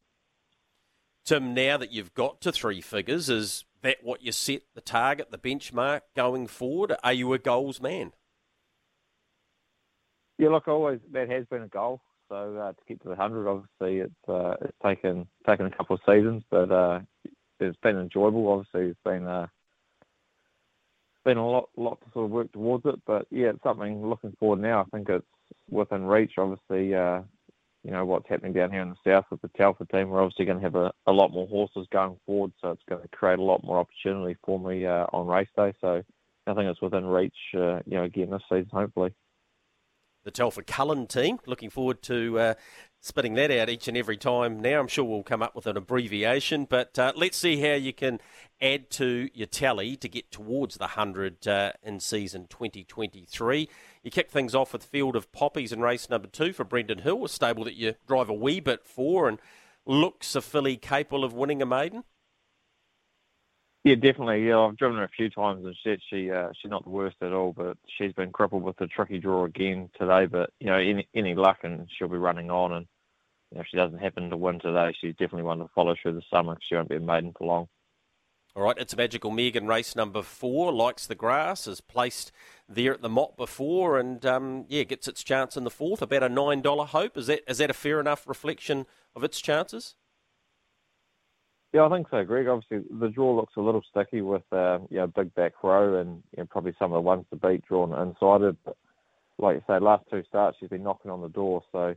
Tim, 1.24 1.54
now 1.54 1.76
that 1.76 1.92
you've 1.92 2.14
got 2.14 2.40
to 2.42 2.52
three 2.52 2.80
figures, 2.80 3.28
is 3.30 3.64
that 3.82 3.98
what 4.02 4.22
you 4.22 4.32
set 4.32 4.62
the 4.74 4.80
target, 4.80 5.30
the 5.30 5.38
benchmark 5.38 6.02
going 6.14 6.46
forward? 6.46 6.94
Are 7.02 7.12
you 7.12 7.32
a 7.32 7.38
goals 7.38 7.80
man? 7.80 8.12
Yeah, 10.38 10.48
look, 10.48 10.68
always 10.68 11.00
that 11.12 11.28
has 11.30 11.44
been 11.46 11.62
a 11.62 11.68
goal. 11.68 12.00
So 12.28 12.56
uh, 12.56 12.72
to 12.72 12.78
get 12.88 13.02
to 13.02 13.08
the 13.08 13.16
hundred, 13.16 13.48
obviously, 13.48 13.98
it's 13.98 14.28
uh, 14.28 14.54
it's 14.62 14.76
taken 14.82 15.26
taken 15.46 15.66
a 15.66 15.70
couple 15.70 15.96
of 15.96 16.02
seasons, 16.06 16.44
but 16.50 16.70
uh, 16.70 17.00
it's 17.58 17.76
been 17.82 17.98
enjoyable. 17.98 18.48
Obviously, 18.48 18.90
it's 18.90 19.00
been 19.04 19.26
uh, 19.26 19.48
been 21.24 21.36
a 21.36 21.46
lot, 21.46 21.68
lot 21.76 22.00
to 22.00 22.06
sort 22.12 22.26
of 22.26 22.30
work 22.30 22.52
towards 22.52 22.86
it. 22.86 23.00
But 23.06 23.26
yeah, 23.30 23.50
it's 23.50 23.62
something 23.62 24.06
looking 24.06 24.34
forward 24.38 24.60
now. 24.60 24.80
I 24.80 24.96
think 24.96 25.08
it's 25.08 25.26
within 25.68 26.04
reach. 26.04 26.32
Obviously, 26.38 26.94
uh, 26.94 27.22
you 27.82 27.90
know 27.90 28.04
what's 28.04 28.28
happening 28.28 28.52
down 28.52 28.70
here 28.70 28.82
in 28.82 28.90
the 28.90 29.10
south 29.10 29.24
with 29.30 29.40
the 29.40 29.50
Telford 29.56 29.88
team. 29.90 30.10
We're 30.10 30.22
obviously 30.22 30.44
going 30.44 30.58
to 30.58 30.64
have 30.64 30.74
a, 30.74 30.92
a 31.06 31.12
lot 31.12 31.32
more 31.32 31.46
horses 31.46 31.86
going 31.92 32.18
forward, 32.26 32.52
so 32.60 32.70
it's 32.70 32.82
going 32.88 33.02
to 33.02 33.08
create 33.08 33.38
a 33.38 33.42
lot 33.42 33.64
more 33.64 33.78
opportunity 33.78 34.36
for 34.44 34.58
me 34.58 34.86
uh, 34.86 35.06
on 35.12 35.26
race 35.26 35.48
day. 35.56 35.72
So 35.80 36.02
I 36.46 36.54
think 36.54 36.68
it's 36.68 36.82
within 36.82 37.06
reach, 37.06 37.36
uh, 37.54 37.80
you 37.86 37.96
know, 37.96 38.04
again 38.04 38.30
this 38.30 38.42
season, 38.48 38.68
hopefully. 38.72 39.14
The 40.24 40.30
Telford 40.30 40.66
Cullen 40.66 41.06
team. 41.06 41.38
Looking 41.46 41.70
forward 41.70 42.02
to 42.02 42.38
uh, 42.38 42.54
spitting 43.00 43.34
that 43.34 43.50
out 43.50 43.68
each 43.68 43.88
and 43.88 43.96
every 43.96 44.16
time 44.16 44.60
now. 44.60 44.78
I'm 44.78 44.88
sure 44.88 45.04
we'll 45.04 45.22
come 45.22 45.42
up 45.42 45.54
with 45.54 45.66
an 45.66 45.76
abbreviation, 45.76 46.66
but 46.66 46.98
uh, 46.98 47.12
let's 47.16 47.36
see 47.36 47.60
how 47.60 47.74
you 47.74 47.92
can 47.92 48.20
add 48.60 48.90
to 48.90 49.30
your 49.32 49.46
tally 49.46 49.96
to 49.96 50.08
get 50.08 50.30
towards 50.30 50.76
the 50.76 50.84
100 50.84 51.46
uh, 51.48 51.72
in 51.82 51.98
season 52.00 52.46
2023. 52.48 53.68
You 54.02 54.10
kick 54.10 54.30
things 54.30 54.54
off 54.54 54.72
with 54.72 54.84
Field 54.84 55.16
of 55.16 55.32
Poppies 55.32 55.72
in 55.72 55.80
race 55.80 56.10
number 56.10 56.28
two 56.28 56.52
for 56.52 56.64
Brendan 56.64 56.98
Hill, 56.98 57.24
a 57.24 57.28
stable 57.28 57.64
that 57.64 57.74
you 57.74 57.94
drive 58.06 58.28
a 58.28 58.34
wee 58.34 58.60
bit 58.60 58.84
for 58.84 59.28
and 59.28 59.38
looks 59.86 60.34
a 60.34 60.42
filly 60.42 60.76
capable 60.76 61.24
of 61.24 61.32
winning 61.32 61.62
a 61.62 61.66
maiden. 61.66 62.04
Yeah, 63.82 63.94
definitely. 63.94 64.46
Yeah, 64.46 64.58
I've 64.58 64.76
driven 64.76 64.98
her 64.98 65.04
a 65.04 65.08
few 65.08 65.30
times, 65.30 65.64
and 65.64 65.74
she 65.82 65.96
she 66.10 66.30
uh, 66.30 66.48
she's 66.60 66.70
not 66.70 66.84
the 66.84 66.90
worst 66.90 67.16
at 67.22 67.32
all. 67.32 67.52
But 67.52 67.78
she's 67.86 68.12
been 68.12 68.30
crippled 68.30 68.62
with 68.62 68.80
a 68.80 68.86
tricky 68.86 69.18
draw 69.18 69.44
again 69.44 69.88
today. 69.98 70.26
But 70.26 70.50
you 70.60 70.66
know, 70.66 70.76
any 70.76 71.08
any 71.14 71.34
luck, 71.34 71.58
and 71.62 71.88
she'll 71.90 72.08
be 72.08 72.18
running 72.18 72.50
on. 72.50 72.72
And 72.72 72.86
you 73.50 73.56
know, 73.56 73.62
if 73.62 73.68
she 73.68 73.78
doesn't 73.78 73.98
happen 73.98 74.28
to 74.28 74.36
win 74.36 74.60
today, 74.60 74.94
she's 75.00 75.12
definitely 75.12 75.44
one 75.44 75.58
to 75.60 75.68
follow 75.74 75.94
through 76.00 76.12
the 76.12 76.22
summer. 76.30 76.54
because 76.54 76.66
She 76.68 76.74
won't 76.74 76.90
be 76.90 76.96
a 76.96 77.00
maiden 77.00 77.32
for 77.38 77.46
long. 77.46 77.68
All 78.54 78.64
right, 78.64 78.76
it's 78.78 78.92
a 78.92 78.96
magical 78.96 79.30
Megan 79.30 79.66
race 79.66 79.96
number 79.96 80.22
four. 80.22 80.72
Likes 80.72 81.06
the 81.06 81.14
grass, 81.14 81.66
is 81.66 81.80
placed 81.80 82.32
there 82.68 82.92
at 82.92 83.00
the 83.00 83.08
Mott 83.08 83.36
before, 83.36 83.98
and 83.98 84.26
um, 84.26 84.66
yeah, 84.68 84.82
gets 84.82 85.08
its 85.08 85.22
chance 85.22 85.56
in 85.56 85.64
the 85.64 85.70
fourth. 85.70 86.02
About 86.02 86.24
a 86.24 86.28
nine 86.28 86.60
dollar 86.60 86.84
hope. 86.84 87.16
Is 87.16 87.28
that 87.28 87.48
is 87.48 87.58
that 87.58 87.70
a 87.70 87.74
fair 87.74 87.98
enough 87.98 88.28
reflection 88.28 88.84
of 89.16 89.24
its 89.24 89.40
chances? 89.40 89.94
Yeah, 91.72 91.86
I 91.86 91.90
think 91.90 92.08
so, 92.10 92.24
Greg. 92.24 92.48
Obviously, 92.48 92.88
the 92.98 93.08
draw 93.08 93.34
looks 93.36 93.54
a 93.56 93.60
little 93.60 93.82
sticky 93.90 94.22
with 94.22 94.42
uh, 94.52 94.80
you 94.90 94.98
know 94.98 95.06
big 95.06 95.32
back 95.34 95.52
row 95.62 96.00
and 96.00 96.22
you 96.36 96.42
know, 96.42 96.46
probably 96.50 96.74
some 96.78 96.92
of 96.92 96.96
the 96.96 97.00
ones 97.00 97.26
to 97.30 97.36
beat 97.36 97.64
drawn 97.66 97.92
inside 97.92 98.42
it. 98.42 98.56
But 98.64 98.76
like 99.38 99.56
you 99.56 99.62
say, 99.66 99.78
last 99.78 100.04
two 100.10 100.22
starts 100.28 100.56
she's 100.58 100.68
been 100.68 100.82
knocking 100.82 101.10
on 101.12 101.20
the 101.20 101.28
door. 101.28 101.62
So 101.70 101.94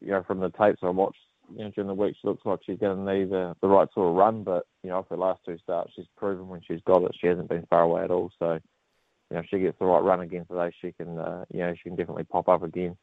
you 0.00 0.10
know 0.10 0.24
from 0.24 0.40
the 0.40 0.50
tapes 0.50 0.80
I 0.82 0.90
watched 0.90 1.18
you 1.54 1.64
know 1.64 1.70
during 1.70 1.88
the 1.88 1.94
week, 1.94 2.16
she 2.20 2.26
looks 2.26 2.44
like 2.44 2.58
she's 2.64 2.78
going 2.78 3.04
to 3.04 3.14
need 3.14 3.30
the, 3.30 3.54
the 3.60 3.68
right 3.68 3.88
sort 3.94 4.08
of 4.08 4.16
run. 4.16 4.42
But 4.42 4.66
you 4.82 4.90
know, 4.90 5.04
for 5.08 5.16
the 5.16 5.22
last 5.22 5.42
two 5.46 5.58
starts, 5.62 5.92
she's 5.94 6.06
proven 6.16 6.48
when 6.48 6.60
she's 6.66 6.82
got 6.84 7.04
it, 7.04 7.14
she 7.20 7.28
hasn't 7.28 7.48
been 7.48 7.66
far 7.70 7.82
away 7.82 8.02
at 8.02 8.10
all. 8.10 8.32
So 8.40 8.54
you 8.54 9.34
know, 9.34 9.40
if 9.40 9.46
she 9.48 9.60
gets 9.60 9.78
the 9.78 9.86
right 9.86 10.02
run 10.02 10.20
again 10.20 10.44
today, 10.46 10.72
she 10.80 10.90
can 10.92 11.18
uh, 11.18 11.44
you 11.52 11.60
know 11.60 11.72
she 11.74 11.88
can 11.88 11.96
definitely 11.96 12.24
pop 12.24 12.48
up 12.48 12.64
again. 12.64 12.96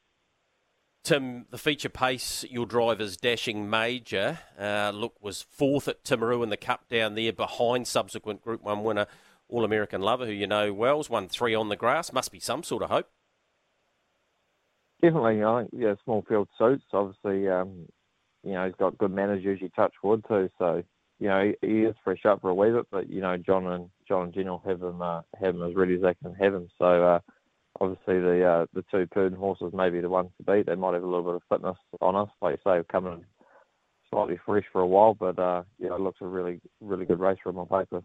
Tim, 1.06 1.46
the 1.52 1.60
feature 1.60 1.88
pace, 1.88 2.44
your 2.50 2.66
driver's 2.66 3.16
dashing 3.16 3.70
major, 3.70 4.40
uh, 4.60 4.92
look, 4.92 5.14
was 5.22 5.44
fourth 5.44 5.88
at 5.88 6.04
Timaru 6.04 6.42
in 6.42 6.50
the 6.50 6.58
Cup 6.58 6.90
down 6.90 7.14
there 7.14 7.32
behind 7.32 7.86
subsequent 7.86 8.42
Group 8.42 8.64
1 8.64 8.84
winner 8.84 9.06
All 9.48 9.64
American 9.64 10.02
Lover, 10.02 10.26
who 10.26 10.32
you 10.32 10.48
know 10.48 10.74
Wells, 10.74 11.08
won 11.08 11.28
three 11.28 11.54
on 11.54 11.70
the 11.70 11.76
grass. 11.76 12.12
Must 12.12 12.32
be 12.32 12.40
some 12.40 12.64
sort 12.64 12.82
of 12.82 12.90
hope. 12.90 13.08
Definitely, 15.00 15.44
I 15.44 15.66
yeah, 15.74 15.94
small 16.04 16.26
field 16.28 16.50
suits. 16.58 16.86
Obviously, 16.92 17.50
um, 17.50 17.86
you 18.44 18.54
know, 18.54 18.66
he's 18.66 18.76
got 18.80 18.98
good 18.98 19.12
managers, 19.12 19.62
you 19.62 19.70
touch 19.70 19.94
wood 20.02 20.26
too, 20.28 20.50
so, 20.58 20.82
you 21.20 21.28
know, 21.28 21.54
he, 21.62 21.68
he, 21.68 21.82
is 21.82 21.96
fresh 22.04 22.26
up 22.26 22.42
for 22.42 22.50
a 22.50 22.56
wee 22.56 22.72
bit, 22.72 22.88
but, 22.90 23.12
you 23.12 23.22
know, 23.22 23.38
John 23.38 23.68
and 23.68 23.92
John 24.08 24.24
and 24.24 24.34
Jen 24.34 24.48
will 24.48 24.64
have 24.66 24.82
him, 24.82 25.04
uh, 25.04 25.22
have 25.40 25.54
him 25.54 25.62
as 25.62 25.76
ready 25.76 25.94
as 25.94 26.02
they 26.02 26.16
can 26.16 26.34
have 26.34 26.56
him. 26.56 26.68
So, 26.80 26.86
uh, 26.86 27.20
obviously 27.80 28.20
the 28.20 28.44
uh, 28.46 28.66
the 28.74 28.84
two 28.92 29.08
Purdon 29.08 29.38
horses 29.38 29.74
may 29.74 29.90
be 29.90 30.02
the 30.02 30.10
ones 30.10 30.30
to 30.38 30.44
beat. 30.44 30.66
They 30.66 30.76
might 30.76 30.94
have 30.94 31.04
a 31.04 31.08
little 31.08 31.24
bit 31.24 31.36
of 31.36 31.42
fitness 31.50 31.78
on 32.02 32.16
us, 32.16 32.30
like 32.42 32.60
you 32.66 32.72
say, 32.72 32.84
coming 32.92 33.26
slightly 34.10 34.40
fresh 34.46 34.66
for 34.72 34.82
a 34.82 34.88
while, 34.88 35.14
but 35.14 35.38
uh, 35.40 35.64
yeah, 35.80 35.94
it 35.96 36.02
looks 36.02 36.20
a 36.22 36.26
really 36.26 36.60
really 36.82 37.06
good 37.06 37.20
race 37.20 37.38
from 37.44 37.58
on 37.58 37.68
paper. 37.68 38.04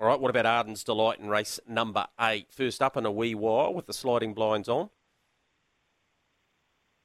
All 0.00 0.08
right, 0.08 0.20
what 0.20 0.30
about 0.30 0.46
Arden's 0.46 0.82
Delight 0.82 1.20
in 1.20 1.28
race 1.28 1.60
number 1.68 2.06
eight? 2.20 2.48
First 2.50 2.82
up 2.82 2.96
in 2.96 3.06
a 3.06 3.12
wee 3.12 3.34
while 3.34 3.72
with 3.72 3.86
the 3.86 3.92
sliding 3.92 4.34
blinds 4.34 4.68
on. 4.68 4.90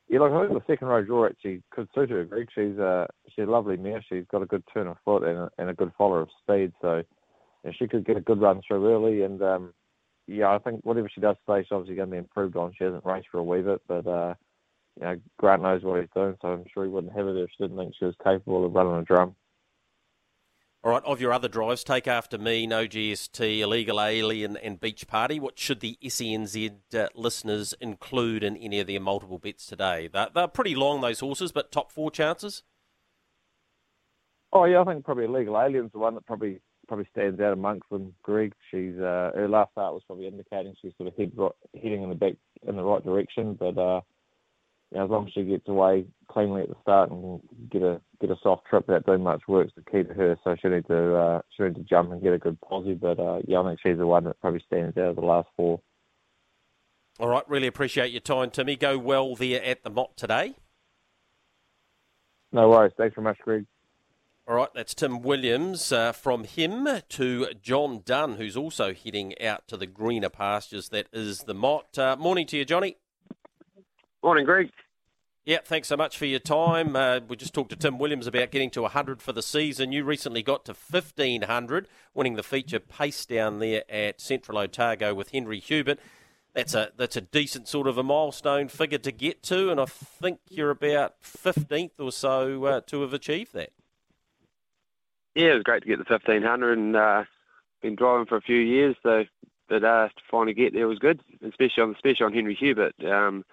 Yeah, 0.09 0.19
look, 0.19 0.31
I 0.31 0.47
think 0.47 0.53
the 0.53 0.71
second 0.71 0.87
row 0.87 1.03
draw 1.03 1.25
actually 1.25 1.61
could 1.69 1.89
suit 1.93 2.09
her. 2.11 2.23
Greg, 2.23 2.47
she's 2.55 2.79
uh, 2.79 3.07
she's 3.29 3.47
a 3.47 3.51
lovely 3.51 3.77
mare. 3.77 4.03
She's 4.07 4.23
got 4.31 4.41
a 4.41 4.45
good 4.45 4.63
turn 4.73 4.87
of 4.87 4.97
foot 5.03 5.23
and 5.23 5.37
a, 5.37 5.49
and 5.57 5.69
a 5.69 5.73
good 5.73 5.91
follower 5.97 6.21
of 6.21 6.29
speed, 6.41 6.71
so 6.81 7.03
yeah, 7.63 7.71
she 7.77 7.87
could 7.87 8.05
get 8.05 8.17
a 8.17 8.21
good 8.21 8.39
run 8.39 8.61
through 8.65 8.87
early. 8.89 9.23
And 9.23 9.41
um, 9.41 9.73
yeah, 10.27 10.53
I 10.53 10.59
think 10.59 10.85
whatever 10.85 11.09
she 11.13 11.21
does 11.21 11.37
today, 11.45 11.63
she's 11.63 11.71
obviously 11.71 11.95
going 11.95 12.09
to 12.09 12.11
be 12.11 12.17
improved 12.17 12.57
on. 12.57 12.73
She 12.77 12.83
hasn't 12.83 13.05
raced 13.05 13.27
for 13.31 13.39
a 13.39 13.43
wee 13.43 13.61
bit, 13.61 13.81
but 13.87 14.05
uh, 14.05 14.35
you 14.99 15.03
know, 15.03 15.15
Grant 15.39 15.61
knows 15.61 15.83
what 15.83 16.01
he's 16.01 16.09
doing, 16.13 16.35
so 16.41 16.49
I'm 16.49 16.65
sure 16.73 16.83
he 16.83 16.89
wouldn't 16.89 17.13
have 17.13 17.27
it 17.27 17.37
if 17.37 17.49
she 17.49 17.63
didn't 17.63 17.77
think 17.77 17.93
she 17.97 18.05
was 18.05 18.15
capable 18.23 18.65
of 18.65 18.73
running 18.73 18.95
a 18.95 19.03
drum. 19.03 19.35
All 20.83 20.91
right, 20.91 21.03
of 21.05 21.19
your 21.19 21.33
other 21.33 21.47
drives, 21.47 21.83
take 21.83 22.07
after 22.07 22.37
me, 22.37 22.67
no 22.67 22.87
GST, 22.87 23.59
illegal 23.59 23.99
alien, 23.99 24.57
and 24.57 24.79
beach 24.79 25.07
party. 25.07 25.39
What 25.39 25.57
should 25.57 25.79
the 25.79 25.97
SENZ 26.03 26.71
uh, 26.93 27.07
listeners 27.15 27.73
include 27.81 28.43
in 28.43 28.55
any 28.57 28.79
of 28.79 28.87
their 28.87 28.99
multiple 28.99 29.39
bets 29.39 29.65
today? 29.65 30.07
They're, 30.11 30.29
they're 30.33 30.47
pretty 30.47 30.75
long, 30.75 31.01
those 31.01 31.19
horses, 31.19 31.51
but 31.51 31.71
top 31.71 31.91
four 31.91 32.11
chances. 32.11 32.63
Oh 34.53 34.65
yeah, 34.65 34.81
I 34.81 34.85
think 34.85 35.03
probably 35.03 35.25
illegal 35.25 35.59
alien's 35.59 35.91
the 35.91 35.99
one 35.99 36.15
that 36.15 36.25
probably 36.25 36.61
probably 36.87 37.07
stands 37.11 37.39
out 37.39 37.53
amongst 37.53 37.89
them. 37.89 38.13
Greg, 38.23 38.53
she's 38.71 38.95
uh, 38.95 39.31
her 39.35 39.47
last 39.47 39.71
start 39.71 39.93
was 39.93 40.03
probably 40.05 40.27
indicating 40.27 40.73
she's 40.81 40.93
sort 40.97 41.07
of 41.07 41.17
head, 41.17 41.31
heading 41.81 42.03
in 42.03 42.09
the 42.09 42.15
back 42.15 42.33
in 42.67 42.75
the 42.75 42.83
right 42.83 43.03
direction, 43.03 43.53
but 43.53 43.77
uh, 43.77 44.01
you 44.91 44.97
know, 44.97 45.05
as 45.05 45.09
long 45.09 45.27
as 45.27 45.33
she 45.33 45.43
gets 45.43 45.67
away 45.67 46.05
cleanly 46.29 46.61
at 46.61 46.69
the 46.69 46.75
start 46.81 47.11
and 47.11 47.41
get 47.69 47.81
a 47.81 47.99
get 48.21 48.31
a 48.31 48.35
soft 48.41 48.65
trip 48.67 48.87
without 48.87 49.05
doing 49.05 49.23
much 49.23 49.41
work, 49.47 49.67
is 49.67 49.73
the 49.75 49.91
key 49.91 50.03
to 50.03 50.13
her. 50.13 50.37
So 50.43 50.55
she 50.61 50.69
need 50.69 50.87
to 50.87 51.15
uh, 51.15 51.41
she 51.55 51.63
need 51.63 51.75
to 51.75 51.81
jump 51.83 52.11
and 52.11 52.21
get 52.21 52.33
a 52.33 52.37
good 52.37 52.59
posse. 52.61 52.93
But 52.93 53.19
uh, 53.19 53.39
yeah, 53.45 53.59
I 53.59 53.67
think 53.67 53.79
she's 53.83 53.97
the 53.97 54.07
one 54.07 54.23
that 54.23 54.39
probably 54.39 54.63
stands 54.65 54.97
out 54.97 55.09
of 55.09 55.15
the 55.17 55.21
last 55.21 55.49
four. 55.57 55.81
All 57.19 57.27
right, 57.27 57.47
really 57.49 57.67
appreciate 57.67 58.11
your 58.11 58.21
time, 58.21 58.51
Timmy. 58.51 58.75
Go 58.75 58.97
well 58.97 59.35
there 59.35 59.63
at 59.63 59.83
the 59.83 59.89
Mott 59.89 60.15
today. 60.15 60.55
No 62.51 62.69
worries. 62.69 62.93
Thanks 62.97 63.15
very 63.15 63.23
much, 63.23 63.39
Greg. 63.39 63.65
All 64.49 64.55
right, 64.55 64.69
that's 64.73 64.93
Tim 64.93 65.23
Williams. 65.23 65.91
Uh, 65.91 66.13
from 66.13 66.45
him 66.45 66.87
to 67.09 67.47
John 67.61 68.01
Dunn, 68.05 68.35
who's 68.35 68.55
also 68.55 68.93
heading 68.93 69.37
out 69.41 69.67
to 69.67 69.75
the 69.75 69.85
greener 69.85 70.29
pastures 70.29 70.87
that 70.89 71.07
is 71.11 71.39
the 71.39 71.53
Mott. 71.53 71.99
Uh, 71.99 72.15
morning 72.17 72.47
to 72.47 72.57
you, 72.57 72.63
Johnny. 72.63 72.95
Morning, 74.23 74.45
Greg. 74.45 74.71
Yeah, 75.43 75.57
thanks 75.65 75.89
so 75.89 75.97
much 75.97 76.17
for 76.17 76.25
your 76.25 76.39
time. 76.39 76.95
Uh, 76.95 77.19
we 77.27 77.35
just 77.35 77.53
talked 77.53 77.71
to 77.71 77.75
Tim 77.75 77.99
Williams 77.99 78.25
about 78.25 78.51
getting 78.51 78.69
to 78.69 78.83
100 78.83 79.21
for 79.21 79.33
the 79.33 79.41
season. 79.41 79.91
You 79.91 80.05
recently 80.05 80.43
got 80.43 80.63
to 80.65 80.71
1500, 80.71 81.89
winning 82.13 82.37
the 82.37 82.43
feature 82.43 82.79
pace 82.79 83.25
down 83.25 83.59
there 83.59 83.83
at 83.89 84.21
Central 84.21 84.59
Otago 84.59 85.13
with 85.13 85.31
Henry 85.31 85.59
Hubert. 85.59 85.99
That's 86.53 86.73
a 86.73 86.91
that's 86.95 87.17
a 87.17 87.21
decent 87.21 87.67
sort 87.67 87.85
of 87.85 87.97
a 87.97 88.03
milestone 88.03 88.69
figure 88.69 88.97
to 88.97 89.11
get 89.11 89.43
to, 89.43 89.69
and 89.69 89.79
I 89.81 89.85
think 89.85 90.39
you're 90.49 90.71
about 90.71 91.21
15th 91.21 91.99
or 91.99 92.13
so 92.13 92.63
uh, 92.63 92.81
to 92.87 93.01
have 93.01 93.13
achieved 93.13 93.53
that 93.53 93.71
yeah, 95.37 95.51
it 95.51 95.53
was 95.53 95.63
great 95.63 95.83
to 95.83 95.87
get 95.87 95.99
the 95.99 96.11
1500 96.11 96.77
and 96.77 96.95
uh, 96.95 97.23
been 97.81 97.95
driving 97.95 98.25
for 98.25 98.37
a 98.37 98.41
few 98.41 98.57
years, 98.57 98.95
so 99.03 99.23
but 99.69 99.83
uh, 99.83 100.07
to 100.07 100.23
finally 100.31 100.53
get 100.53 100.73
there 100.73 100.87
was 100.87 100.99
good, 100.99 101.21
especially 101.47 101.83
on 101.83 101.93
especially 101.93 102.25
on 102.25 102.33
Henry 102.33 102.55
Hubert. 102.55 102.95
Um, 103.05 103.45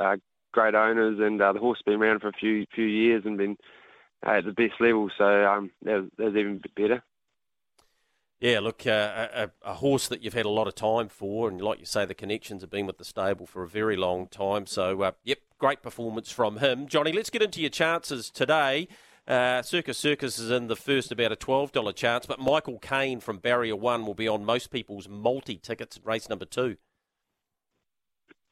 uh, 0.00 0.16
great 0.52 0.74
owners 0.74 1.18
and 1.20 1.40
uh, 1.40 1.52
the 1.52 1.60
horse 1.60 1.78
has 1.78 1.84
been 1.84 2.02
around 2.02 2.20
for 2.20 2.28
a 2.28 2.32
few 2.32 2.66
few 2.74 2.84
years 2.84 3.22
and 3.24 3.38
been 3.38 3.56
at 4.24 4.44
the 4.44 4.52
best 4.52 4.80
level, 4.80 5.10
so 5.16 5.44
um, 5.44 5.70
that, 5.82 6.02
was, 6.02 6.10
that 6.16 6.24
was 6.24 6.36
even 6.36 6.60
better. 6.76 7.02
Yeah, 8.40 8.58
look, 8.58 8.84
uh, 8.88 9.28
a, 9.32 9.50
a, 9.64 9.74
horse 9.74 10.08
that 10.08 10.24
you've 10.24 10.34
had 10.34 10.46
a 10.46 10.50
lot 10.50 10.66
of 10.66 10.74
time 10.74 11.08
for, 11.08 11.48
and 11.48 11.60
like 11.60 11.78
you 11.78 11.86
say, 11.86 12.04
the 12.04 12.14
connections 12.14 12.62
have 12.62 12.70
been 12.70 12.86
with 12.86 12.98
the 12.98 13.04
stable 13.04 13.46
for 13.46 13.62
a 13.62 13.68
very 13.68 13.96
long 13.96 14.26
time. 14.26 14.66
So, 14.66 15.02
uh, 15.02 15.12
yep, 15.22 15.38
great 15.58 15.80
performance 15.80 16.28
from 16.32 16.58
him. 16.58 16.88
Johnny, 16.88 17.12
let's 17.12 17.30
get 17.30 17.40
into 17.40 17.60
your 17.60 17.70
chances 17.70 18.30
today. 18.30 18.88
Uh, 19.26 19.62
Circus 19.62 19.98
Circus 19.98 20.38
is 20.38 20.50
in 20.50 20.66
the 20.66 20.74
first 20.74 21.12
about 21.12 21.30
a 21.30 21.36
$12 21.36 21.94
chance, 21.94 22.26
but 22.26 22.40
Michael 22.40 22.78
Kane 22.80 23.20
from 23.20 23.38
Barrier 23.38 23.76
1 23.76 24.04
will 24.04 24.14
be 24.14 24.26
on 24.26 24.44
most 24.44 24.70
people's 24.70 25.08
multi 25.08 25.56
tickets 25.56 25.96
at 25.96 26.04
race 26.04 26.28
number 26.28 26.44
two. 26.44 26.76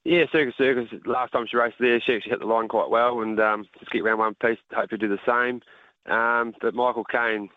Yeah, 0.04 0.24
Circus 0.33 0.54
Circus, 0.56 0.88
last 1.04 1.33
time 1.33 1.46
she 1.50 1.56
raced 1.56 1.76
there, 1.80 2.00
she 2.00 2.14
actually 2.14 2.30
hit 2.30 2.40
the 2.40 2.46
line 2.46 2.68
quite 2.68 2.88
well 2.88 3.20
and 3.20 3.38
um, 3.40 3.66
just 3.78 3.90
get 3.90 4.02
around 4.02 4.18
one 4.18 4.35
piece, 4.35 4.59
hopefully 4.72 4.98
do 4.98 5.09
the 5.09 5.18
same. 5.26 5.61
Um, 6.11 6.54
but 6.61 6.72
Michael 6.72 7.04
Kane 7.04 7.50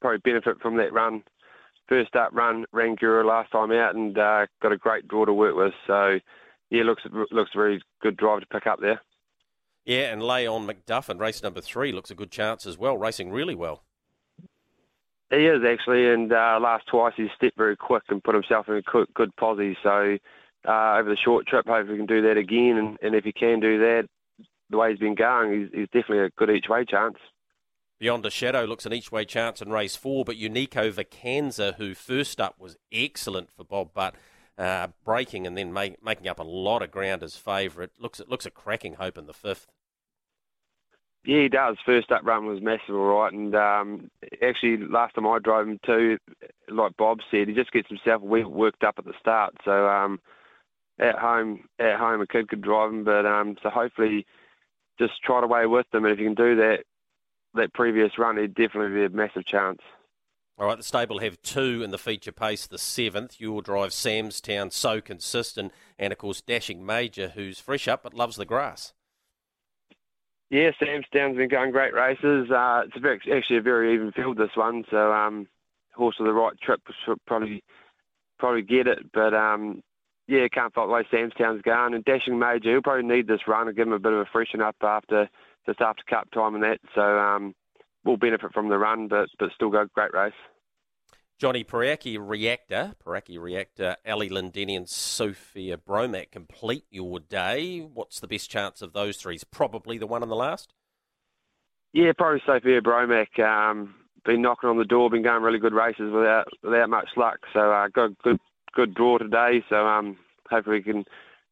probably 0.00 0.18
benefit 0.18 0.60
from 0.60 0.76
that 0.76 0.92
run. 0.92 1.22
First 1.88 2.14
up 2.16 2.30
run, 2.32 2.66
Rangiora 2.74 3.24
last 3.24 3.52
time 3.52 3.72
out 3.72 3.94
and 3.94 4.18
uh, 4.18 4.46
got 4.60 4.72
a 4.72 4.76
great 4.76 5.08
draw 5.08 5.24
to 5.24 5.32
work 5.32 5.56
with. 5.56 5.72
So, 5.86 6.18
yeah, 6.70 6.82
looks 6.82 7.02
looks 7.30 7.50
a 7.54 7.58
very 7.58 7.82
good 8.02 8.16
drive 8.16 8.40
to 8.40 8.46
pick 8.46 8.66
up 8.66 8.80
there. 8.80 9.00
Yeah, 9.84 10.12
and 10.12 10.22
Lay 10.22 10.46
on 10.46 10.66
McDuffin, 10.66 11.18
race 11.18 11.42
number 11.42 11.60
three, 11.60 11.92
looks 11.92 12.10
a 12.10 12.14
good 12.14 12.30
chance 12.30 12.66
as 12.66 12.76
well, 12.78 12.98
racing 12.98 13.30
really 13.30 13.54
well. 13.54 13.82
He 15.30 15.46
is 15.46 15.62
actually, 15.64 16.10
and 16.12 16.32
uh, 16.32 16.58
last 16.60 16.86
twice 16.88 17.14
he's 17.16 17.30
stepped 17.36 17.56
very 17.56 17.76
quick 17.76 18.02
and 18.08 18.22
put 18.22 18.34
himself 18.34 18.68
in 18.68 18.74
a 18.74 18.82
good, 18.82 19.06
good 19.14 19.34
posse. 19.36 19.76
So 19.82 20.18
uh, 20.66 20.96
over 20.98 21.08
the 21.08 21.16
short 21.16 21.46
trip, 21.46 21.66
hopefully 21.66 21.94
he 21.94 21.98
can 21.98 22.06
do 22.06 22.22
that 22.22 22.36
again. 22.36 22.76
And, 22.76 22.98
and 23.00 23.14
if 23.14 23.24
he 23.24 23.32
can 23.32 23.60
do 23.60 23.78
that, 23.78 24.08
the 24.70 24.76
way 24.76 24.90
he's 24.90 24.98
been 24.98 25.14
going, 25.14 25.60
he's, 25.60 25.68
he's 25.72 25.86
definitely 25.86 26.24
a 26.24 26.30
good 26.30 26.50
each 26.50 26.68
way 26.68 26.84
chance. 26.84 27.16
Beyond 28.00 28.24
a 28.24 28.30
Shadow 28.30 28.64
looks 28.64 28.86
an 28.86 28.92
each 28.92 29.12
way 29.12 29.24
chance 29.24 29.60
in 29.60 29.70
race 29.70 29.94
four, 29.94 30.24
but 30.24 30.36
Unico 30.36 30.90
Vacanza, 30.90 31.74
who 31.76 31.94
first 31.94 32.40
up 32.40 32.56
was 32.58 32.76
excellent 32.90 33.52
for 33.52 33.62
Bob 33.62 33.92
Butt, 33.92 34.14
uh, 34.58 34.88
breaking 35.04 35.46
and 35.46 35.56
then 35.56 35.72
make, 35.72 36.02
making 36.02 36.28
up 36.28 36.38
a 36.38 36.44
lot 36.44 36.82
of 36.82 36.90
ground 36.90 37.22
as 37.22 37.36
favourite. 37.36 37.90
Looks 37.98 38.20
it 38.20 38.28
looks 38.28 38.46
a 38.46 38.50
cracking 38.50 38.94
hope 38.94 39.18
in 39.18 39.26
the 39.26 39.32
fifth. 39.32 39.66
Yeah, 41.24 41.42
he 41.42 41.48
does. 41.48 41.76
First 41.84 42.10
up 42.12 42.24
run 42.24 42.46
was 42.46 42.62
massive, 42.62 42.94
all 42.94 43.20
right. 43.20 43.32
And 43.32 43.54
um, 43.54 44.10
actually, 44.42 44.78
last 44.78 45.14
time 45.14 45.26
I 45.26 45.38
drove 45.38 45.68
him 45.68 45.78
too, 45.84 46.18
like 46.68 46.96
Bob 46.96 47.20
said, 47.30 47.48
he 47.48 47.54
just 47.54 47.72
gets 47.72 47.88
himself 47.88 48.22
worked 48.22 48.84
up 48.84 48.98
at 48.98 49.04
the 49.04 49.12
start. 49.20 49.54
So 49.64 49.86
um, 49.86 50.18
at 50.98 51.18
home, 51.18 51.68
at 51.78 51.98
home, 51.98 52.22
a 52.22 52.26
kid 52.26 52.48
could 52.48 52.62
drive 52.62 52.90
him, 52.90 53.04
but 53.04 53.26
um, 53.26 53.56
so 53.62 53.68
hopefully, 53.68 54.26
just 54.98 55.22
trot 55.22 55.44
away 55.44 55.66
with 55.66 55.90
them. 55.90 56.04
And 56.04 56.12
if 56.12 56.18
you 56.18 56.26
can 56.26 56.34
do 56.34 56.56
that, 56.56 56.84
that 57.54 57.74
previous 57.74 58.18
run, 58.18 58.38
he'd 58.38 58.54
definitely 58.54 58.94
be 58.94 59.04
a 59.04 59.10
massive 59.10 59.44
chance. 59.44 59.80
All 60.60 60.66
right, 60.66 60.76
the 60.76 60.84
stable 60.84 61.20
have 61.20 61.40
two 61.40 61.82
in 61.82 61.90
the 61.90 61.96
feature 61.96 62.32
pace, 62.32 62.66
the 62.66 62.76
seventh. 62.76 63.40
You'll 63.40 63.62
drive 63.62 63.94
Sam's 63.94 64.42
Town, 64.42 64.70
so 64.70 65.00
consistent, 65.00 65.72
and 65.98 66.12
of 66.12 66.18
course 66.18 66.42
Dashing 66.42 66.84
Major, 66.84 67.28
who's 67.28 67.58
fresh 67.58 67.88
up 67.88 68.02
but 68.02 68.12
loves 68.12 68.36
the 68.36 68.44
grass. 68.44 68.92
Yeah, 70.50 70.72
Sam's 70.78 71.06
Town's 71.14 71.38
been 71.38 71.48
going 71.48 71.70
great 71.70 71.94
races. 71.94 72.50
Uh, 72.50 72.82
it's 72.84 72.98
very, 73.00 73.18
actually 73.34 73.56
a 73.56 73.62
very 73.62 73.94
even 73.94 74.12
field 74.12 74.36
this 74.36 74.50
one, 74.54 74.84
so 74.90 75.10
um, 75.10 75.48
horse 75.94 76.16
with 76.20 76.28
the 76.28 76.34
right 76.34 76.60
trip 76.60 76.82
should 77.06 77.24
probably 77.26 77.64
probably 78.38 78.60
get 78.60 78.86
it. 78.86 79.10
But 79.14 79.32
um, 79.32 79.82
yeah, 80.28 80.46
can't 80.48 80.74
fault 80.74 80.88
the 80.88 80.92
way 80.92 81.06
Sam's 81.10 81.32
Town's 81.38 81.62
going. 81.62 81.94
And 81.94 82.04
Dashing 82.04 82.38
Major, 82.38 82.72
he'll 82.72 82.82
probably 82.82 83.08
need 83.08 83.28
this 83.28 83.48
run 83.48 83.66
and 83.66 83.74
give 83.74 83.86
him 83.86 83.94
a 83.94 83.98
bit 83.98 84.12
of 84.12 84.18
a 84.18 84.26
freshen 84.30 84.60
up 84.60 84.76
after 84.82 85.30
just 85.64 85.80
after 85.80 86.02
Cup 86.06 86.30
time 86.32 86.54
and 86.54 86.64
that. 86.64 86.80
So 86.94 87.00
um, 87.00 87.54
we'll 88.04 88.18
benefit 88.18 88.52
from 88.52 88.68
the 88.68 88.76
run, 88.76 89.08
but 89.08 89.30
but 89.38 89.52
still 89.54 89.70
go 89.70 89.86
great 89.94 90.12
race. 90.12 90.34
Johnny 91.40 91.64
Paraki 91.64 92.18
Reactor, 92.20 92.96
Paraki 93.02 93.40
Reactor, 93.40 93.96
Ali 94.06 94.28
Lindeni 94.28 94.76
and 94.76 94.86
Sophia 94.86 95.78
Bromack 95.78 96.30
complete 96.30 96.84
your 96.90 97.18
day. 97.18 97.78
What's 97.80 98.20
the 98.20 98.28
best 98.28 98.50
chance 98.50 98.82
of 98.82 98.92
those 98.92 99.16
three? 99.16 99.38
Probably 99.50 99.96
the 99.96 100.06
one 100.06 100.22
on 100.22 100.28
the 100.28 100.36
last? 100.36 100.74
Yeah, 101.94 102.12
probably 102.12 102.42
Sophia 102.44 102.82
Bromack. 102.82 103.40
Um, 103.40 103.94
been 104.26 104.42
knocking 104.42 104.68
on 104.68 104.76
the 104.76 104.84
door, 104.84 105.08
been 105.08 105.22
going 105.22 105.42
really 105.42 105.58
good 105.58 105.72
races 105.72 106.12
without 106.12 106.46
without 106.62 106.90
much 106.90 107.08
luck. 107.16 107.38
So 107.54 107.72
uh, 107.72 107.88
got 107.88 108.10
a 108.10 108.16
good 108.22 108.38
good 108.74 108.92
draw 108.94 109.16
today. 109.16 109.64
So 109.70 109.86
um, 109.86 110.18
hopefully 110.50 110.80
we 110.80 110.82
can 110.82 111.06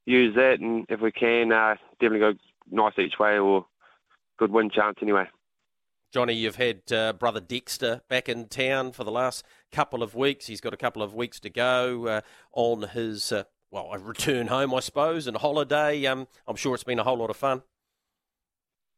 use 0.04 0.34
that, 0.34 0.60
and 0.60 0.84
if 0.90 1.00
we 1.00 1.12
can, 1.12 1.50
uh, 1.50 1.76
definitely 1.98 2.18
go 2.18 2.34
nice 2.70 2.98
each 2.98 3.18
way 3.18 3.38
or 3.38 3.64
good 4.38 4.52
win 4.52 4.68
chance 4.68 4.98
anyway. 5.00 5.28
Johnny, 6.10 6.32
you've 6.32 6.56
had 6.56 6.90
uh, 6.90 7.12
brother 7.12 7.40
Dexter 7.40 8.00
back 8.08 8.30
in 8.30 8.46
town 8.46 8.92
for 8.92 9.04
the 9.04 9.10
last 9.10 9.44
couple 9.70 10.02
of 10.02 10.14
weeks. 10.14 10.46
He's 10.46 10.60
got 10.60 10.72
a 10.72 10.78
couple 10.78 11.02
of 11.02 11.14
weeks 11.14 11.38
to 11.40 11.50
go 11.50 12.06
uh, 12.06 12.20
on 12.52 12.88
his, 12.88 13.30
uh, 13.30 13.44
well, 13.70 13.90
a 13.92 13.98
return 13.98 14.46
home, 14.46 14.74
I 14.74 14.80
suppose, 14.80 15.26
and 15.26 15.36
holiday. 15.36 16.06
Um, 16.06 16.26
I'm 16.46 16.56
sure 16.56 16.74
it's 16.74 16.84
been 16.84 16.98
a 16.98 17.04
whole 17.04 17.18
lot 17.18 17.28
of 17.28 17.36
fun. 17.36 17.62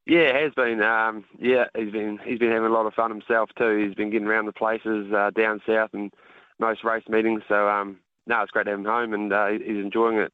Yeah, 0.07 0.21
it 0.21 0.43
has 0.43 0.55
been. 0.55 0.81
Um, 0.83 1.25
yeah, 1.39 1.65
he's 1.77 1.93
been 1.93 2.19
he's 2.25 2.39
been 2.39 2.51
having 2.51 2.71
a 2.71 2.73
lot 2.73 2.87
of 2.87 2.95
fun 2.95 3.11
himself 3.11 3.51
too. 3.59 3.85
He's 3.85 3.95
been 3.95 4.11
getting 4.11 4.27
around 4.27 4.47
the 4.47 4.53
places 4.53 5.13
uh, 5.13 5.31
down 5.31 5.61
south 5.67 5.91
and 5.93 6.13
most 6.59 6.85
race 6.85 7.05
meetings. 7.09 7.43
So 7.49 7.69
um, 7.69 7.99
no, 8.27 8.41
it's 8.41 8.51
great 8.51 8.65
to 8.65 8.71
have 8.71 8.79
him 8.79 8.87
home, 8.87 9.13
and 9.15 9.33
uh, 9.33 9.49
he's 9.49 9.85
enjoying 9.85 10.17
it. 10.17 10.33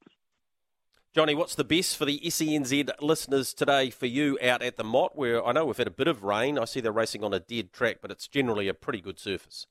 Johnny, 1.16 1.35
what's 1.35 1.55
the 1.55 1.64
best 1.64 1.96
for 1.96 2.05
the 2.05 2.20
SENZ 2.22 2.90
listeners 3.00 3.55
today 3.55 3.88
for 3.88 4.05
you 4.05 4.38
out 4.42 4.61
at 4.61 4.76
the 4.76 4.85
Mott, 4.85 5.16
where 5.16 5.42
I 5.42 5.52
know 5.52 5.64
we've 5.64 5.74
had 5.79 5.87
a 5.87 5.90
bit 5.90 6.09
of 6.09 6.22
rain. 6.22 6.59
I 6.59 6.66
see 6.66 6.83
they're 6.83 6.92
racing 6.92 7.24
on 7.24 7.33
a 7.33 7.40
dead 7.40 7.72
track, 7.72 8.00
but 8.02 8.11
it's 8.11 8.29
generally 8.29 8.68
a 8.68 8.74
pretty 8.74 9.00
good 9.00 9.18
surface. 9.18 9.66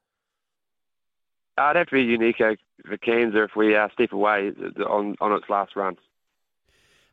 Uh, 1.56 1.66
it'd 1.66 1.76
have 1.76 1.88
to 1.90 1.98
be 1.98 2.02
unique 2.02 2.40
Unico 2.40 2.58
Vacanza 2.90 3.46
if 3.46 3.56
we 3.56 3.76
uh, 3.76 3.90
step 3.94 4.12
away 4.12 4.54
on, 4.90 5.16
on 5.22 5.34
its 5.34 5.48
last 5.48 5.76
run. 5.76 5.98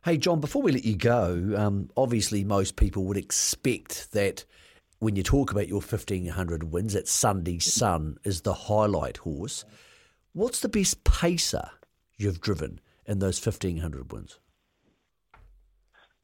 Hey, 0.03 0.17
John, 0.17 0.39
before 0.39 0.63
we 0.63 0.71
let 0.71 0.83
you 0.83 0.95
go, 0.95 1.53
um, 1.55 1.91
obviously 1.95 2.43
most 2.43 2.75
people 2.75 3.03
would 3.03 3.17
expect 3.17 4.13
that 4.13 4.45
when 4.97 5.15
you 5.15 5.21
talk 5.21 5.51
about 5.51 5.67
your 5.67 5.75
1500 5.75 6.71
wins, 6.71 6.93
that 6.93 7.07
Sunday 7.07 7.59
Sun 7.59 8.17
is 8.23 8.41
the 8.41 8.55
highlight 8.55 9.17
horse. 9.17 9.63
What's 10.31 10.61
the 10.61 10.69
best 10.69 11.03
pacer 11.03 11.69
you've 12.17 12.41
driven? 12.41 12.79
In 13.05 13.19
those 13.19 13.43
1,500 13.43 14.11
wins? 14.11 14.39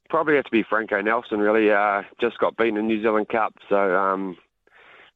Probably 0.08 0.34
have 0.36 0.44
to 0.44 0.50
be 0.50 0.64
Franco 0.68 1.00
Nelson, 1.00 1.38
really. 1.38 1.70
Uh, 1.70 2.02
just 2.20 2.38
got 2.38 2.56
beaten 2.56 2.76
in 2.76 2.88
the 2.88 2.94
New 2.94 3.02
Zealand 3.02 3.28
Cup. 3.28 3.54
So, 3.68 3.96
um, 3.96 4.36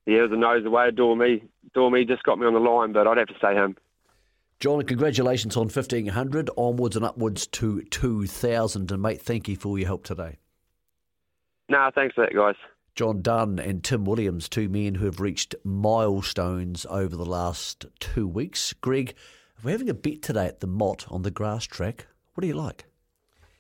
yeah, 0.07 0.27
the 0.31 0.37
nose 0.37 0.65
away. 0.65 0.91
Dormy, 0.93 1.43
Dormy 1.75 2.05
just 2.05 2.23
got 2.23 2.39
me 2.39 2.47
on 2.47 2.55
the 2.55 2.61
line, 2.61 2.93
but 2.93 3.07
I'd 3.07 3.19
have 3.19 3.29
to 3.29 3.35
say 3.41 3.55
him. 3.55 3.77
John, 4.61 4.83
congratulations 4.83 5.57
on 5.57 5.65
1,500, 5.65 6.49
onwards 6.57 6.97
and 6.97 7.05
upwards 7.05 7.47
to 7.49 7.83
2,000. 7.83 8.93
And, 8.93 9.03
mate, 9.03 9.21
thank 9.21 9.49
you 9.49 9.57
for 9.57 9.79
your 9.79 9.89
help 9.89 10.05
today. 10.05 10.39
No, 11.69 11.79
nah, 11.79 11.91
thanks 11.91 12.15
for 12.15 12.25
that, 12.25 12.35
guys. 12.35 12.55
John 12.95 13.23
Dunn 13.23 13.59
and 13.59 13.83
Tim 13.83 14.05
Williams, 14.05 14.49
two 14.49 14.69
men 14.69 14.95
who 14.95 15.07
have 15.07 15.19
reached 15.19 15.57
milestones 15.65 16.87
over 16.89 17.17
the 17.17 17.25
last 17.25 17.87
two 17.99 18.29
weeks. 18.29 18.73
Greg, 18.75 19.15
we're 19.63 19.73
having 19.73 19.89
a 19.89 19.95
bet 19.95 20.23
today 20.23 20.47
at 20.47 20.61
the 20.61 20.67
Mott 20.67 21.07
on 21.11 21.23
the 21.23 21.31
grass 21.31 21.65
track. 21.65 22.07
What 22.35 22.43
do 22.43 22.47
you 22.47 22.55
like? 22.55 22.87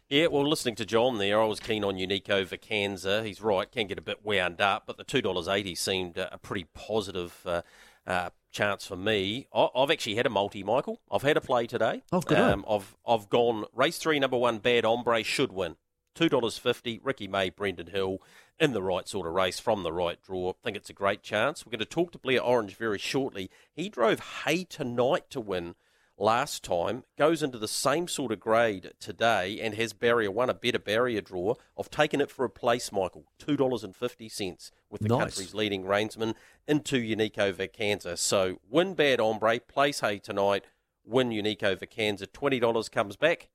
Yeah, 0.08 0.26
well, 0.26 0.46
listening 0.46 0.74
to 0.76 0.84
John 0.84 1.18
there, 1.18 1.40
I 1.40 1.46
was 1.46 1.60
keen 1.60 1.82
on 1.82 1.94
Unico 1.94 2.46
Vacanza. 2.46 3.24
He's 3.24 3.40
right, 3.40 3.70
can 3.70 3.86
get 3.86 3.98
a 3.98 4.02
bit 4.02 4.24
wound 4.24 4.60
up, 4.60 4.84
but 4.86 4.98
the 4.98 5.04
$2.80 5.04 5.76
seemed 5.76 6.18
a 6.18 6.38
pretty 6.42 6.66
positive 6.74 7.34
uh, 7.46 7.62
uh, 8.06 8.30
chance 8.50 8.86
for 8.86 8.96
me. 8.96 9.46
I've 9.54 9.90
actually 9.90 10.16
had 10.16 10.26
a 10.26 10.30
multi, 10.30 10.62
Michael. 10.62 11.00
I've 11.10 11.22
had 11.22 11.38
a 11.38 11.40
play 11.40 11.66
today. 11.66 12.02
Oh, 12.12 12.20
good. 12.20 12.38
Um, 12.38 12.64
I've, 12.68 12.94
I've 13.06 13.30
gone 13.30 13.64
race 13.74 13.96
three, 13.98 14.18
number 14.18 14.36
one, 14.36 14.58
Bad 14.58 14.84
Hombre 14.84 15.22
should 15.22 15.52
win. 15.52 15.76
$2.50, 16.16 17.00
Ricky 17.02 17.26
May, 17.26 17.50
Brendan 17.50 17.88
Hill 17.88 18.18
in 18.60 18.72
the 18.72 18.82
right 18.82 19.08
sort 19.08 19.26
of 19.26 19.32
race 19.32 19.58
from 19.58 19.82
the 19.82 19.92
right 19.92 20.20
draw. 20.22 20.50
I 20.50 20.52
think 20.62 20.76
it's 20.76 20.90
a 20.90 20.94
great 20.94 21.22
chance. 21.22 21.64
We're 21.64 21.70
going 21.70 21.78
to 21.80 21.86
talk 21.86 22.12
to 22.12 22.18
Blair 22.18 22.42
Orange 22.42 22.76
very 22.76 22.98
shortly. 22.98 23.50
He 23.72 23.88
drove 23.88 24.20
Hay 24.44 24.64
Tonight 24.64 25.28
to 25.30 25.40
win 25.40 25.74
last 26.18 26.62
time, 26.62 27.04
goes 27.18 27.42
into 27.42 27.58
the 27.58 27.68
same 27.68 28.08
sort 28.08 28.32
of 28.32 28.40
grade 28.40 28.92
today 29.00 29.60
and 29.60 29.74
has 29.74 29.92
barrier 29.92 30.30
one, 30.30 30.50
a 30.50 30.54
better 30.54 30.78
barrier 30.78 31.20
draw. 31.20 31.54
I've 31.78 31.90
taken 31.90 32.20
it 32.20 32.30
for 32.30 32.44
a 32.44 32.50
place, 32.50 32.92
Michael, 32.92 33.24
$2.50 33.40 34.70
with 34.90 35.00
the 35.00 35.08
nice. 35.08 35.18
country's 35.18 35.54
leading 35.54 35.84
reinsman 35.84 36.34
into 36.66 36.96
Unico 37.00 37.52
Vacanza. 37.52 38.16
So 38.18 38.58
win 38.68 38.94
Bad 38.94 39.20
Hombre, 39.20 39.60
place 39.60 40.00
Hay 40.00 40.18
tonight, 40.18 40.64
win 41.04 41.30
Unico 41.30 41.76
Vacanza. 41.76 42.26
$20 42.26 42.90
comes 42.90 43.16
back, 43.16 43.48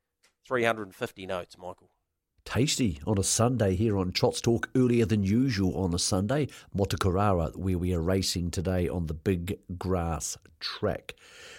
350 0.46 1.26
notes, 1.26 1.58
Michael 1.58 1.90
tasty 2.50 3.00
on 3.06 3.20
a 3.20 3.24
Sunday 3.24 3.76
here 3.76 3.96
on 3.96 4.12
Trots 4.12 4.42
Talk 4.42 4.70
earlier 4.76 5.06
than 5.06 5.22
usual 5.22 5.78
on 5.78 5.94
a 5.94 6.00
Sunday. 6.00 6.48
Motukarara, 6.76 7.56
where 7.56 7.78
we 7.78 7.94
are 7.94 8.02
racing 8.02 8.50
today 8.50 8.90
on 8.90 9.06
the 9.06 9.14
big 9.14 9.60
grass 9.78 10.36
track. 10.60 11.14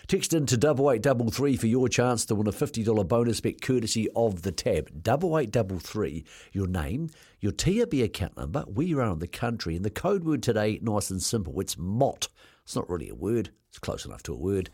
Text 0.09 0.35
in 0.35 0.47
to 0.47 0.57
double 0.57 0.91
eight 0.91 1.01
double 1.01 1.31
three 1.31 1.57
for 1.57 1.69
your 1.69 1.89
chance 1.89 2.25
to 2.25 2.35
win 2.35 2.49
a 2.49 2.53
fifty 2.53 2.83
dollar 2.83 3.05
bonus 3.05 3.41
bet 3.41 3.63
courtesy 3.63 4.09
of 4.17 4.43
the 4.43 4.51
tab. 4.51 5.05
Double 5.05 5.39
eight 5.39 5.53
double 5.53 5.79
three. 5.79 6.25
Your 6.51 6.67
name, 6.67 7.11
your 7.39 7.53
TAB 7.53 7.95
account 7.95 8.37
number, 8.37 8.63
where 8.63 8.87
you 8.87 8.99
are 8.99 9.13
in 9.13 9.21
the 9.21 9.29
country, 9.29 9.77
and 9.77 9.85
the 9.85 9.91
code 9.91 10.25
word 10.25 10.43
today. 10.43 10.81
Nice 10.83 11.09
and 11.09 11.23
simple. 11.23 11.61
It's 11.61 11.79
MOT. 11.79 12.27
It's 12.65 12.75
not 12.75 12.91
really 12.91 13.11
a 13.11 13.15
word. 13.15 13.51
It's 13.69 13.79
close 13.79 14.05
enough 14.05 14.25
to 14.25 14.33
a 14.33 14.37
word. 14.37 14.71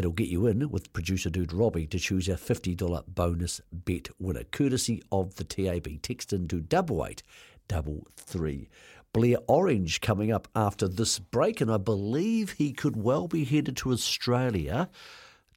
It'll 0.00 0.12
get 0.12 0.28
you 0.28 0.46
in 0.46 0.70
with 0.70 0.94
producer 0.94 1.28
dude 1.28 1.52
Robbie 1.52 1.86
to 1.88 1.98
choose 1.98 2.26
our 2.30 2.36
$50 2.36 3.04
bonus 3.06 3.60
bet 3.70 4.08
winner, 4.18 4.44
courtesy 4.44 5.02
of 5.12 5.34
the 5.34 5.44
TAB. 5.44 6.00
Text 6.00 6.32
in 6.32 6.48
to 6.48 6.62
double 6.62 7.04
eight 7.04 7.22
double 7.68 8.06
three. 8.16 8.70
Blair 9.12 9.36
Orange 9.46 10.00
coming 10.00 10.32
up 10.32 10.48
after 10.56 10.88
this 10.88 11.18
break, 11.18 11.60
and 11.60 11.70
I 11.70 11.76
believe 11.76 12.52
he 12.52 12.72
could 12.72 12.96
well 12.96 13.28
be 13.28 13.44
headed 13.44 13.76
to 13.76 13.92
Australia 13.92 14.88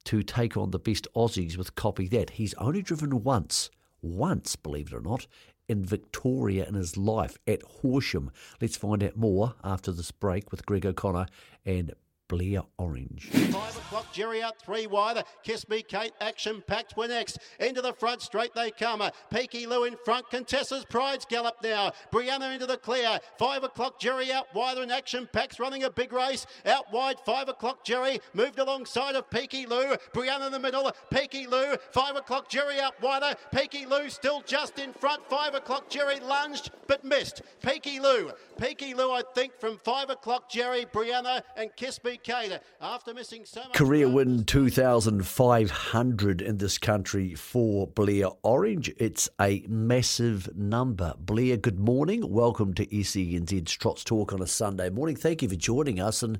to 0.03 0.23
take 0.23 0.57
on 0.57 0.71
the 0.71 0.79
best 0.79 1.07
Aussies 1.15 1.55
with 1.55 1.75
Copy 1.75 2.09
That. 2.09 2.31
He's 2.31 2.53
only 2.55 2.81
driven 2.81 3.23
once, 3.23 3.69
once, 4.01 4.57
believe 4.57 4.87
it 4.87 4.93
or 4.93 4.99
not, 4.99 5.25
in 5.69 5.85
Victoria 5.85 6.67
in 6.67 6.73
his 6.73 6.97
life 6.97 7.37
at 7.47 7.63
Horsham. 7.63 8.29
Let's 8.59 8.75
find 8.75 9.01
out 9.05 9.15
more 9.15 9.55
after 9.63 9.93
this 9.93 10.11
break 10.11 10.51
with 10.51 10.65
Greg 10.65 10.85
O'Connor 10.85 11.27
and 11.65 11.93
Blair 12.33 12.63
Orange. 12.79 13.29
Five 13.29 13.77
o'clock, 13.77 14.11
Jerry 14.11 14.41
out 14.41 14.59
three 14.59 14.87
wide. 14.87 15.23
Kiss 15.43 15.69
Me 15.69 15.83
Kate, 15.83 16.13
action 16.19 16.63
packed. 16.65 16.97
We're 16.97 17.07
next. 17.07 17.37
Into 17.59 17.79
the 17.79 17.93
front, 17.93 18.23
straight 18.23 18.55
they 18.55 18.71
come. 18.71 19.03
Peaky 19.31 19.67
Lou 19.67 19.83
in 19.83 19.95
front. 20.03 20.27
Contessa's 20.31 20.83
Pride's 20.83 21.25
gallop 21.25 21.57
now. 21.61 21.91
Brianna 22.11 22.51
into 22.51 22.65
the 22.65 22.77
clear. 22.77 23.19
Five 23.37 23.63
o'clock, 23.63 23.99
Jerry 23.99 24.31
out 24.31 24.47
wide 24.55 24.79
and 24.79 24.91
action 24.91 25.29
packs 25.31 25.59
running 25.59 25.83
a 25.83 25.91
big 25.91 26.11
race. 26.11 26.47
Out 26.65 26.91
wide, 26.91 27.19
five 27.23 27.49
o'clock, 27.49 27.83
Jerry 27.83 28.19
moved 28.33 28.57
alongside 28.57 29.13
of 29.13 29.29
Peaky 29.29 29.67
Lou. 29.67 29.95
Brianna 30.11 30.47
in 30.47 30.51
the 30.53 30.59
middle. 30.59 30.91
Peaky 31.13 31.45
Lou. 31.45 31.75
Five 31.91 32.15
o'clock, 32.15 32.49
Jerry 32.49 32.79
out 32.79 32.99
wider. 32.99 33.35
Peaky 33.53 33.85
Lou 33.85 34.09
still 34.09 34.41
just 34.41 34.79
in 34.79 34.91
front. 34.93 35.21
Five 35.29 35.53
o'clock, 35.53 35.87
Jerry 35.87 36.19
lunged 36.19 36.71
but 36.87 37.03
missed. 37.03 37.43
Peaky 37.61 37.99
Lou. 37.99 38.31
Peaky 38.59 38.95
Lou, 38.95 39.11
I 39.11 39.21
think, 39.35 39.59
from 39.59 39.77
five 39.77 40.09
o'clock, 40.09 40.49
Jerry, 40.49 40.85
Brianna, 40.85 41.41
and 41.55 41.69
Kiss 41.75 42.03
Me 42.03 42.17
Kate. 42.23 42.59
After 42.79 43.13
missing 43.13 43.43
so 43.45 43.59
much. 43.61 43.73
Career 43.73 44.09
win 44.09 44.45
2,500 44.45 46.41
in 46.41 46.57
this 46.57 46.77
country 46.77 47.35
for 47.35 47.87
Blair 47.87 48.27
Orange. 48.43 48.93
It's 48.97 49.29
a 49.39 49.65
massive 49.67 50.55
number. 50.55 51.15
Blair, 51.19 51.57
good 51.57 51.79
morning. 51.79 52.31
Welcome 52.31 52.73
to 52.75 52.85
SENZ's 52.85 53.73
Trots 53.73 54.05
Talk 54.05 54.31
on 54.31 54.41
a 54.41 54.47
Sunday 54.47 54.89
morning. 54.89 55.17
Thank 55.17 55.41
you 55.41 55.49
for 55.49 55.55
joining 55.55 55.99
us. 55.99 56.23
And 56.23 56.39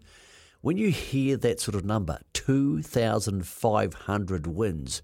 when 0.62 0.78
you 0.78 0.90
hear 0.90 1.36
that 1.38 1.60
sort 1.60 1.76
of 1.76 1.84
number, 1.84 2.20
2,500 2.32 4.48
wins, 4.48 5.02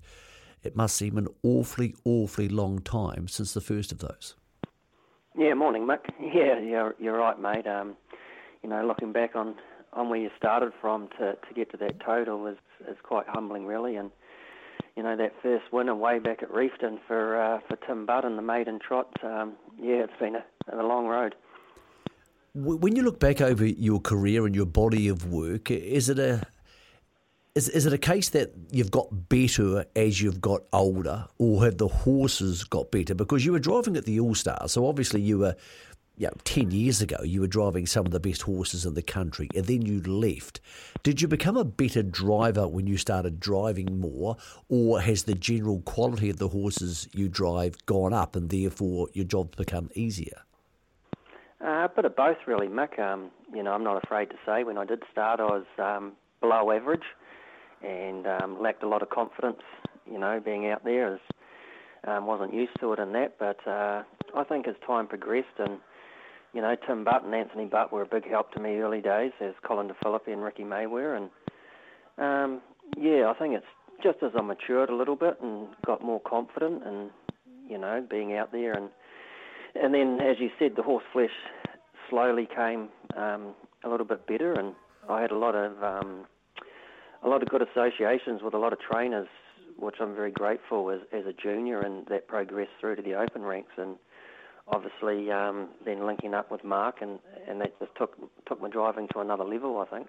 it 0.64 0.78
must 0.78 0.96
seem 0.96 1.18
an 1.18 1.28
awfully, 1.44 1.94
awfully 2.06 2.48
long 2.48 2.80
time 2.80 3.28
since 3.28 3.54
the 3.54 3.62
first 3.62 3.92
of 3.92 3.98
those. 4.00 4.36
Yeah, 5.38 5.56
morning, 5.56 5.86
Mick. 5.86 6.06
Yeah, 6.20 6.60
you're, 6.60 6.96
you're 7.00 7.18
right, 7.18 7.38
mate. 7.40 7.68
Um, 7.68 7.98
you 8.64 8.70
know, 8.70 8.86
looking 8.86 9.12
back 9.12 9.36
on 9.36 9.56
on 9.94 10.10
where 10.10 10.20
you 10.20 10.30
started 10.38 10.72
from 10.80 11.10
to, 11.18 11.34
to 11.36 11.54
get 11.56 11.72
to 11.72 11.78
that 11.78 12.00
total 12.00 12.48
is 12.48 12.58
is 12.88 12.98
quite 13.04 13.28
humbling, 13.28 13.66
really. 13.66 13.96
And 13.96 14.12
you 14.96 15.04
know 15.04 15.16
that 15.18 15.34
first 15.42 15.72
winner 15.72 15.96
way 15.96 16.20
back 16.20 16.44
at 16.44 16.54
Reefton 16.54 17.00
for 17.08 17.42
uh, 17.42 17.60
for 17.68 17.76
Tim 17.88 18.06
Butt, 18.06 18.24
the 18.24 18.42
maiden 18.42 18.80
trot. 18.80 19.12
Um, 19.24 19.54
yeah, 19.82 20.04
it's 20.04 20.20
been 20.20 20.36
a, 20.36 20.44
a 20.72 20.86
long 20.86 21.08
road. 21.08 21.36
When 22.56 22.96
you 22.96 23.04
look 23.04 23.20
back 23.20 23.42
over 23.42 23.66
your 23.66 24.00
career 24.00 24.46
and 24.46 24.56
your 24.56 24.66
body 24.66 25.08
of 25.08 25.32
work, 25.32 25.70
is 25.70 26.10
it 26.10 26.20
a 26.20 26.46
is, 27.56 27.68
is 27.70 27.86
it 27.86 27.94
a 27.94 27.98
case 27.98 28.30
that 28.30 28.54
you've 28.72 28.92
got 28.92 29.30
better 29.30 29.86
as 29.96 30.22
you've 30.22 30.42
got 30.42 30.62
older, 30.72 31.28
or 31.38 31.64
have 31.66 31.78
the 31.78 31.88
horses 31.88 32.64
got 32.64 32.92
better? 32.92 33.14
Because 33.14 33.46
you 33.46 33.52
were 33.52 33.60
driving 33.60 33.98
at 33.98 34.06
the 34.06 34.20
All 34.20 34.36
Star, 34.36 34.68
so 34.68 34.88
obviously 34.88 35.22
you 35.22 35.40
were 35.40 35.56
you 36.20 36.28
know, 36.28 36.34
10 36.44 36.72
years 36.72 37.02
ago, 37.02 37.24
you 37.24 37.40
were 37.40 37.48
driving 37.48 37.88
some 37.88 38.06
of 38.06 38.12
the 38.12 38.20
best 38.20 38.42
horses 38.42 38.86
in 38.86 38.94
the 38.94 39.02
country, 39.02 39.48
and 39.56 39.66
then 39.66 39.82
you 39.84 40.02
left. 40.02 40.60
Did 41.02 41.22
you 41.22 41.30
become 41.30 41.56
a 41.56 41.64
better 41.64 42.04
driver 42.04 42.68
when 42.68 42.88
you 42.88 42.98
started 42.98 43.40
driving 43.40 44.02
more, 44.02 44.36
or 44.68 45.00
has 45.00 45.24
the 45.24 45.34
general 45.34 45.80
quality 45.80 46.30
of 46.30 46.38
the 46.38 46.50
horses 46.50 47.08
you 47.14 47.30
drive 47.30 47.86
gone 47.86 48.14
up, 48.14 48.36
and 48.36 48.50
therefore 48.50 49.08
your 49.14 49.24
job's 49.24 49.56
become 49.56 49.90
easier? 49.96 50.42
Uh, 51.64 51.86
a 51.86 51.92
bit 51.96 52.04
of 52.04 52.18
both, 52.18 52.38
really, 52.46 52.68
Mick. 52.68 53.00
Um, 53.00 53.32
you 53.54 53.64
know, 53.64 53.72
I'm 53.72 53.84
not 53.86 54.04
afraid 54.04 54.30
to 54.32 54.36
say 54.46 54.66
when 54.66 54.78
I 54.78 54.84
did 54.84 55.04
start, 55.10 55.40
I 55.40 55.44
was 55.44 55.66
um, 55.78 56.14
below 56.42 56.70
average 56.72 57.04
and 57.82 58.28
um, 58.28 58.62
lacked 58.62 58.84
a 58.84 58.90
lot 58.90 59.02
of 59.02 59.10
confidence, 59.10 59.62
you 60.06 60.20
know, 60.20 60.42
being 60.44 60.68
out 60.68 60.84
there. 60.84 61.14
As, 61.14 61.20
um, 62.08 62.28
wasn't 62.28 62.54
used 62.54 62.80
to 62.80 62.94
it 62.94 63.00
and 63.00 63.14
that, 63.16 63.38
but 63.40 63.66
uh, 63.68 64.04
I 64.34 64.44
think 64.46 64.68
as 64.70 64.76
time 64.88 65.06
progressed 65.06 65.48
and 65.58 65.80
you 66.54 66.62
know, 66.62 66.76
Tim 66.88 67.04
Butt 67.04 67.24
and 67.24 67.34
Anthony 67.34 67.66
Butt 67.66 67.92
were 67.92 68.02
a 68.02 68.08
big 68.08 68.28
help 68.30 68.52
to 68.54 68.60
me 68.60 68.78
early 68.78 69.02
days, 69.02 69.32
as 69.40 69.54
Colin 69.64 69.88
De 69.88 69.94
Filippi 70.04 70.34
and 70.34 70.44
Ricky 70.44 70.64
May 70.64 70.88
were. 70.88 71.16
And 71.16 71.30
um, 72.18 72.62
yeah, 72.98 73.32
I 73.34 73.38
think 73.38 73.54
it's 73.54 73.66
just 74.02 74.24
as 74.24 74.32
I 74.38 74.42
matured 74.42 74.90
a 74.90 74.96
little 74.96 75.16
bit 75.16 75.38
and 75.42 75.68
got 75.86 76.04
more 76.04 76.22
confident 76.22 76.84
and, 76.86 77.12
you 77.68 77.78
know, 77.78 78.06
being 78.10 78.36
out 78.36 78.52
there. 78.52 78.74
And, 78.74 78.90
and 79.76 79.94
then, 79.94 80.20
as 80.22 80.38
you 80.40 80.50
said, 80.58 80.74
the 80.76 80.84
horse 80.84 81.04
flesh 81.14 81.30
slowly 82.10 82.48
came 82.48 82.90
um, 83.16 83.54
a 83.84 83.90
little 83.90 84.06
bit 84.06 84.26
better. 84.26 84.54
And 84.54 84.74
I 85.10 85.22
had 85.22 85.32
a 85.32 85.38
lot 85.38 85.56
of, 85.56 85.84
um, 85.84 86.26
a 87.24 87.30
lot 87.30 87.44
of 87.44 87.50
good 87.50 87.62
associations 87.62 88.42
with 88.42 88.54
a 88.54 88.58
lot 88.58 88.74
of 88.74 88.80
trainers, 88.80 89.28
which 89.78 89.96
I'm 90.00 90.16
very 90.16 90.32
grateful 90.32 90.90
as, 90.90 91.02
as 91.14 91.26
a 91.26 91.34
junior, 91.34 91.82
and 91.82 92.06
that 92.08 92.28
progressed 92.28 92.72
through 92.80 92.96
to 92.96 93.02
the 93.02 93.14
open 93.14 93.44
ranks. 93.44 93.72
And 93.78 93.98
obviously 94.72 95.32
um, 95.32 95.70
then 95.86 96.06
linking 96.06 96.34
up 96.34 96.52
with 96.52 96.64
Mark, 96.64 96.98
and, 97.02 97.20
and 97.48 97.62
that 97.62 97.78
just 97.80 97.92
took 97.96 98.16
took 98.48 98.62
my 98.62 98.70
driving 98.70 99.08
to 99.14 99.20
another 99.20 99.44
level, 99.44 99.78
I 99.80 99.86
think. 99.86 100.08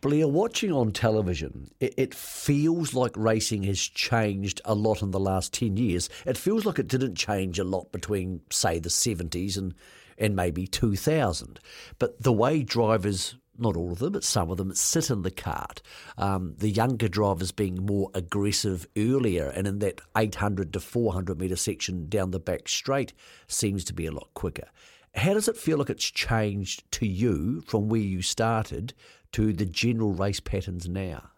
Blair, 0.00 0.28
watching 0.28 0.72
on 0.72 0.92
television, 0.92 1.70
it, 1.80 1.94
it, 1.96 2.14
feels 2.14 2.92
like 2.92 3.16
racing 3.16 3.62
has 3.62 3.80
changed 3.80 4.60
a 4.64 4.74
lot 4.74 5.00
in 5.00 5.10
the 5.10 5.18
last 5.18 5.54
10 5.54 5.78
years. 5.78 6.10
It 6.26 6.36
feels 6.36 6.66
like 6.66 6.78
it 6.78 6.86
didn't 6.86 7.14
change 7.14 7.58
a 7.58 7.64
lot 7.64 7.92
between, 7.92 8.42
say, 8.50 8.78
the 8.78 8.90
70s 8.90 9.56
and, 9.56 9.74
and 10.18 10.36
maybe 10.36 10.66
2000. 10.66 11.60
But 11.98 12.20
the 12.22 12.32
way 12.32 12.62
drivers 12.62 13.36
not 13.58 13.76
all 13.76 13.92
of 13.92 13.98
them, 13.98 14.12
but 14.12 14.24
some 14.24 14.50
of 14.50 14.56
them 14.56 14.74
sit 14.74 15.10
in 15.10 15.22
the 15.22 15.30
cart. 15.30 15.82
Um, 16.18 16.54
the 16.58 16.70
younger 16.70 17.08
drivers 17.08 17.52
being 17.52 17.84
more 17.86 18.10
aggressive 18.14 18.86
earlier, 18.96 19.48
and 19.48 19.66
in 19.66 19.78
that 19.80 20.00
800 20.16 20.72
to 20.72 20.80
400 20.80 21.38
metre 21.38 21.56
section 21.56 22.08
down 22.08 22.30
the 22.30 22.40
back 22.40 22.68
straight 22.68 23.12
seems 23.46 23.84
to 23.84 23.92
be 23.92 24.06
a 24.06 24.12
lot 24.12 24.28
quicker. 24.34 24.68
How 25.14 25.32
does 25.32 25.48
it 25.48 25.56
feel 25.56 25.78
like 25.78 25.90
it's 25.90 26.10
changed 26.10 26.90
to 26.92 27.06
you 27.06 27.62
from 27.62 27.88
where 27.88 28.00
you 28.00 28.20
started 28.20 28.92
to 29.32 29.52
the 29.52 29.64
general 29.64 30.12
race 30.12 30.40
patterns 30.40 30.88
now? 30.88 31.30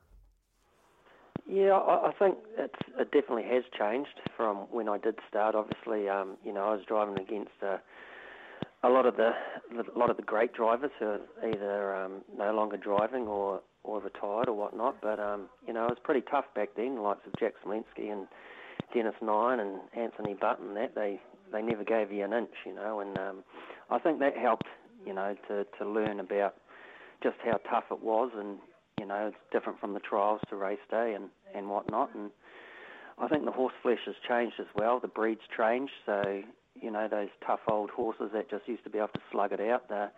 Yeah, 1.50 1.74
I, 1.74 2.12
think 2.18 2.36
it 2.58 2.74
definitely 3.10 3.44
has 3.44 3.64
changed 3.76 4.20
from 4.36 4.58
when 4.70 4.86
I 4.86 4.98
did 4.98 5.18
start. 5.28 5.54
Obviously, 5.54 6.06
um, 6.06 6.36
you 6.44 6.52
know, 6.52 6.64
I 6.64 6.74
was 6.74 6.84
driving 6.86 7.18
against 7.18 7.52
a 7.62 7.80
a 8.84 8.88
lot 8.88 9.06
of 9.06 9.16
the, 9.16 9.30
a 9.72 9.98
lot 9.98 10.10
of 10.10 10.16
the 10.16 10.22
great 10.22 10.52
drivers 10.52 10.90
who 10.98 11.06
are 11.06 11.20
either 11.48 11.94
um, 11.96 12.22
no 12.36 12.52
longer 12.52 12.76
driving 12.76 13.26
or 13.26 13.60
or 13.84 14.00
retired 14.00 14.48
or 14.48 14.54
whatnot. 14.54 14.96
But 15.00 15.18
um, 15.18 15.48
you 15.66 15.72
know, 15.72 15.84
it 15.84 15.90
was 15.90 15.98
pretty 16.02 16.24
tough 16.30 16.44
back 16.54 16.70
then. 16.76 16.96
The 16.96 17.00
likes 17.00 17.26
of 17.26 17.32
Jack 17.38 17.54
Smolenski 17.64 18.12
and 18.12 18.26
Dennis 18.94 19.14
Nyhan 19.22 19.60
and 19.60 19.80
Anthony 19.96 20.34
Butt. 20.34 20.60
That 20.74 20.94
they 20.94 21.20
they 21.52 21.62
never 21.62 21.84
gave 21.84 22.12
you 22.12 22.24
an 22.24 22.32
inch, 22.32 22.54
you 22.64 22.74
know. 22.74 23.00
And 23.00 23.18
um, 23.18 23.44
I 23.90 23.98
think 23.98 24.20
that 24.20 24.36
helped, 24.36 24.66
you 25.04 25.12
know, 25.12 25.34
to 25.48 25.64
to 25.78 25.88
learn 25.88 26.20
about 26.20 26.54
just 27.22 27.36
how 27.44 27.58
tough 27.68 27.84
it 27.90 28.02
was, 28.02 28.30
and 28.36 28.58
you 29.00 29.06
know, 29.06 29.28
it's 29.28 29.36
different 29.52 29.80
from 29.80 29.94
the 29.94 30.00
trials 30.00 30.40
to 30.50 30.56
race 30.56 30.78
day 30.90 31.14
and 31.14 31.30
and 31.54 31.68
whatnot. 31.68 32.14
And 32.14 32.30
I 33.18 33.26
think 33.26 33.44
the 33.44 33.50
horse 33.50 33.74
flesh 33.82 33.98
has 34.06 34.14
changed 34.28 34.54
as 34.60 34.66
well. 34.76 35.00
The 35.00 35.08
breed's 35.08 35.40
changed, 35.56 35.92
so 36.06 36.42
you 36.82 36.90
know, 36.90 37.08
those 37.08 37.28
tough 37.46 37.60
old 37.70 37.90
horses 37.90 38.30
that 38.32 38.50
just 38.50 38.66
used 38.68 38.84
to 38.84 38.90
be 38.90 38.98
able 38.98 39.08
to 39.08 39.20
slug 39.30 39.52
it 39.52 39.60
out. 39.60 39.88
They're, 39.88 40.12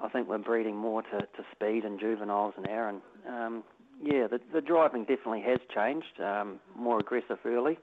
I 0.00 0.08
think 0.08 0.28
we're 0.28 0.38
breeding 0.38 0.76
more 0.76 1.02
to, 1.02 1.18
to 1.18 1.44
speed 1.54 1.84
and 1.84 1.98
juveniles. 1.98 2.54
And 2.56 3.00
um, 3.28 3.64
yeah, 4.02 4.26
the, 4.26 4.40
the 4.52 4.60
driving 4.60 5.04
definitely 5.04 5.42
has 5.42 5.60
changed. 5.74 6.20
Um, 6.20 6.58
more 6.76 6.98
aggressive 6.98 7.38
early. 7.44 7.78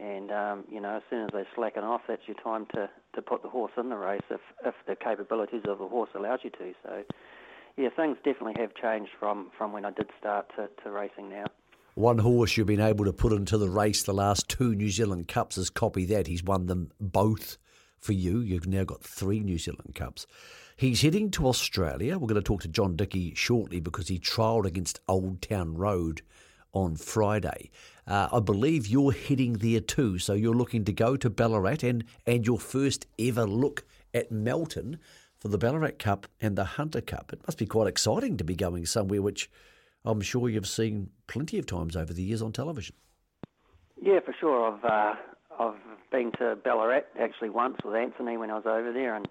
And, 0.00 0.30
um, 0.30 0.64
you 0.70 0.80
know, 0.80 0.96
as 0.96 1.02
soon 1.10 1.24
as 1.24 1.30
they 1.32 1.44
slacken 1.54 1.84
off, 1.84 2.02
that's 2.08 2.22
your 2.26 2.36
time 2.42 2.66
to, 2.74 2.88
to 3.14 3.22
put 3.22 3.42
the 3.42 3.48
horse 3.48 3.72
in 3.76 3.90
the 3.90 3.96
race 3.96 4.22
if, 4.30 4.40
if 4.64 4.74
the 4.86 4.96
capabilities 4.96 5.62
of 5.68 5.78
the 5.78 5.88
horse 5.88 6.10
allows 6.14 6.40
you 6.42 6.50
to. 6.50 6.72
So, 6.82 7.02
yeah, 7.76 7.88
things 7.96 8.16
definitely 8.24 8.60
have 8.60 8.74
changed 8.74 9.10
from, 9.18 9.50
from 9.58 9.72
when 9.72 9.84
I 9.84 9.90
did 9.90 10.08
start 10.18 10.46
to, 10.56 10.68
to 10.84 10.90
racing 10.90 11.28
now. 11.28 11.46
One 12.00 12.16
horse 12.16 12.56
you've 12.56 12.66
been 12.66 12.80
able 12.80 13.04
to 13.04 13.12
put 13.12 13.34
into 13.34 13.58
the 13.58 13.68
race 13.68 14.02
the 14.04 14.14
last 14.14 14.48
two 14.48 14.74
New 14.74 14.88
Zealand 14.88 15.28
Cups 15.28 15.58
is 15.58 15.68
copy 15.68 16.06
that. 16.06 16.28
He's 16.28 16.42
won 16.42 16.64
them 16.64 16.90
both 16.98 17.58
for 17.98 18.14
you. 18.14 18.40
You've 18.40 18.66
now 18.66 18.84
got 18.84 19.04
three 19.04 19.40
New 19.40 19.58
Zealand 19.58 19.94
Cups. 19.94 20.26
He's 20.78 21.02
heading 21.02 21.30
to 21.32 21.46
Australia. 21.46 22.18
We're 22.18 22.26
going 22.26 22.40
to 22.40 22.42
talk 22.42 22.62
to 22.62 22.68
John 22.68 22.96
Dickie 22.96 23.34
shortly 23.34 23.80
because 23.80 24.08
he 24.08 24.18
trialled 24.18 24.64
against 24.64 25.00
Old 25.08 25.42
Town 25.42 25.74
Road 25.74 26.22
on 26.72 26.96
Friday. 26.96 27.70
Uh, 28.06 28.28
I 28.32 28.40
believe 28.40 28.86
you're 28.86 29.12
heading 29.12 29.58
there 29.58 29.80
too, 29.80 30.18
so 30.18 30.32
you're 30.32 30.54
looking 30.54 30.86
to 30.86 30.94
go 30.94 31.18
to 31.18 31.28
Ballarat 31.28 31.82
and, 31.82 32.04
and 32.26 32.46
your 32.46 32.58
first 32.58 33.06
ever 33.18 33.44
look 33.44 33.84
at 34.14 34.32
Melton 34.32 34.98
for 35.38 35.48
the 35.48 35.58
Ballarat 35.58 35.98
Cup 35.98 36.28
and 36.40 36.56
the 36.56 36.64
Hunter 36.64 37.02
Cup. 37.02 37.30
It 37.34 37.46
must 37.46 37.58
be 37.58 37.66
quite 37.66 37.88
exciting 37.88 38.38
to 38.38 38.44
be 38.44 38.56
going 38.56 38.86
somewhere 38.86 39.20
which 39.20 39.50
I'm 40.04 40.20
sure 40.20 40.48
you've 40.48 40.68
seen 40.68 41.10
plenty 41.26 41.58
of 41.58 41.66
times 41.66 41.96
over 41.96 42.12
the 42.12 42.22
years 42.22 42.42
on 42.42 42.52
television. 42.52 42.94
Yeah, 44.00 44.20
for 44.24 44.34
sure. 44.38 44.72
I've 44.72 44.84
uh, 44.84 45.14
I've 45.58 46.10
been 46.10 46.32
to 46.38 46.56
Ballarat 46.64 47.02
actually 47.20 47.50
once 47.50 47.76
with 47.84 47.94
Anthony 47.94 48.36
when 48.36 48.50
I 48.50 48.54
was 48.54 48.66
over 48.66 48.92
there, 48.92 49.14
and 49.14 49.28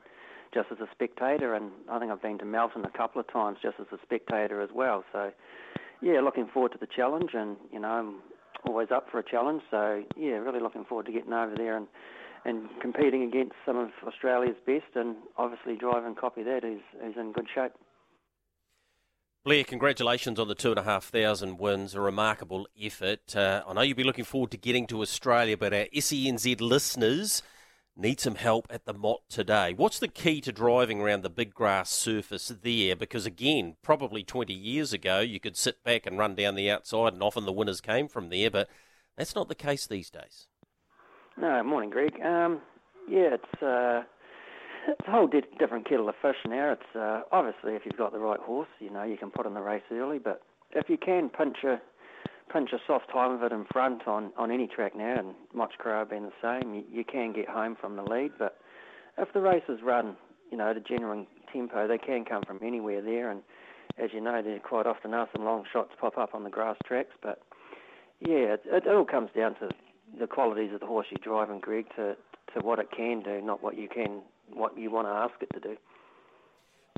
just 0.53 0.67
as 0.72 0.80
a 0.80 0.88
spectator, 0.91 1.53
and 1.55 1.72
I 1.89 1.99
think 1.99 2.11
I've 2.11 2.22
been 2.22 2.38
to 2.39 2.45
Melton 2.45 2.86
a 2.86 2.97
couple 2.97 3.20
of 3.20 3.32
times 3.32 3.57
just 3.61 3.76
as 3.80 3.88
a 3.91 3.97
spectator 4.03 4.61
as 4.61 4.70
well. 4.74 5.03
So, 5.11 5.32
yeah, 6.01 6.22
looking 6.22 6.47
forward 6.47 6.72
to 6.74 6.78
the 6.78 6.88
challenge, 6.88 7.32
and 7.34 7.57
you 7.72 7.80
know, 7.80 7.89
I'm 7.89 8.15
always 8.65 8.89
up 8.91 9.07
for 9.11 9.20
a 9.20 9.24
challenge. 9.24 9.63
So, 9.72 10.03
yeah, 10.17 10.34
really 10.34 10.59
looking 10.59 10.86
forward 10.86 11.07
to 11.07 11.11
getting 11.11 11.34
over 11.34 11.55
there 11.55 11.78
and 11.78 11.88
and 12.45 12.70
competing 12.80 13.24
against 13.24 13.55
some 13.65 13.76
of 13.76 13.89
Australia's 14.07 14.55
best, 14.65 14.95
and 14.95 15.15
obviously 15.38 15.76
driving 15.76 16.15
copy 16.15 16.43
that 16.43 16.63
is 16.63 16.82
is 17.03 17.15
in 17.17 17.32
good 17.32 17.47
shape. 17.53 17.74
Blair, 19.50 19.64
congratulations 19.64 20.38
on 20.38 20.47
the 20.47 20.54
two 20.54 20.70
and 20.70 20.78
a 20.78 20.84
half 20.84 21.06
thousand 21.06 21.58
wins. 21.58 21.95
A 21.95 22.02
remarkable 22.02 22.68
effort. 22.80 23.36
Uh, 23.36 23.64
I 23.68 23.74
know 23.74 23.82
you'll 23.82 23.97
be 23.97 24.04
looking 24.04 24.24
forward 24.24 24.52
to 24.52 24.58
getting 24.58 24.86
to 24.86 25.02
Australia, 25.02 25.58
but 25.58 25.74
our 25.74 25.88
SENZ 25.91 26.62
listeners 26.62 27.41
need 27.97 28.20
some 28.20 28.36
help 28.36 28.68
at 28.70 28.86
the 28.86 28.93
Mott 28.93 29.22
today. 29.28 29.74
What's 29.74 29.97
the 29.97 30.08
key 30.08 30.39
to 30.41 30.52
driving 30.52 31.02
around 31.02 31.24
the 31.24 31.32
big 31.32 31.56
grass 31.56 31.89
surface 31.89 32.50
there? 32.62 32.95
Because 32.95 33.26
again, 33.26 33.78
probably 33.82 34.22
20 34.24 34.54
years 34.54 34.93
ago, 34.93 35.20
you 35.22 35.39
could 35.39 35.58
sit 35.58 35.84
back 35.84 36.06
and 36.06 36.20
run 36.20 36.36
down 36.36 36.54
the 36.54 36.70
outside, 36.70 37.14
and 37.14 37.24
often 37.24 37.47
the 37.47 37.52
winners 37.52 37.82
came 37.82 38.08
from 38.08 38.30
there, 38.30 38.52
but 38.52 38.70
that's 39.18 39.34
not 39.34 39.47
the 39.47 39.56
case 39.56 39.88
these 39.88 40.12
days. 40.12 40.45
No, 41.38 41.64
morning, 41.64 41.89
Greg. 41.89 42.22
Um, 42.24 42.62
yeah, 43.10 43.34
it's. 43.34 43.64
Uh 43.64 44.04
it's 44.90 45.08
a 45.08 45.12
whole 45.12 45.28
di- 45.28 45.42
different 45.58 45.88
kettle 45.88 46.10
of 46.10 46.16
fish 46.22 46.36
now. 46.48 46.74
It's 46.74 46.96
uh, 46.96 47.22
obviously 47.32 47.74
if 47.74 47.84
you've 47.86 47.98
got 47.98 48.12
the 48.12 48.20
right 48.20 48.40
horse, 48.40 48.68
you 48.80 48.90
know 48.90 49.04
you 49.04 49.18
can 49.18 49.32
put 49.32 49.46
in 49.46 49.54
the 49.54 49.62
race 49.62 49.84
early. 49.92 50.20
But 50.20 50.42
if 50.72 50.90
you 50.90 50.98
can 50.98 51.30
pinch 51.30 51.58
a 51.64 51.80
pinch 52.52 52.72
a 52.74 52.78
soft 52.88 53.12
time 53.12 53.32
of 53.32 53.44
it 53.44 53.52
in 53.52 53.66
front 53.72 54.08
on, 54.08 54.32
on 54.38 54.52
any 54.52 54.68
track 54.68 54.96
now, 54.96 55.20
and 55.20 55.36
Motukarara 55.56 56.10
being 56.10 56.24
the 56.24 56.32
same, 56.42 56.74
you, 56.74 56.84
you 56.90 57.04
can 57.04 57.32
get 57.32 57.48
home 57.48 57.78
from 57.80 57.96
the 57.96 58.02
lead. 58.02 58.32
But 58.40 58.58
if 59.18 59.32
the 59.34 59.42
races 59.42 59.80
run, 59.84 60.16
you 60.52 60.58
know, 60.58 60.74
the 60.74 60.80
genuine 60.80 61.28
tempo, 61.54 61.88
they 61.88 62.00
can 62.00 62.26
come 62.26 62.44
from 62.44 62.60
anywhere 62.64 63.02
there. 63.02 63.30
And 63.30 63.42
as 64.04 64.10
you 64.14 64.22
know, 64.22 64.42
there 64.42 64.60
quite 64.60 64.88
often 64.88 65.14
are 65.14 65.30
some 65.32 65.46
long 65.46 65.64
shots 65.72 65.92
pop 66.00 66.18
up 66.18 66.34
on 66.34 66.44
the 66.44 66.50
grass 66.50 66.78
tracks. 66.88 67.14
But 67.22 67.40
yeah, 68.20 68.56
it, 68.56 68.64
it 68.66 68.88
all 68.88 69.06
comes 69.06 69.30
down 69.38 69.56
to 69.56 69.70
the 70.20 70.26
qualities 70.26 70.74
of 70.74 70.80
the 70.80 70.88
horse 70.88 71.06
you're 71.12 71.24
driving, 71.24 71.60
Greg, 71.60 71.86
to 71.96 72.16
to 72.56 72.62
what 72.62 72.80
it 72.80 72.90
can 72.96 73.22
do, 73.22 73.42
not 73.42 73.62
what 73.62 73.78
you 73.78 73.88
can 73.88 74.22
what 74.54 74.78
you 74.78 74.91
want 74.91 75.08
to 75.08 75.12
ask 75.12 75.34
it 75.41 75.50
to 75.54 75.60
do. 75.60 75.78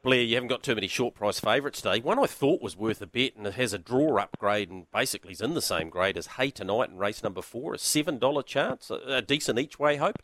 Blair, 0.03 0.21
you 0.21 0.33
haven't 0.35 0.47
got 0.47 0.63
too 0.63 0.73
many 0.73 0.87
short 0.87 1.13
price 1.13 1.39
favourites 1.39 1.81
today. 1.81 1.99
One 1.99 2.17
I 2.17 2.25
thought 2.25 2.61
was 2.61 2.75
worth 2.75 3.01
a 3.01 3.07
bet 3.07 3.35
and 3.37 3.45
it 3.45 3.53
has 3.53 3.71
a 3.71 3.77
draw 3.77 4.17
upgrade 4.17 4.71
and 4.71 4.89
basically 4.91 5.31
is 5.31 5.41
in 5.41 5.53
the 5.53 5.61
same 5.61 5.89
grade 5.89 6.17
as 6.17 6.25
Hay 6.37 6.49
Tonight 6.49 6.89
in 6.89 6.97
race 6.97 7.21
number 7.21 7.43
four, 7.43 7.75
a 7.75 7.77
$7 7.77 8.45
chance, 8.45 8.89
a, 8.89 9.21
decent 9.21 9.59
each 9.59 9.77
way 9.77 9.97
hope. 9.97 10.23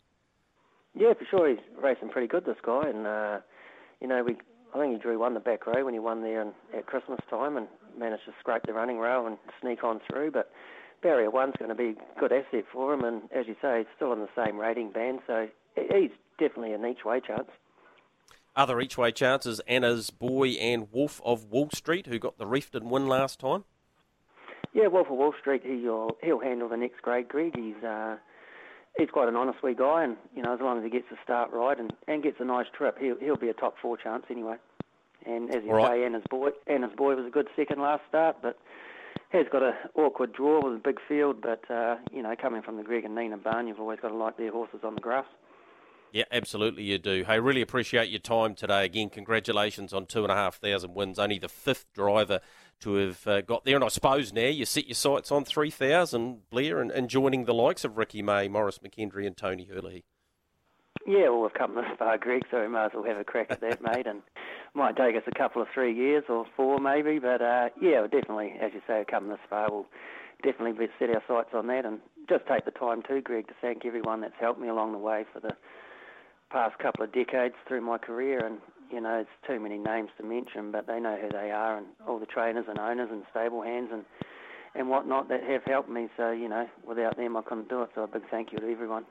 Yeah, 0.96 1.14
for 1.14 1.24
sure. 1.30 1.48
He's 1.48 1.58
racing 1.80 2.08
pretty 2.08 2.26
good, 2.26 2.44
this 2.44 2.56
guy. 2.60 2.88
And, 2.88 3.06
uh, 3.06 3.38
you 4.00 4.08
know, 4.08 4.24
we 4.24 4.36
I 4.74 4.78
think 4.78 4.92
he 4.92 4.98
drew 4.98 5.18
one 5.18 5.34
the 5.34 5.40
back 5.40 5.66
row 5.66 5.84
when 5.84 5.94
he 5.94 6.00
won 6.00 6.22
there 6.22 6.42
in, 6.42 6.52
at 6.76 6.86
Christmas 6.86 7.20
time 7.30 7.56
and 7.56 7.68
managed 7.98 8.24
to 8.26 8.32
scrape 8.38 8.62
the 8.66 8.72
running 8.72 8.98
rail 8.98 9.26
and 9.26 9.38
sneak 9.60 9.82
on 9.82 10.00
through. 10.10 10.30
But 10.32 10.50
Barrier 11.02 11.30
One's 11.30 11.54
going 11.58 11.70
to 11.70 11.74
be 11.74 11.96
a 11.98 12.20
good 12.20 12.32
asset 12.32 12.64
for 12.72 12.92
him. 12.92 13.04
And 13.04 13.22
as 13.34 13.46
you 13.46 13.56
say, 13.62 13.78
he's 13.78 13.86
still 13.96 14.12
in 14.12 14.20
the 14.20 14.28
same 14.36 14.58
rating 14.58 14.90
band. 14.90 15.20
So 15.26 15.48
he's 15.74 16.10
definitely 16.38 16.72
an 16.72 16.86
each 16.86 17.04
way 17.04 17.20
chance. 17.20 17.48
Other 18.56 18.80
each 18.80 18.98
way 18.98 19.12
chances 19.12 19.60
Anna's 19.68 20.10
Boy 20.10 20.48
and 20.50 20.88
Wolf 20.90 21.20
of 21.24 21.44
Wall 21.44 21.70
Street, 21.72 22.06
who 22.06 22.18
got 22.18 22.38
the 22.38 22.46
Reefton 22.46 22.90
win 22.90 23.06
last 23.06 23.38
time. 23.38 23.64
Yeah, 24.74 24.88
Wolf 24.88 25.08
of 25.08 25.16
Wall 25.16 25.32
Street, 25.40 25.62
he'll 25.64 26.16
he'll 26.22 26.40
handle 26.40 26.68
the 26.68 26.76
next 26.76 27.02
grade, 27.02 27.28
Greg. 27.28 27.56
He's 27.56 27.82
uh, 27.84 28.16
he's 28.98 29.10
quite 29.10 29.28
an 29.28 29.36
honest 29.36 29.62
wee 29.62 29.74
guy, 29.74 30.04
and 30.04 30.16
you 30.34 30.42
know 30.42 30.52
as 30.52 30.60
long 30.60 30.78
as 30.78 30.84
he 30.84 30.90
gets 30.90 31.06
the 31.10 31.16
start 31.22 31.52
right 31.52 31.78
and, 31.78 31.92
and 32.06 32.22
gets 32.22 32.38
a 32.40 32.44
nice 32.44 32.66
trip, 32.76 32.98
he'll 32.98 33.18
he'll 33.18 33.36
be 33.36 33.48
a 33.48 33.54
top 33.54 33.76
four 33.80 33.96
chance 33.96 34.24
anyway. 34.30 34.56
And 35.24 35.54
as 35.54 35.62
you 35.64 35.72
right. 35.72 35.92
say, 35.92 36.04
Anna's 36.04 36.24
boy 36.28 36.50
Anna's 36.66 36.92
boy 36.96 37.14
was 37.14 37.26
a 37.26 37.30
good 37.30 37.48
second 37.56 37.80
last 37.80 38.02
start, 38.08 38.36
but 38.42 38.58
has 39.30 39.46
got 39.50 39.62
a 39.62 39.72
awkward 39.94 40.32
draw 40.32 40.64
with 40.64 40.74
a 40.74 40.82
big 40.82 40.98
field. 41.06 41.40
But 41.40 41.70
uh, 41.70 41.96
you 42.12 42.22
know, 42.22 42.34
coming 42.40 42.62
from 42.62 42.76
the 42.76 42.82
Greg 42.82 43.04
and 43.04 43.14
Nina 43.14 43.36
barn, 43.36 43.68
you've 43.68 43.80
always 43.80 44.00
got 44.00 44.08
to 44.08 44.16
like 44.16 44.36
their 44.36 44.50
horses 44.50 44.80
on 44.82 44.94
the 44.94 45.00
grass. 45.00 45.26
Yeah, 46.12 46.24
absolutely 46.32 46.84
you 46.84 46.98
do. 46.98 47.24
Hey, 47.24 47.38
really 47.38 47.60
appreciate 47.60 48.08
your 48.08 48.20
time 48.20 48.54
today. 48.54 48.84
Again, 48.84 49.10
congratulations 49.10 49.92
on 49.92 50.06
two 50.06 50.22
and 50.22 50.32
a 50.32 50.34
half 50.34 50.56
thousand 50.56 50.94
wins. 50.94 51.18
Only 51.18 51.38
the 51.38 51.48
fifth 51.48 51.92
driver 51.92 52.40
to 52.80 52.94
have 52.94 53.26
uh, 53.26 53.40
got 53.42 53.64
there. 53.64 53.74
And 53.74 53.84
I 53.84 53.88
suppose 53.88 54.32
now 54.32 54.46
you 54.46 54.64
set 54.64 54.86
your 54.86 54.94
sights 54.94 55.32
on 55.32 55.44
3,000, 55.44 56.48
Blair, 56.50 56.80
and, 56.80 56.90
and, 56.90 57.10
joining 57.10 57.44
the 57.44 57.54
likes 57.54 57.84
of 57.84 57.98
Ricky 57.98 58.22
May, 58.22 58.48
Maurice 58.48 58.78
McKendry 58.78 59.26
and 59.26 59.36
Tony 59.36 59.64
Herlihy. 59.64 60.04
Yeah, 61.06 61.30
well, 61.30 61.42
we've 61.42 61.54
come 61.54 61.74
this 61.74 61.84
far, 61.98 62.18
Greg, 62.18 62.42
so 62.50 62.60
we 62.60 62.68
might 62.68 62.86
as 62.86 62.90
well 62.94 63.04
have 63.04 63.18
a 63.18 63.24
crack 63.24 63.50
at 63.50 63.60
that, 63.60 63.82
mate. 63.82 64.06
And 64.06 64.22
might 64.74 64.96
take 64.96 65.16
us 65.16 65.22
a 65.26 65.36
couple 65.36 65.62
of 65.62 65.68
three 65.72 65.94
years 65.94 66.24
or 66.28 66.46
four, 66.56 66.78
maybe. 66.78 67.18
But 67.18 67.42
uh, 67.42 67.70
yeah, 67.80 68.00
we'll 68.00 68.08
definitely, 68.08 68.54
as 68.60 68.72
you 68.74 68.80
say, 68.86 69.04
come 69.10 69.28
this 69.28 69.38
far, 69.48 69.68
we'll 69.70 69.86
definitely 70.42 70.86
set 70.98 71.10
our 71.10 71.22
sights 71.26 71.50
on 71.54 71.66
that. 71.68 71.84
And 71.84 72.00
just 72.28 72.46
take 72.46 72.64
the 72.64 72.70
time 72.70 73.02
too, 73.02 73.20
Greg, 73.20 73.48
to 73.48 73.54
thank 73.60 73.84
everyone 73.84 74.20
that's 74.20 74.34
helped 74.38 74.60
me 74.60 74.68
along 74.68 74.92
the 74.92 74.98
way 74.98 75.24
for 75.32 75.40
the 75.40 75.56
past 76.50 76.78
couple 76.78 77.04
of 77.04 77.12
decades 77.12 77.54
through 77.66 77.80
my 77.80 77.98
career, 77.98 78.44
and 78.44 78.58
you 78.90 79.00
know, 79.00 79.18
it's 79.20 79.46
too 79.46 79.60
many 79.60 79.78
names 79.78 80.10
to 80.18 80.24
mention, 80.24 80.72
but 80.72 80.86
they 80.86 80.98
know 80.98 81.16
who 81.20 81.28
they 81.28 81.50
are, 81.50 81.76
and 81.76 81.86
all 82.06 82.18
the 82.18 82.26
trainers 82.26 82.64
and 82.68 82.78
owners 82.78 83.08
and 83.10 83.22
stable 83.30 83.62
hands 83.62 83.90
and 83.92 84.04
and 84.74 84.88
whatnot 84.88 85.28
that 85.28 85.42
have 85.42 85.64
helped 85.64 85.88
me. 85.88 86.08
So 86.16 86.30
you 86.30 86.48
know, 86.48 86.66
without 86.86 87.16
them, 87.16 87.36
I 87.36 87.42
couldn't 87.42 87.68
do 87.68 87.82
it. 87.82 87.90
So 87.94 88.02
a 88.02 88.06
big 88.06 88.22
thank 88.30 88.52
you 88.52 88.58
to 88.58 88.70
everyone. 88.70 89.04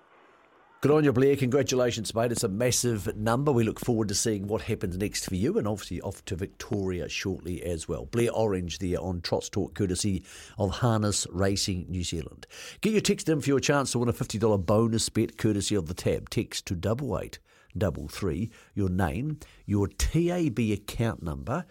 Good 0.88 0.96
on 0.96 1.04
you, 1.04 1.12
Blair. 1.12 1.36
Congratulations, 1.36 2.16
mate. 2.16 2.32
It's 2.32 2.46
a 2.46 2.48
massive 2.48 3.14
number. 3.18 3.52
We 3.52 3.66
look 3.66 3.78
forward 3.78 4.08
to 4.08 4.16
seeing 4.16 4.48
what 4.48 4.62
happens 4.62 4.98
next 4.98 5.26
for 5.26 5.36
you 5.36 5.58
and 5.58 5.68
obviously 5.68 6.00
off 6.00 6.24
to 6.24 6.38
Victoria 6.38 7.10
shortly 7.10 7.62
as 7.62 7.90
well. 7.90 8.06
Blair 8.06 8.32
Orange 8.32 8.80
there 8.80 9.02
on 9.02 9.20
Trots 9.20 9.50
Talk, 9.50 9.74
courtesy 9.74 10.24
of 10.58 10.72
Harness 10.78 11.28
Racing 11.30 11.88
New 11.90 12.06
Zealand. 12.06 12.48
Get 12.80 12.94
your 12.94 13.02
text 13.02 13.28
in 13.28 13.42
for 13.42 13.50
your 13.50 13.60
chance 13.60 13.92
to 13.92 14.00
win 14.00 14.08
a 14.08 14.14
$50 14.14 14.66
bonus 14.66 15.10
bet 15.10 15.38
courtesy 15.38 15.76
of 15.76 15.88
the 15.88 15.94
tab. 15.94 16.30
Text 16.30 16.66
to 16.68 16.74
double 16.74 17.20
eight 17.20 17.40
double 17.78 18.08
three, 18.08 18.50
your 18.74 18.88
name, 18.88 19.40
your 19.66 19.90
TAB 19.90 20.58
account 20.58 21.22
number, 21.22 21.66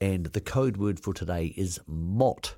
and 0.00 0.26
the 0.26 0.40
code 0.40 0.76
word 0.76 1.00
for 1.00 1.12
today 1.12 1.46
is 1.56 1.80
MOT. 1.88 2.54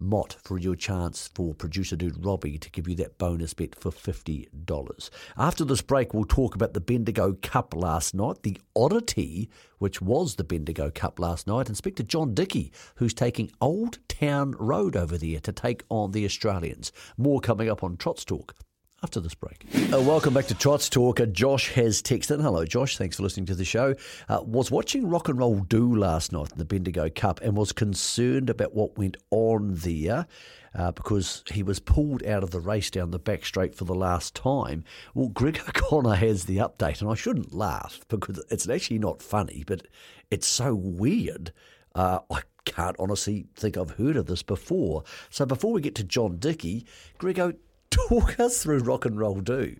Mott 0.00 0.36
for 0.44 0.58
your 0.58 0.76
chance 0.76 1.28
for 1.34 1.54
producer 1.54 1.96
dude 1.96 2.24
Robbie 2.24 2.58
to 2.58 2.70
give 2.70 2.86
you 2.88 2.94
that 2.96 3.18
bonus 3.18 3.52
bet 3.52 3.74
for 3.74 3.90
$50. 3.90 5.10
After 5.36 5.64
this 5.64 5.82
break, 5.82 6.14
we'll 6.14 6.24
talk 6.24 6.54
about 6.54 6.72
the 6.72 6.80
Bendigo 6.80 7.36
Cup 7.42 7.74
last 7.74 8.14
night, 8.14 8.42
the 8.42 8.60
oddity 8.76 9.50
which 9.78 10.00
was 10.00 10.36
the 10.36 10.44
Bendigo 10.44 10.90
Cup 10.90 11.18
last 11.18 11.46
night, 11.46 11.66
to 11.66 12.04
John 12.04 12.34
Dickie, 12.34 12.72
who's 12.96 13.14
taking 13.14 13.50
Old 13.60 13.98
Town 14.08 14.52
Road 14.52 14.96
over 14.96 15.18
there 15.18 15.40
to 15.40 15.52
take 15.52 15.84
on 15.88 16.12
the 16.12 16.24
Australians. 16.24 16.92
More 17.16 17.40
coming 17.40 17.68
up 17.68 17.82
on 17.82 17.96
Trots 17.96 18.24
Talk 18.24 18.54
after 19.02 19.20
this 19.20 19.34
break. 19.34 19.64
Uh, 19.92 20.00
welcome 20.00 20.34
back 20.34 20.46
to 20.46 20.54
Trots 20.54 20.88
Talk. 20.88 21.20
Uh, 21.20 21.26
Josh 21.26 21.72
has 21.72 22.02
texted. 22.02 22.40
Hello, 22.40 22.64
Josh. 22.64 22.96
Thanks 22.96 23.16
for 23.16 23.22
listening 23.22 23.46
to 23.46 23.54
the 23.54 23.64
show. 23.64 23.94
Uh, 24.28 24.40
was 24.44 24.70
watching 24.70 25.08
Rock 25.08 25.28
and 25.28 25.38
Roll 25.38 25.60
Do 25.60 25.94
last 25.94 26.32
night 26.32 26.52
in 26.52 26.58
the 26.58 26.64
Bendigo 26.64 27.08
Cup 27.08 27.40
and 27.40 27.56
was 27.56 27.72
concerned 27.72 28.50
about 28.50 28.74
what 28.74 28.98
went 28.98 29.16
on 29.30 29.74
there. 29.74 30.26
Uh, 30.74 30.92
because 30.92 31.42
he 31.50 31.62
was 31.62 31.80
pulled 31.80 32.22
out 32.24 32.42
of 32.42 32.50
the 32.50 32.60
race 32.60 32.90
down 32.90 33.10
the 33.10 33.18
back 33.18 33.44
straight 33.44 33.74
for 33.74 33.84
the 33.84 33.94
last 33.94 34.34
time. 34.34 34.84
Well, 35.14 35.28
Greg 35.28 35.60
O'Connor 35.68 36.16
has 36.16 36.44
the 36.44 36.58
update, 36.58 37.00
and 37.00 37.10
I 37.10 37.14
shouldn't 37.14 37.54
laugh 37.54 38.04
because 38.08 38.44
it's 38.50 38.68
actually 38.68 38.98
not 38.98 39.22
funny, 39.22 39.64
but 39.66 39.86
it's 40.30 40.46
so 40.46 40.74
weird. 40.74 41.52
Uh, 41.94 42.18
I 42.30 42.42
can't 42.66 42.96
honestly 42.98 43.46
think 43.56 43.76
I've 43.76 43.92
heard 43.92 44.16
of 44.16 44.26
this 44.26 44.42
before. 44.42 45.04
So 45.30 45.46
before 45.46 45.72
we 45.72 45.80
get 45.80 45.94
to 45.96 46.04
John 46.04 46.36
Dickie, 46.36 46.86
Grego, 47.16 47.54
Talk 47.90 48.38
us 48.38 48.62
through 48.62 48.78
rock 48.78 49.04
and 49.04 49.18
roll 49.18 49.40
do. 49.40 49.76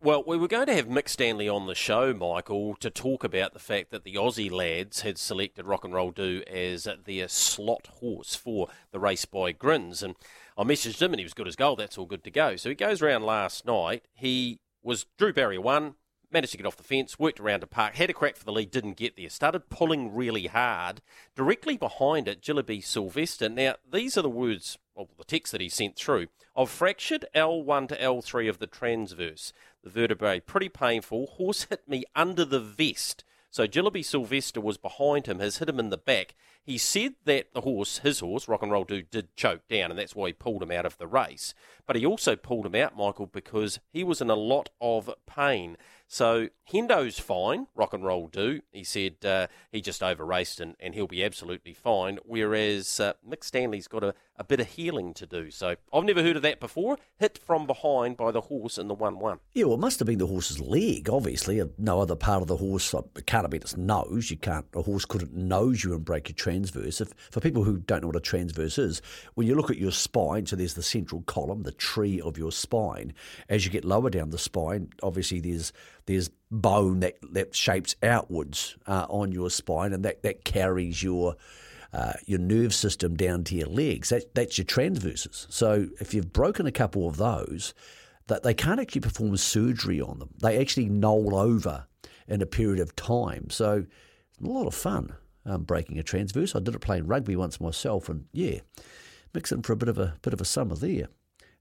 Well, 0.00 0.22
we 0.24 0.36
were 0.36 0.46
going 0.46 0.66
to 0.66 0.74
have 0.74 0.86
Mick 0.86 1.08
Stanley 1.08 1.48
on 1.48 1.66
the 1.66 1.74
show, 1.74 2.14
Michael, 2.14 2.76
to 2.76 2.88
talk 2.88 3.24
about 3.24 3.52
the 3.52 3.58
fact 3.58 3.90
that 3.90 4.04
the 4.04 4.14
Aussie 4.14 4.50
lads 4.50 5.00
had 5.00 5.18
selected 5.18 5.66
Rock 5.66 5.84
and 5.84 5.92
Roll 5.92 6.12
Do 6.12 6.44
as 6.46 6.86
their 7.04 7.26
slot 7.26 7.88
horse 7.98 8.36
for 8.36 8.68
the 8.92 9.00
race 9.00 9.24
by 9.24 9.50
Grins. 9.50 10.02
And 10.04 10.14
I 10.56 10.62
messaged 10.62 11.02
him 11.02 11.12
and 11.12 11.18
he 11.18 11.24
was 11.24 11.34
good 11.34 11.48
as 11.48 11.56
gold. 11.56 11.80
That's 11.80 11.98
all 11.98 12.06
good 12.06 12.22
to 12.24 12.30
go. 12.30 12.54
So 12.54 12.68
he 12.68 12.76
goes 12.76 13.02
around 13.02 13.24
last 13.24 13.66
night. 13.66 14.04
He 14.14 14.60
was 14.84 15.06
Drew 15.18 15.32
Barrier 15.32 15.60
one, 15.60 15.94
managed 16.30 16.52
to 16.52 16.58
get 16.58 16.66
off 16.66 16.76
the 16.76 16.84
fence, 16.84 17.18
worked 17.18 17.40
around 17.40 17.60
to 17.60 17.66
park, 17.66 17.96
had 17.96 18.08
a 18.08 18.12
crack 18.12 18.36
for 18.36 18.44
the 18.44 18.52
lead, 18.52 18.70
didn't 18.70 18.96
get 18.96 19.16
there, 19.16 19.28
started 19.28 19.68
pulling 19.68 20.14
really 20.14 20.46
hard. 20.46 21.00
Directly 21.34 21.76
behind 21.76 22.28
it, 22.28 22.40
Jillaby 22.40 22.84
Sylvester. 22.84 23.48
Now, 23.48 23.74
these 23.90 24.16
are 24.16 24.22
the 24.22 24.30
words, 24.30 24.78
well, 24.98 25.08
the 25.16 25.24
text 25.24 25.52
that 25.52 25.60
he 25.60 25.68
sent 25.68 25.96
through. 25.96 26.26
Of 26.56 26.70
fractured 26.70 27.24
L1 27.34 27.88
to 27.88 27.96
L3 27.96 28.48
of 28.48 28.58
the 28.58 28.66
transverse, 28.66 29.52
the 29.84 29.90
vertebrae, 29.90 30.40
pretty 30.40 30.68
painful. 30.68 31.26
Horse 31.26 31.66
hit 31.70 31.88
me 31.88 32.04
under 32.16 32.44
the 32.44 32.58
vest. 32.58 33.22
So 33.50 33.66
Jillaby 33.66 34.04
Sylvester 34.04 34.60
was 34.60 34.76
behind 34.76 35.26
him, 35.26 35.38
has 35.38 35.58
hit 35.58 35.68
him 35.68 35.78
in 35.78 35.90
the 35.90 35.96
back. 35.96 36.34
He 36.68 36.76
said 36.76 37.14
that 37.24 37.54
the 37.54 37.62
horse, 37.62 38.00
his 38.00 38.20
horse, 38.20 38.46
Rock 38.46 38.62
and 38.62 38.70
Roll 38.70 38.84
Dude, 38.84 39.10
did 39.10 39.34
choke 39.36 39.66
down, 39.70 39.90
and 39.90 39.98
that's 39.98 40.14
why 40.14 40.26
he 40.26 40.32
pulled 40.34 40.62
him 40.62 40.70
out 40.70 40.84
of 40.84 40.98
the 40.98 41.06
race. 41.06 41.54
But 41.86 41.96
he 41.96 42.04
also 42.04 42.36
pulled 42.36 42.66
him 42.66 42.74
out, 42.74 42.94
Michael, 42.94 43.24
because 43.24 43.80
he 43.90 44.04
was 44.04 44.20
in 44.20 44.28
a 44.28 44.34
lot 44.34 44.68
of 44.78 45.08
pain. 45.26 45.78
So 46.06 46.48
Hendo's 46.70 47.18
fine, 47.18 47.66
rock 47.74 47.92
and 47.92 48.02
roll 48.02 48.28
do. 48.28 48.62
He 48.72 48.82
said 48.82 49.24
uh, 49.24 49.46
he 49.70 49.82
just 49.82 50.02
over 50.02 50.24
raced 50.24 50.58
and, 50.58 50.74
and 50.80 50.94
he'll 50.94 51.06
be 51.06 51.22
absolutely 51.22 51.74
fine. 51.74 52.18
Whereas 52.24 52.98
uh, 52.98 53.12
Mick 53.26 53.44
Stanley's 53.44 53.88
got 53.88 54.02
a, 54.02 54.14
a 54.36 54.44
bit 54.44 54.58
of 54.58 54.68
healing 54.68 55.12
to 55.14 55.26
do. 55.26 55.50
So 55.50 55.76
I've 55.92 56.04
never 56.04 56.22
heard 56.22 56.36
of 56.36 56.42
that 56.42 56.60
before. 56.60 56.98
Hit 57.18 57.38
from 57.38 57.66
behind 57.66 58.16
by 58.16 58.30
the 58.30 58.42
horse 58.42 58.78
in 58.78 58.88
the 58.88 58.94
1 58.94 59.18
1. 59.18 59.38
Yeah, 59.52 59.64
well, 59.64 59.74
it 59.74 59.80
must 59.80 59.98
have 59.98 60.06
been 60.06 60.18
the 60.18 60.26
horse's 60.26 60.60
leg, 60.60 61.10
obviously. 61.10 61.62
No 61.76 62.00
other 62.00 62.16
part 62.16 62.40
of 62.40 62.48
the 62.48 62.56
horse, 62.56 62.94
uh, 62.94 63.02
it 63.16 63.26
can't 63.26 63.44
have 63.44 63.50
been 63.50 63.60
its 63.60 63.76
nose. 63.76 64.30
You 64.30 64.38
can't, 64.38 64.66
a 64.74 64.82
horse 64.82 65.04
couldn't 65.04 65.34
nose 65.34 65.84
you 65.84 65.92
and 65.92 66.04
break 66.04 66.28
your 66.28 66.36
transverse. 66.58 67.00
If, 67.00 67.12
for 67.30 67.40
people 67.40 67.64
who 67.64 67.78
don't 67.78 68.02
know 68.02 68.08
what 68.08 68.16
a 68.16 68.20
transverse 68.20 68.78
is, 68.78 69.02
when 69.34 69.46
you 69.46 69.54
look 69.54 69.70
at 69.70 69.78
your 69.78 69.92
spine, 69.92 70.46
so 70.46 70.56
there's 70.56 70.74
the 70.74 70.82
central 70.82 71.22
column, 71.22 71.62
the 71.62 71.72
tree 71.72 72.20
of 72.20 72.36
your 72.36 72.52
spine, 72.52 73.14
as 73.48 73.64
you 73.64 73.70
get 73.70 73.84
lower 73.84 74.10
down 74.10 74.30
the 74.30 74.38
spine, 74.38 74.90
obviously 75.02 75.40
there's 75.40 75.72
there's 76.06 76.30
bone 76.50 77.00
that, 77.00 77.18
that 77.32 77.54
shapes 77.54 77.94
outwards 78.02 78.76
uh, 78.86 79.06
on 79.10 79.30
your 79.30 79.50
spine, 79.50 79.92
and 79.92 80.04
that, 80.04 80.22
that 80.22 80.44
carries 80.44 81.02
your 81.02 81.36
uh, 81.92 82.14
your 82.26 82.38
nerve 82.38 82.74
system 82.74 83.16
down 83.16 83.44
to 83.44 83.54
your 83.54 83.68
legs. 83.68 84.10
That, 84.10 84.34
that's 84.34 84.58
your 84.58 84.64
transverses. 84.64 85.46
So 85.50 85.88
if 86.00 86.12
you've 86.12 86.32
broken 86.32 86.66
a 86.66 86.72
couple 86.72 87.08
of 87.08 87.16
those, 87.16 87.72
that 88.26 88.42
they 88.42 88.52
can't 88.52 88.78
actually 88.78 89.00
perform 89.00 89.36
surgery 89.38 90.00
on 90.00 90.18
them. 90.18 90.28
They 90.42 90.60
actually 90.60 90.90
knoll 90.90 91.34
over 91.34 91.86
in 92.26 92.42
a 92.42 92.46
period 92.46 92.80
of 92.80 92.94
time. 92.94 93.48
So 93.48 93.86
it's 94.30 94.40
a 94.40 94.50
lot 94.50 94.66
of 94.66 94.74
fun 94.74 95.14
um, 95.48 95.62
breaking 95.62 95.98
a 95.98 96.02
transverse. 96.02 96.54
I 96.54 96.60
did 96.60 96.74
it 96.74 96.80
playing 96.80 97.06
rugby 97.06 97.36
once 97.36 97.60
myself, 97.60 98.08
and 98.08 98.26
yeah, 98.32 98.60
mixing 99.34 99.62
for 99.62 99.72
a 99.72 99.76
bit 99.76 99.88
of 99.88 99.98
a 99.98 100.14
bit 100.22 100.32
of 100.32 100.40
a 100.40 100.44
summer 100.44 100.74
there. 100.74 101.08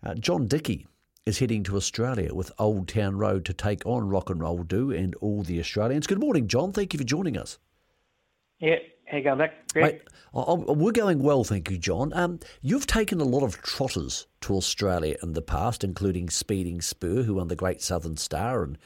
Uh, 0.03 0.13
John 0.15 0.47
Dickie 0.47 0.87
is 1.25 1.39
heading 1.39 1.63
to 1.63 1.75
Australia 1.75 2.33
with 2.33 2.51
Old 2.57 2.87
Town 2.87 3.17
Road 3.17 3.43
to 3.45 3.53
take 3.53 3.85
on 3.85 4.07
Rock 4.07 4.29
and 4.29 4.41
Roll 4.41 4.63
Do 4.63 4.91
and 4.91 5.15
all 5.15 5.43
the 5.43 5.59
Australians. 5.59 6.07
Good 6.07 6.19
morning, 6.19 6.47
John. 6.47 6.71
Thank 6.71 6.93
you 6.93 6.97
for 6.97 7.03
joining 7.03 7.37
us. 7.37 7.57
Yeah, 8.59 8.77
how 9.05 9.17
you 9.17 9.23
going, 9.23 9.39
Mick? 9.39 9.51
Great. 9.73 9.93
Mate, 9.93 10.01
we're 10.33 10.91
going 10.91 11.19
well, 11.19 11.43
thank 11.43 11.69
you, 11.69 11.77
John. 11.77 12.11
Um, 12.13 12.39
you've 12.61 12.87
taken 12.87 13.21
a 13.21 13.25
lot 13.25 13.43
of 13.43 13.61
trotters 13.61 14.27
to 14.41 14.55
Australia 14.55 15.15
in 15.21 15.33
the 15.33 15.41
past, 15.41 15.83
including 15.83 16.29
Speeding 16.29 16.81
Spur, 16.81 17.23
who 17.23 17.35
won 17.35 17.47
the 17.47 17.55
Great 17.55 17.81
Southern 17.81 18.17
Star, 18.17 18.63
and 18.63 18.77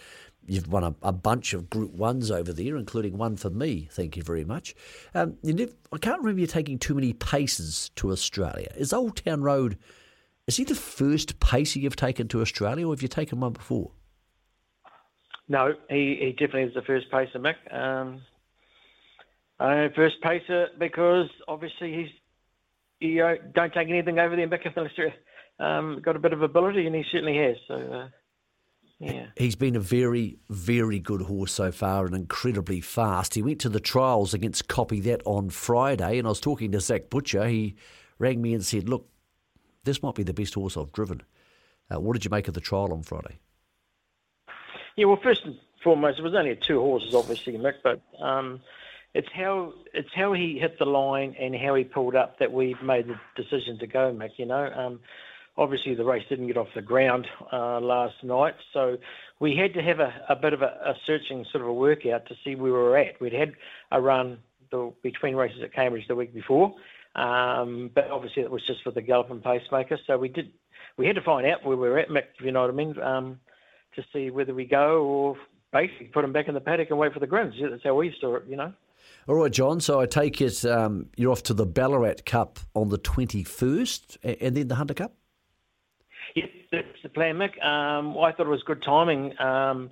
you've 0.47 0.67
won 0.67 0.83
a, 0.83 0.95
a 1.01 1.11
bunch 1.11 1.53
of 1.53 1.69
Group 1.69 1.93
Ones 1.93 2.31
over 2.31 2.51
there, 2.51 2.77
including 2.77 3.17
one 3.17 3.37
for 3.37 3.49
me. 3.49 3.87
Thank 3.91 4.17
you 4.17 4.23
very 4.23 4.43
much. 4.43 4.75
Um, 5.13 5.37
you 5.43 5.73
I 5.91 5.97
can't 5.97 6.19
remember 6.19 6.41
you 6.41 6.47
taking 6.47 6.79
too 6.79 6.93
many 6.93 7.13
paces 7.13 7.91
to 7.95 8.11
Australia. 8.11 8.71
Is 8.75 8.93
Old 8.93 9.23
Town 9.23 9.41
Road 9.41 9.77
is 10.47 10.57
he 10.57 10.63
the 10.63 10.75
first 10.75 11.39
pacer 11.39 11.79
you've 11.79 11.95
taken 11.95 12.27
to 12.29 12.41
Australia, 12.41 12.87
or 12.87 12.93
have 12.93 13.01
you 13.01 13.07
taken 13.07 13.39
one 13.39 13.53
before? 13.53 13.91
No, 15.47 15.73
he, 15.89 16.17
he 16.19 16.31
definitely 16.31 16.63
is 16.63 16.73
the 16.73 16.81
first 16.81 17.09
pacer, 17.11 17.39
Mick. 17.39 17.55
Um, 17.73 18.21
uh, 19.59 19.89
first 19.95 20.15
pacer 20.21 20.67
because 20.79 21.29
obviously 21.47 21.93
he's 21.93 22.09
you 22.99 23.23
uh, 23.23 23.35
don't 23.53 23.73
take 23.73 23.89
anything 23.89 24.19
over 24.19 24.35
there, 24.35 24.47
Mick, 24.47 24.67
unless 24.75 24.91
you've 24.97 25.11
um, 25.59 26.01
got 26.03 26.15
a 26.15 26.19
bit 26.19 26.33
of 26.33 26.41
ability, 26.41 26.85
and 26.85 26.95
he 26.95 27.03
certainly 27.11 27.37
has. 27.37 27.55
So. 27.67 27.75
Uh, 27.75 28.07
yeah. 29.01 29.25
He's 29.35 29.55
been 29.55 29.75
a 29.75 29.79
very, 29.79 30.37
very 30.49 30.99
good 30.99 31.23
horse 31.23 31.51
so 31.51 31.71
far 31.71 32.05
and 32.05 32.15
incredibly 32.15 32.81
fast. 32.81 33.33
He 33.33 33.41
went 33.41 33.59
to 33.61 33.69
the 33.69 33.79
trials 33.79 34.33
against 34.33 34.67
Copy 34.67 34.99
That 35.01 35.21
on 35.25 35.49
Friday, 35.49 36.19
and 36.19 36.27
I 36.27 36.29
was 36.29 36.39
talking 36.39 36.71
to 36.73 36.79
Zach 36.79 37.09
Butcher. 37.09 37.47
He 37.47 37.75
rang 38.19 38.41
me 38.41 38.53
and 38.53 38.63
said, 38.63 38.87
Look, 38.87 39.09
this 39.83 40.03
might 40.03 40.13
be 40.13 40.23
the 40.23 40.33
best 40.33 40.53
horse 40.53 40.77
I've 40.77 40.91
driven. 40.91 41.23
Uh, 41.91 41.99
what 41.99 42.13
did 42.13 42.23
you 42.23 42.29
make 42.29 42.47
of 42.47 42.53
the 42.53 42.61
trial 42.61 42.93
on 42.93 43.01
Friday? 43.01 43.39
Yeah, 44.95 45.05
well, 45.05 45.19
first 45.23 45.45
and 45.45 45.57
foremost, 45.83 46.19
it 46.19 46.21
was 46.21 46.35
only 46.35 46.55
two 46.55 46.79
horses, 46.79 47.15
obviously, 47.15 47.53
Mick, 47.53 47.75
but 47.83 48.01
um, 48.21 48.61
it's 49.15 49.29
how 49.33 49.73
it's 49.93 50.13
how 50.13 50.33
he 50.33 50.59
hit 50.59 50.77
the 50.77 50.85
line 50.85 51.35
and 51.39 51.55
how 51.55 51.73
he 51.73 51.83
pulled 51.83 52.15
up 52.15 52.37
that 52.37 52.51
we 52.51 52.75
made 52.83 53.07
the 53.07 53.19
decision 53.35 53.79
to 53.79 53.87
go, 53.87 54.13
Mick. 54.13 54.31
You 54.37 54.45
know, 54.45 54.71
um, 54.75 54.99
obviously 55.57 55.95
the 55.95 56.05
race 56.05 56.23
didn't 56.29 56.47
get 56.47 56.57
off 56.57 56.67
the 56.75 56.81
ground 56.81 57.27
uh, 57.51 57.79
last 57.79 58.23
night, 58.23 58.55
so 58.73 58.97
we 59.39 59.55
had 59.55 59.73
to 59.73 59.81
have 59.81 59.99
a, 59.99 60.13
a 60.29 60.35
bit 60.35 60.53
of 60.53 60.61
a, 60.61 60.65
a, 60.85 60.95
searching 61.05 61.45
sort 61.51 61.63
of 61.63 61.69
a 61.69 61.73
workout 61.73 62.27
to 62.27 62.35
see 62.43 62.55
where 62.55 62.65
we 62.65 62.71
were 62.71 62.97
at. 62.97 63.19
We'd 63.19 63.33
had 63.33 63.53
a 63.91 64.01
run 64.01 64.39
the, 64.71 64.93
between 65.03 65.35
races 65.35 65.61
at 65.63 65.73
Cambridge 65.73 66.07
the 66.07 66.15
week 66.15 66.33
before, 66.33 66.73
um, 67.15 67.91
but 67.93 68.09
obviously, 68.09 68.43
it 68.43 68.51
was 68.51 68.65
just 68.65 68.83
for 68.83 68.91
the 68.91 69.01
gallop 69.01 69.31
and 69.31 69.43
pacemaker. 69.43 69.99
So 70.07 70.17
we 70.17 70.29
did, 70.29 70.51
we 70.97 71.07
had 71.07 71.15
to 71.15 71.21
find 71.21 71.45
out 71.45 71.65
where 71.65 71.77
we 71.77 71.89
were 71.89 71.99
at, 71.99 72.09
Mick, 72.09 72.25
if 72.39 72.45
you 72.45 72.51
know 72.51 72.61
what 72.61 72.69
I 72.69 72.73
mean, 72.73 72.99
um, 73.01 73.39
to 73.95 74.03
see 74.13 74.29
whether 74.29 74.53
we 74.53 74.65
go 74.65 75.03
or 75.03 75.37
basically 75.73 76.07
put 76.07 76.21
them 76.21 76.33
back 76.33 76.47
in 76.47 76.53
the 76.53 76.61
paddock 76.61 76.89
and 76.89 76.99
wait 76.99 77.13
for 77.13 77.19
the 77.19 77.27
grins. 77.27 77.55
That's 77.61 77.83
how 77.83 77.95
we 77.95 78.15
saw 78.19 78.35
it, 78.35 78.43
you 78.47 78.55
know. 78.55 78.73
All 79.27 79.35
right, 79.35 79.51
John. 79.51 79.79
So 79.81 79.99
I 79.99 80.05
take 80.05 80.41
it 80.41 80.65
um, 80.65 81.07
you're 81.15 81.31
off 81.31 81.43
to 81.43 81.53
the 81.53 81.65
Ballarat 81.65 82.25
Cup 82.25 82.59
on 82.73 82.89
the 82.89 82.97
21st 82.97 84.37
and 84.41 84.55
then 84.55 84.67
the 84.67 84.75
Hunter 84.75 84.93
Cup? 84.93 85.13
Yes, 86.35 86.49
that's 86.71 87.01
the 87.03 87.09
plan, 87.09 87.37
Mick. 87.37 87.63
Um, 87.63 88.17
I 88.17 88.31
thought 88.31 88.47
it 88.47 88.49
was 88.49 88.63
good 88.63 88.81
timing. 88.81 89.39
Um, 89.39 89.91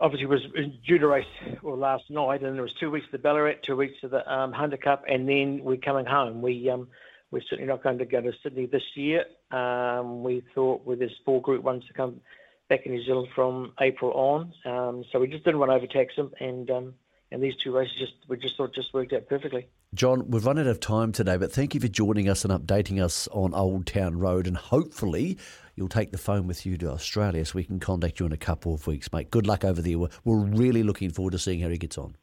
obviously 0.00 0.26
was 0.26 0.42
due 0.86 0.98
to 0.98 1.06
race 1.06 1.26
well 1.62 1.76
last 1.76 2.04
night, 2.10 2.42
and 2.42 2.54
there 2.54 2.62
was 2.62 2.72
two 2.74 2.90
weeks 2.90 3.06
to 3.06 3.12
the 3.12 3.18
Ballarat, 3.18 3.62
two 3.62 3.76
weeks 3.76 4.00
to 4.00 4.08
the 4.08 4.32
um, 4.32 4.52
Hunter 4.52 4.76
Cup, 4.76 5.04
and 5.08 5.28
then 5.28 5.62
we're 5.62 5.76
coming 5.76 6.06
home. 6.06 6.42
We 6.42 6.68
um, 6.70 6.88
we're 7.30 7.42
certainly 7.42 7.66
not 7.66 7.82
going 7.82 7.98
to 7.98 8.04
go 8.04 8.20
to 8.20 8.32
Sydney 8.42 8.66
this 8.66 8.82
year. 8.94 9.24
Um, 9.50 10.22
we 10.22 10.42
thought 10.54 10.86
with 10.86 10.98
this 10.98 11.12
four 11.24 11.40
Group 11.40 11.62
Ones 11.62 11.84
to 11.86 11.92
come 11.92 12.20
back 12.68 12.86
in 12.86 12.92
New 12.92 13.04
Zealand 13.04 13.28
from 13.34 13.72
April 13.80 14.12
on, 14.12 14.52
um, 14.64 15.04
so 15.12 15.20
we 15.20 15.28
just 15.28 15.44
didn't 15.44 15.60
want 15.60 15.70
to 15.70 15.76
overtax 15.76 16.16
them, 16.16 16.32
and 16.40 16.70
um, 16.70 16.94
and 17.30 17.42
these 17.42 17.56
two 17.62 17.74
races 17.74 17.94
just 17.98 18.14
we 18.28 18.36
just 18.36 18.56
thought 18.56 18.74
just 18.74 18.92
worked 18.94 19.12
out 19.12 19.28
perfectly. 19.28 19.68
John, 19.96 20.30
we've 20.30 20.44
run 20.44 20.58
out 20.58 20.66
of 20.66 20.78
time 20.78 21.10
today, 21.10 21.38
but 21.38 21.50
thank 21.50 21.72
you 21.72 21.80
for 21.80 21.88
joining 21.88 22.28
us 22.28 22.44
and 22.44 22.52
updating 22.52 23.02
us 23.02 23.28
on 23.28 23.54
Old 23.54 23.86
Town 23.86 24.18
Road, 24.18 24.46
and 24.46 24.54
hopefully 24.54 25.38
you'll 25.74 25.88
take 25.88 26.12
the 26.12 26.18
phone 26.18 26.46
with 26.46 26.66
you 26.66 26.76
to 26.76 26.90
Australia 26.90 27.42
so 27.46 27.52
we 27.54 27.64
can 27.64 27.80
contact 27.80 28.20
you 28.20 28.26
in 28.26 28.32
a 28.32 28.36
couple 28.36 28.74
of 28.74 28.86
weeks, 28.86 29.10
mate. 29.10 29.30
Good 29.30 29.46
luck 29.46 29.64
over 29.64 29.80
there. 29.80 29.98
We're, 29.98 30.10
we're 30.22 30.44
really 30.44 30.82
looking 30.82 31.08
forward 31.08 31.30
to 31.30 31.38
seeing 31.38 31.60
how 31.60 31.70
he 31.70 31.78
gets 31.78 31.96
on. 31.96 32.14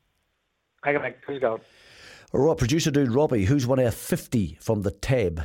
Okay, 0.85 1.01
mate. 1.01 1.15
Who's 1.25 1.39
going? 1.39 1.61
All 2.31 2.41
right, 2.41 2.55
producer 2.55 2.91
dude 2.91 3.11
Robbie, 3.11 3.45
who's 3.45 3.65
won 3.65 3.79
our 3.79 3.89
50 3.89 4.59
from 4.61 4.83
the 4.83 4.91
tab? 4.91 5.41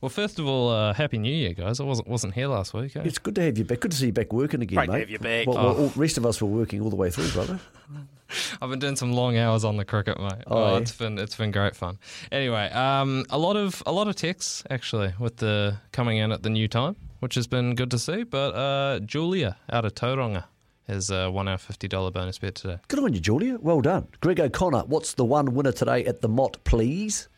Well, 0.00 0.10
first 0.10 0.38
of 0.38 0.46
all, 0.46 0.68
uh, 0.68 0.92
happy 0.92 1.16
New 1.16 1.32
Year, 1.32 1.54
guys! 1.54 1.80
I 1.80 1.84
wasn't 1.84 2.08
wasn't 2.08 2.34
here 2.34 2.48
last 2.48 2.74
week. 2.74 2.96
Eh? 2.96 3.02
It's 3.04 3.18
good 3.18 3.34
to 3.36 3.42
have 3.42 3.56
you 3.56 3.64
back. 3.64 3.80
Good 3.80 3.92
to 3.92 3.96
see 3.96 4.06
you 4.06 4.12
back 4.12 4.30
working 4.32 4.60
again, 4.60 4.76
Great 4.76 4.88
mate. 4.90 4.94
to 4.94 5.00
have 5.00 5.10
you 5.10 5.18
back. 5.18 5.46
Well, 5.46 5.58
oh. 5.58 5.72
well, 5.72 5.88
the 5.88 6.00
rest 6.00 6.18
of 6.18 6.26
us 6.26 6.40
were 6.42 6.48
working 6.48 6.82
all 6.82 6.90
the 6.90 6.96
way 6.96 7.10
through, 7.10 7.30
brother. 7.30 7.58
I've 8.60 8.68
been 8.68 8.78
doing 8.78 8.96
some 8.96 9.12
long 9.12 9.38
hours 9.38 9.64
on 9.64 9.76
the 9.78 9.84
cricket, 9.84 10.18
mate. 10.18 10.44
Oh, 10.46 10.56
oh 10.56 10.72
yeah. 10.72 10.78
it's 10.78 10.92
been 10.92 11.18
it's 11.18 11.36
been 11.36 11.50
great 11.50 11.74
fun. 11.74 11.98
Anyway, 12.30 12.66
um, 12.72 13.24
a 13.30 13.38
lot 13.38 13.56
of 13.56 13.82
a 13.86 13.92
lot 13.92 14.06
of 14.06 14.16
texts 14.16 14.64
actually 14.68 15.14
with 15.18 15.38
the 15.38 15.78
coming 15.92 16.18
in 16.18 16.30
at 16.30 16.42
the 16.42 16.50
new 16.50 16.68
time, 16.68 16.96
which 17.20 17.34
has 17.34 17.46
been 17.46 17.74
good 17.74 17.90
to 17.92 17.98
see. 17.98 18.22
But 18.24 18.54
uh, 18.54 19.00
Julia 19.00 19.56
out 19.70 19.86
of 19.86 19.94
Tauranga 19.94 20.44
has 20.88 21.10
uh, 21.10 21.30
won 21.32 21.48
our 21.48 21.58
fifty 21.58 21.88
dollar 21.88 22.10
bonus 22.10 22.38
bet 22.38 22.56
today. 22.56 22.78
Good 22.88 22.98
on 22.98 23.14
you, 23.14 23.20
Julia. 23.20 23.56
Well 23.62 23.80
done, 23.80 24.08
Greg 24.20 24.40
O'Connor. 24.40 24.80
What's 24.80 25.14
the 25.14 25.24
one 25.24 25.54
winner 25.54 25.72
today 25.72 26.04
at 26.04 26.20
the 26.20 26.28
Mott, 26.28 26.62
please? 26.64 27.28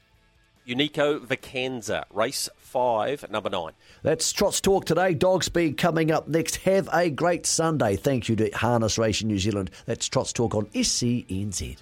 Unico 0.69 1.19
Vacanza, 1.19 2.05
race 2.11 2.51
five, 2.59 3.25
number 3.31 3.49
nine. 3.49 3.73
That's 4.03 4.31
Trots 4.31 4.61
Talk 4.61 4.85
today. 4.85 5.15
Dog 5.15 5.43
Speed 5.43 5.79
coming 5.79 6.11
up 6.11 6.29
next. 6.29 6.57
Have 6.57 6.91
a 6.93 7.09
great 7.09 7.47
Sunday. 7.47 7.97
Thank 7.97 8.29
you 8.29 8.37
to 8.37 8.51
Harness 8.51 8.99
Racing 8.99 9.29
New 9.29 9.39
Zealand. 9.39 9.71
That's 9.87 10.07
Trots 10.07 10.33
Talk 10.35 10.55
on 10.55 10.67
SENZ. 10.67 11.79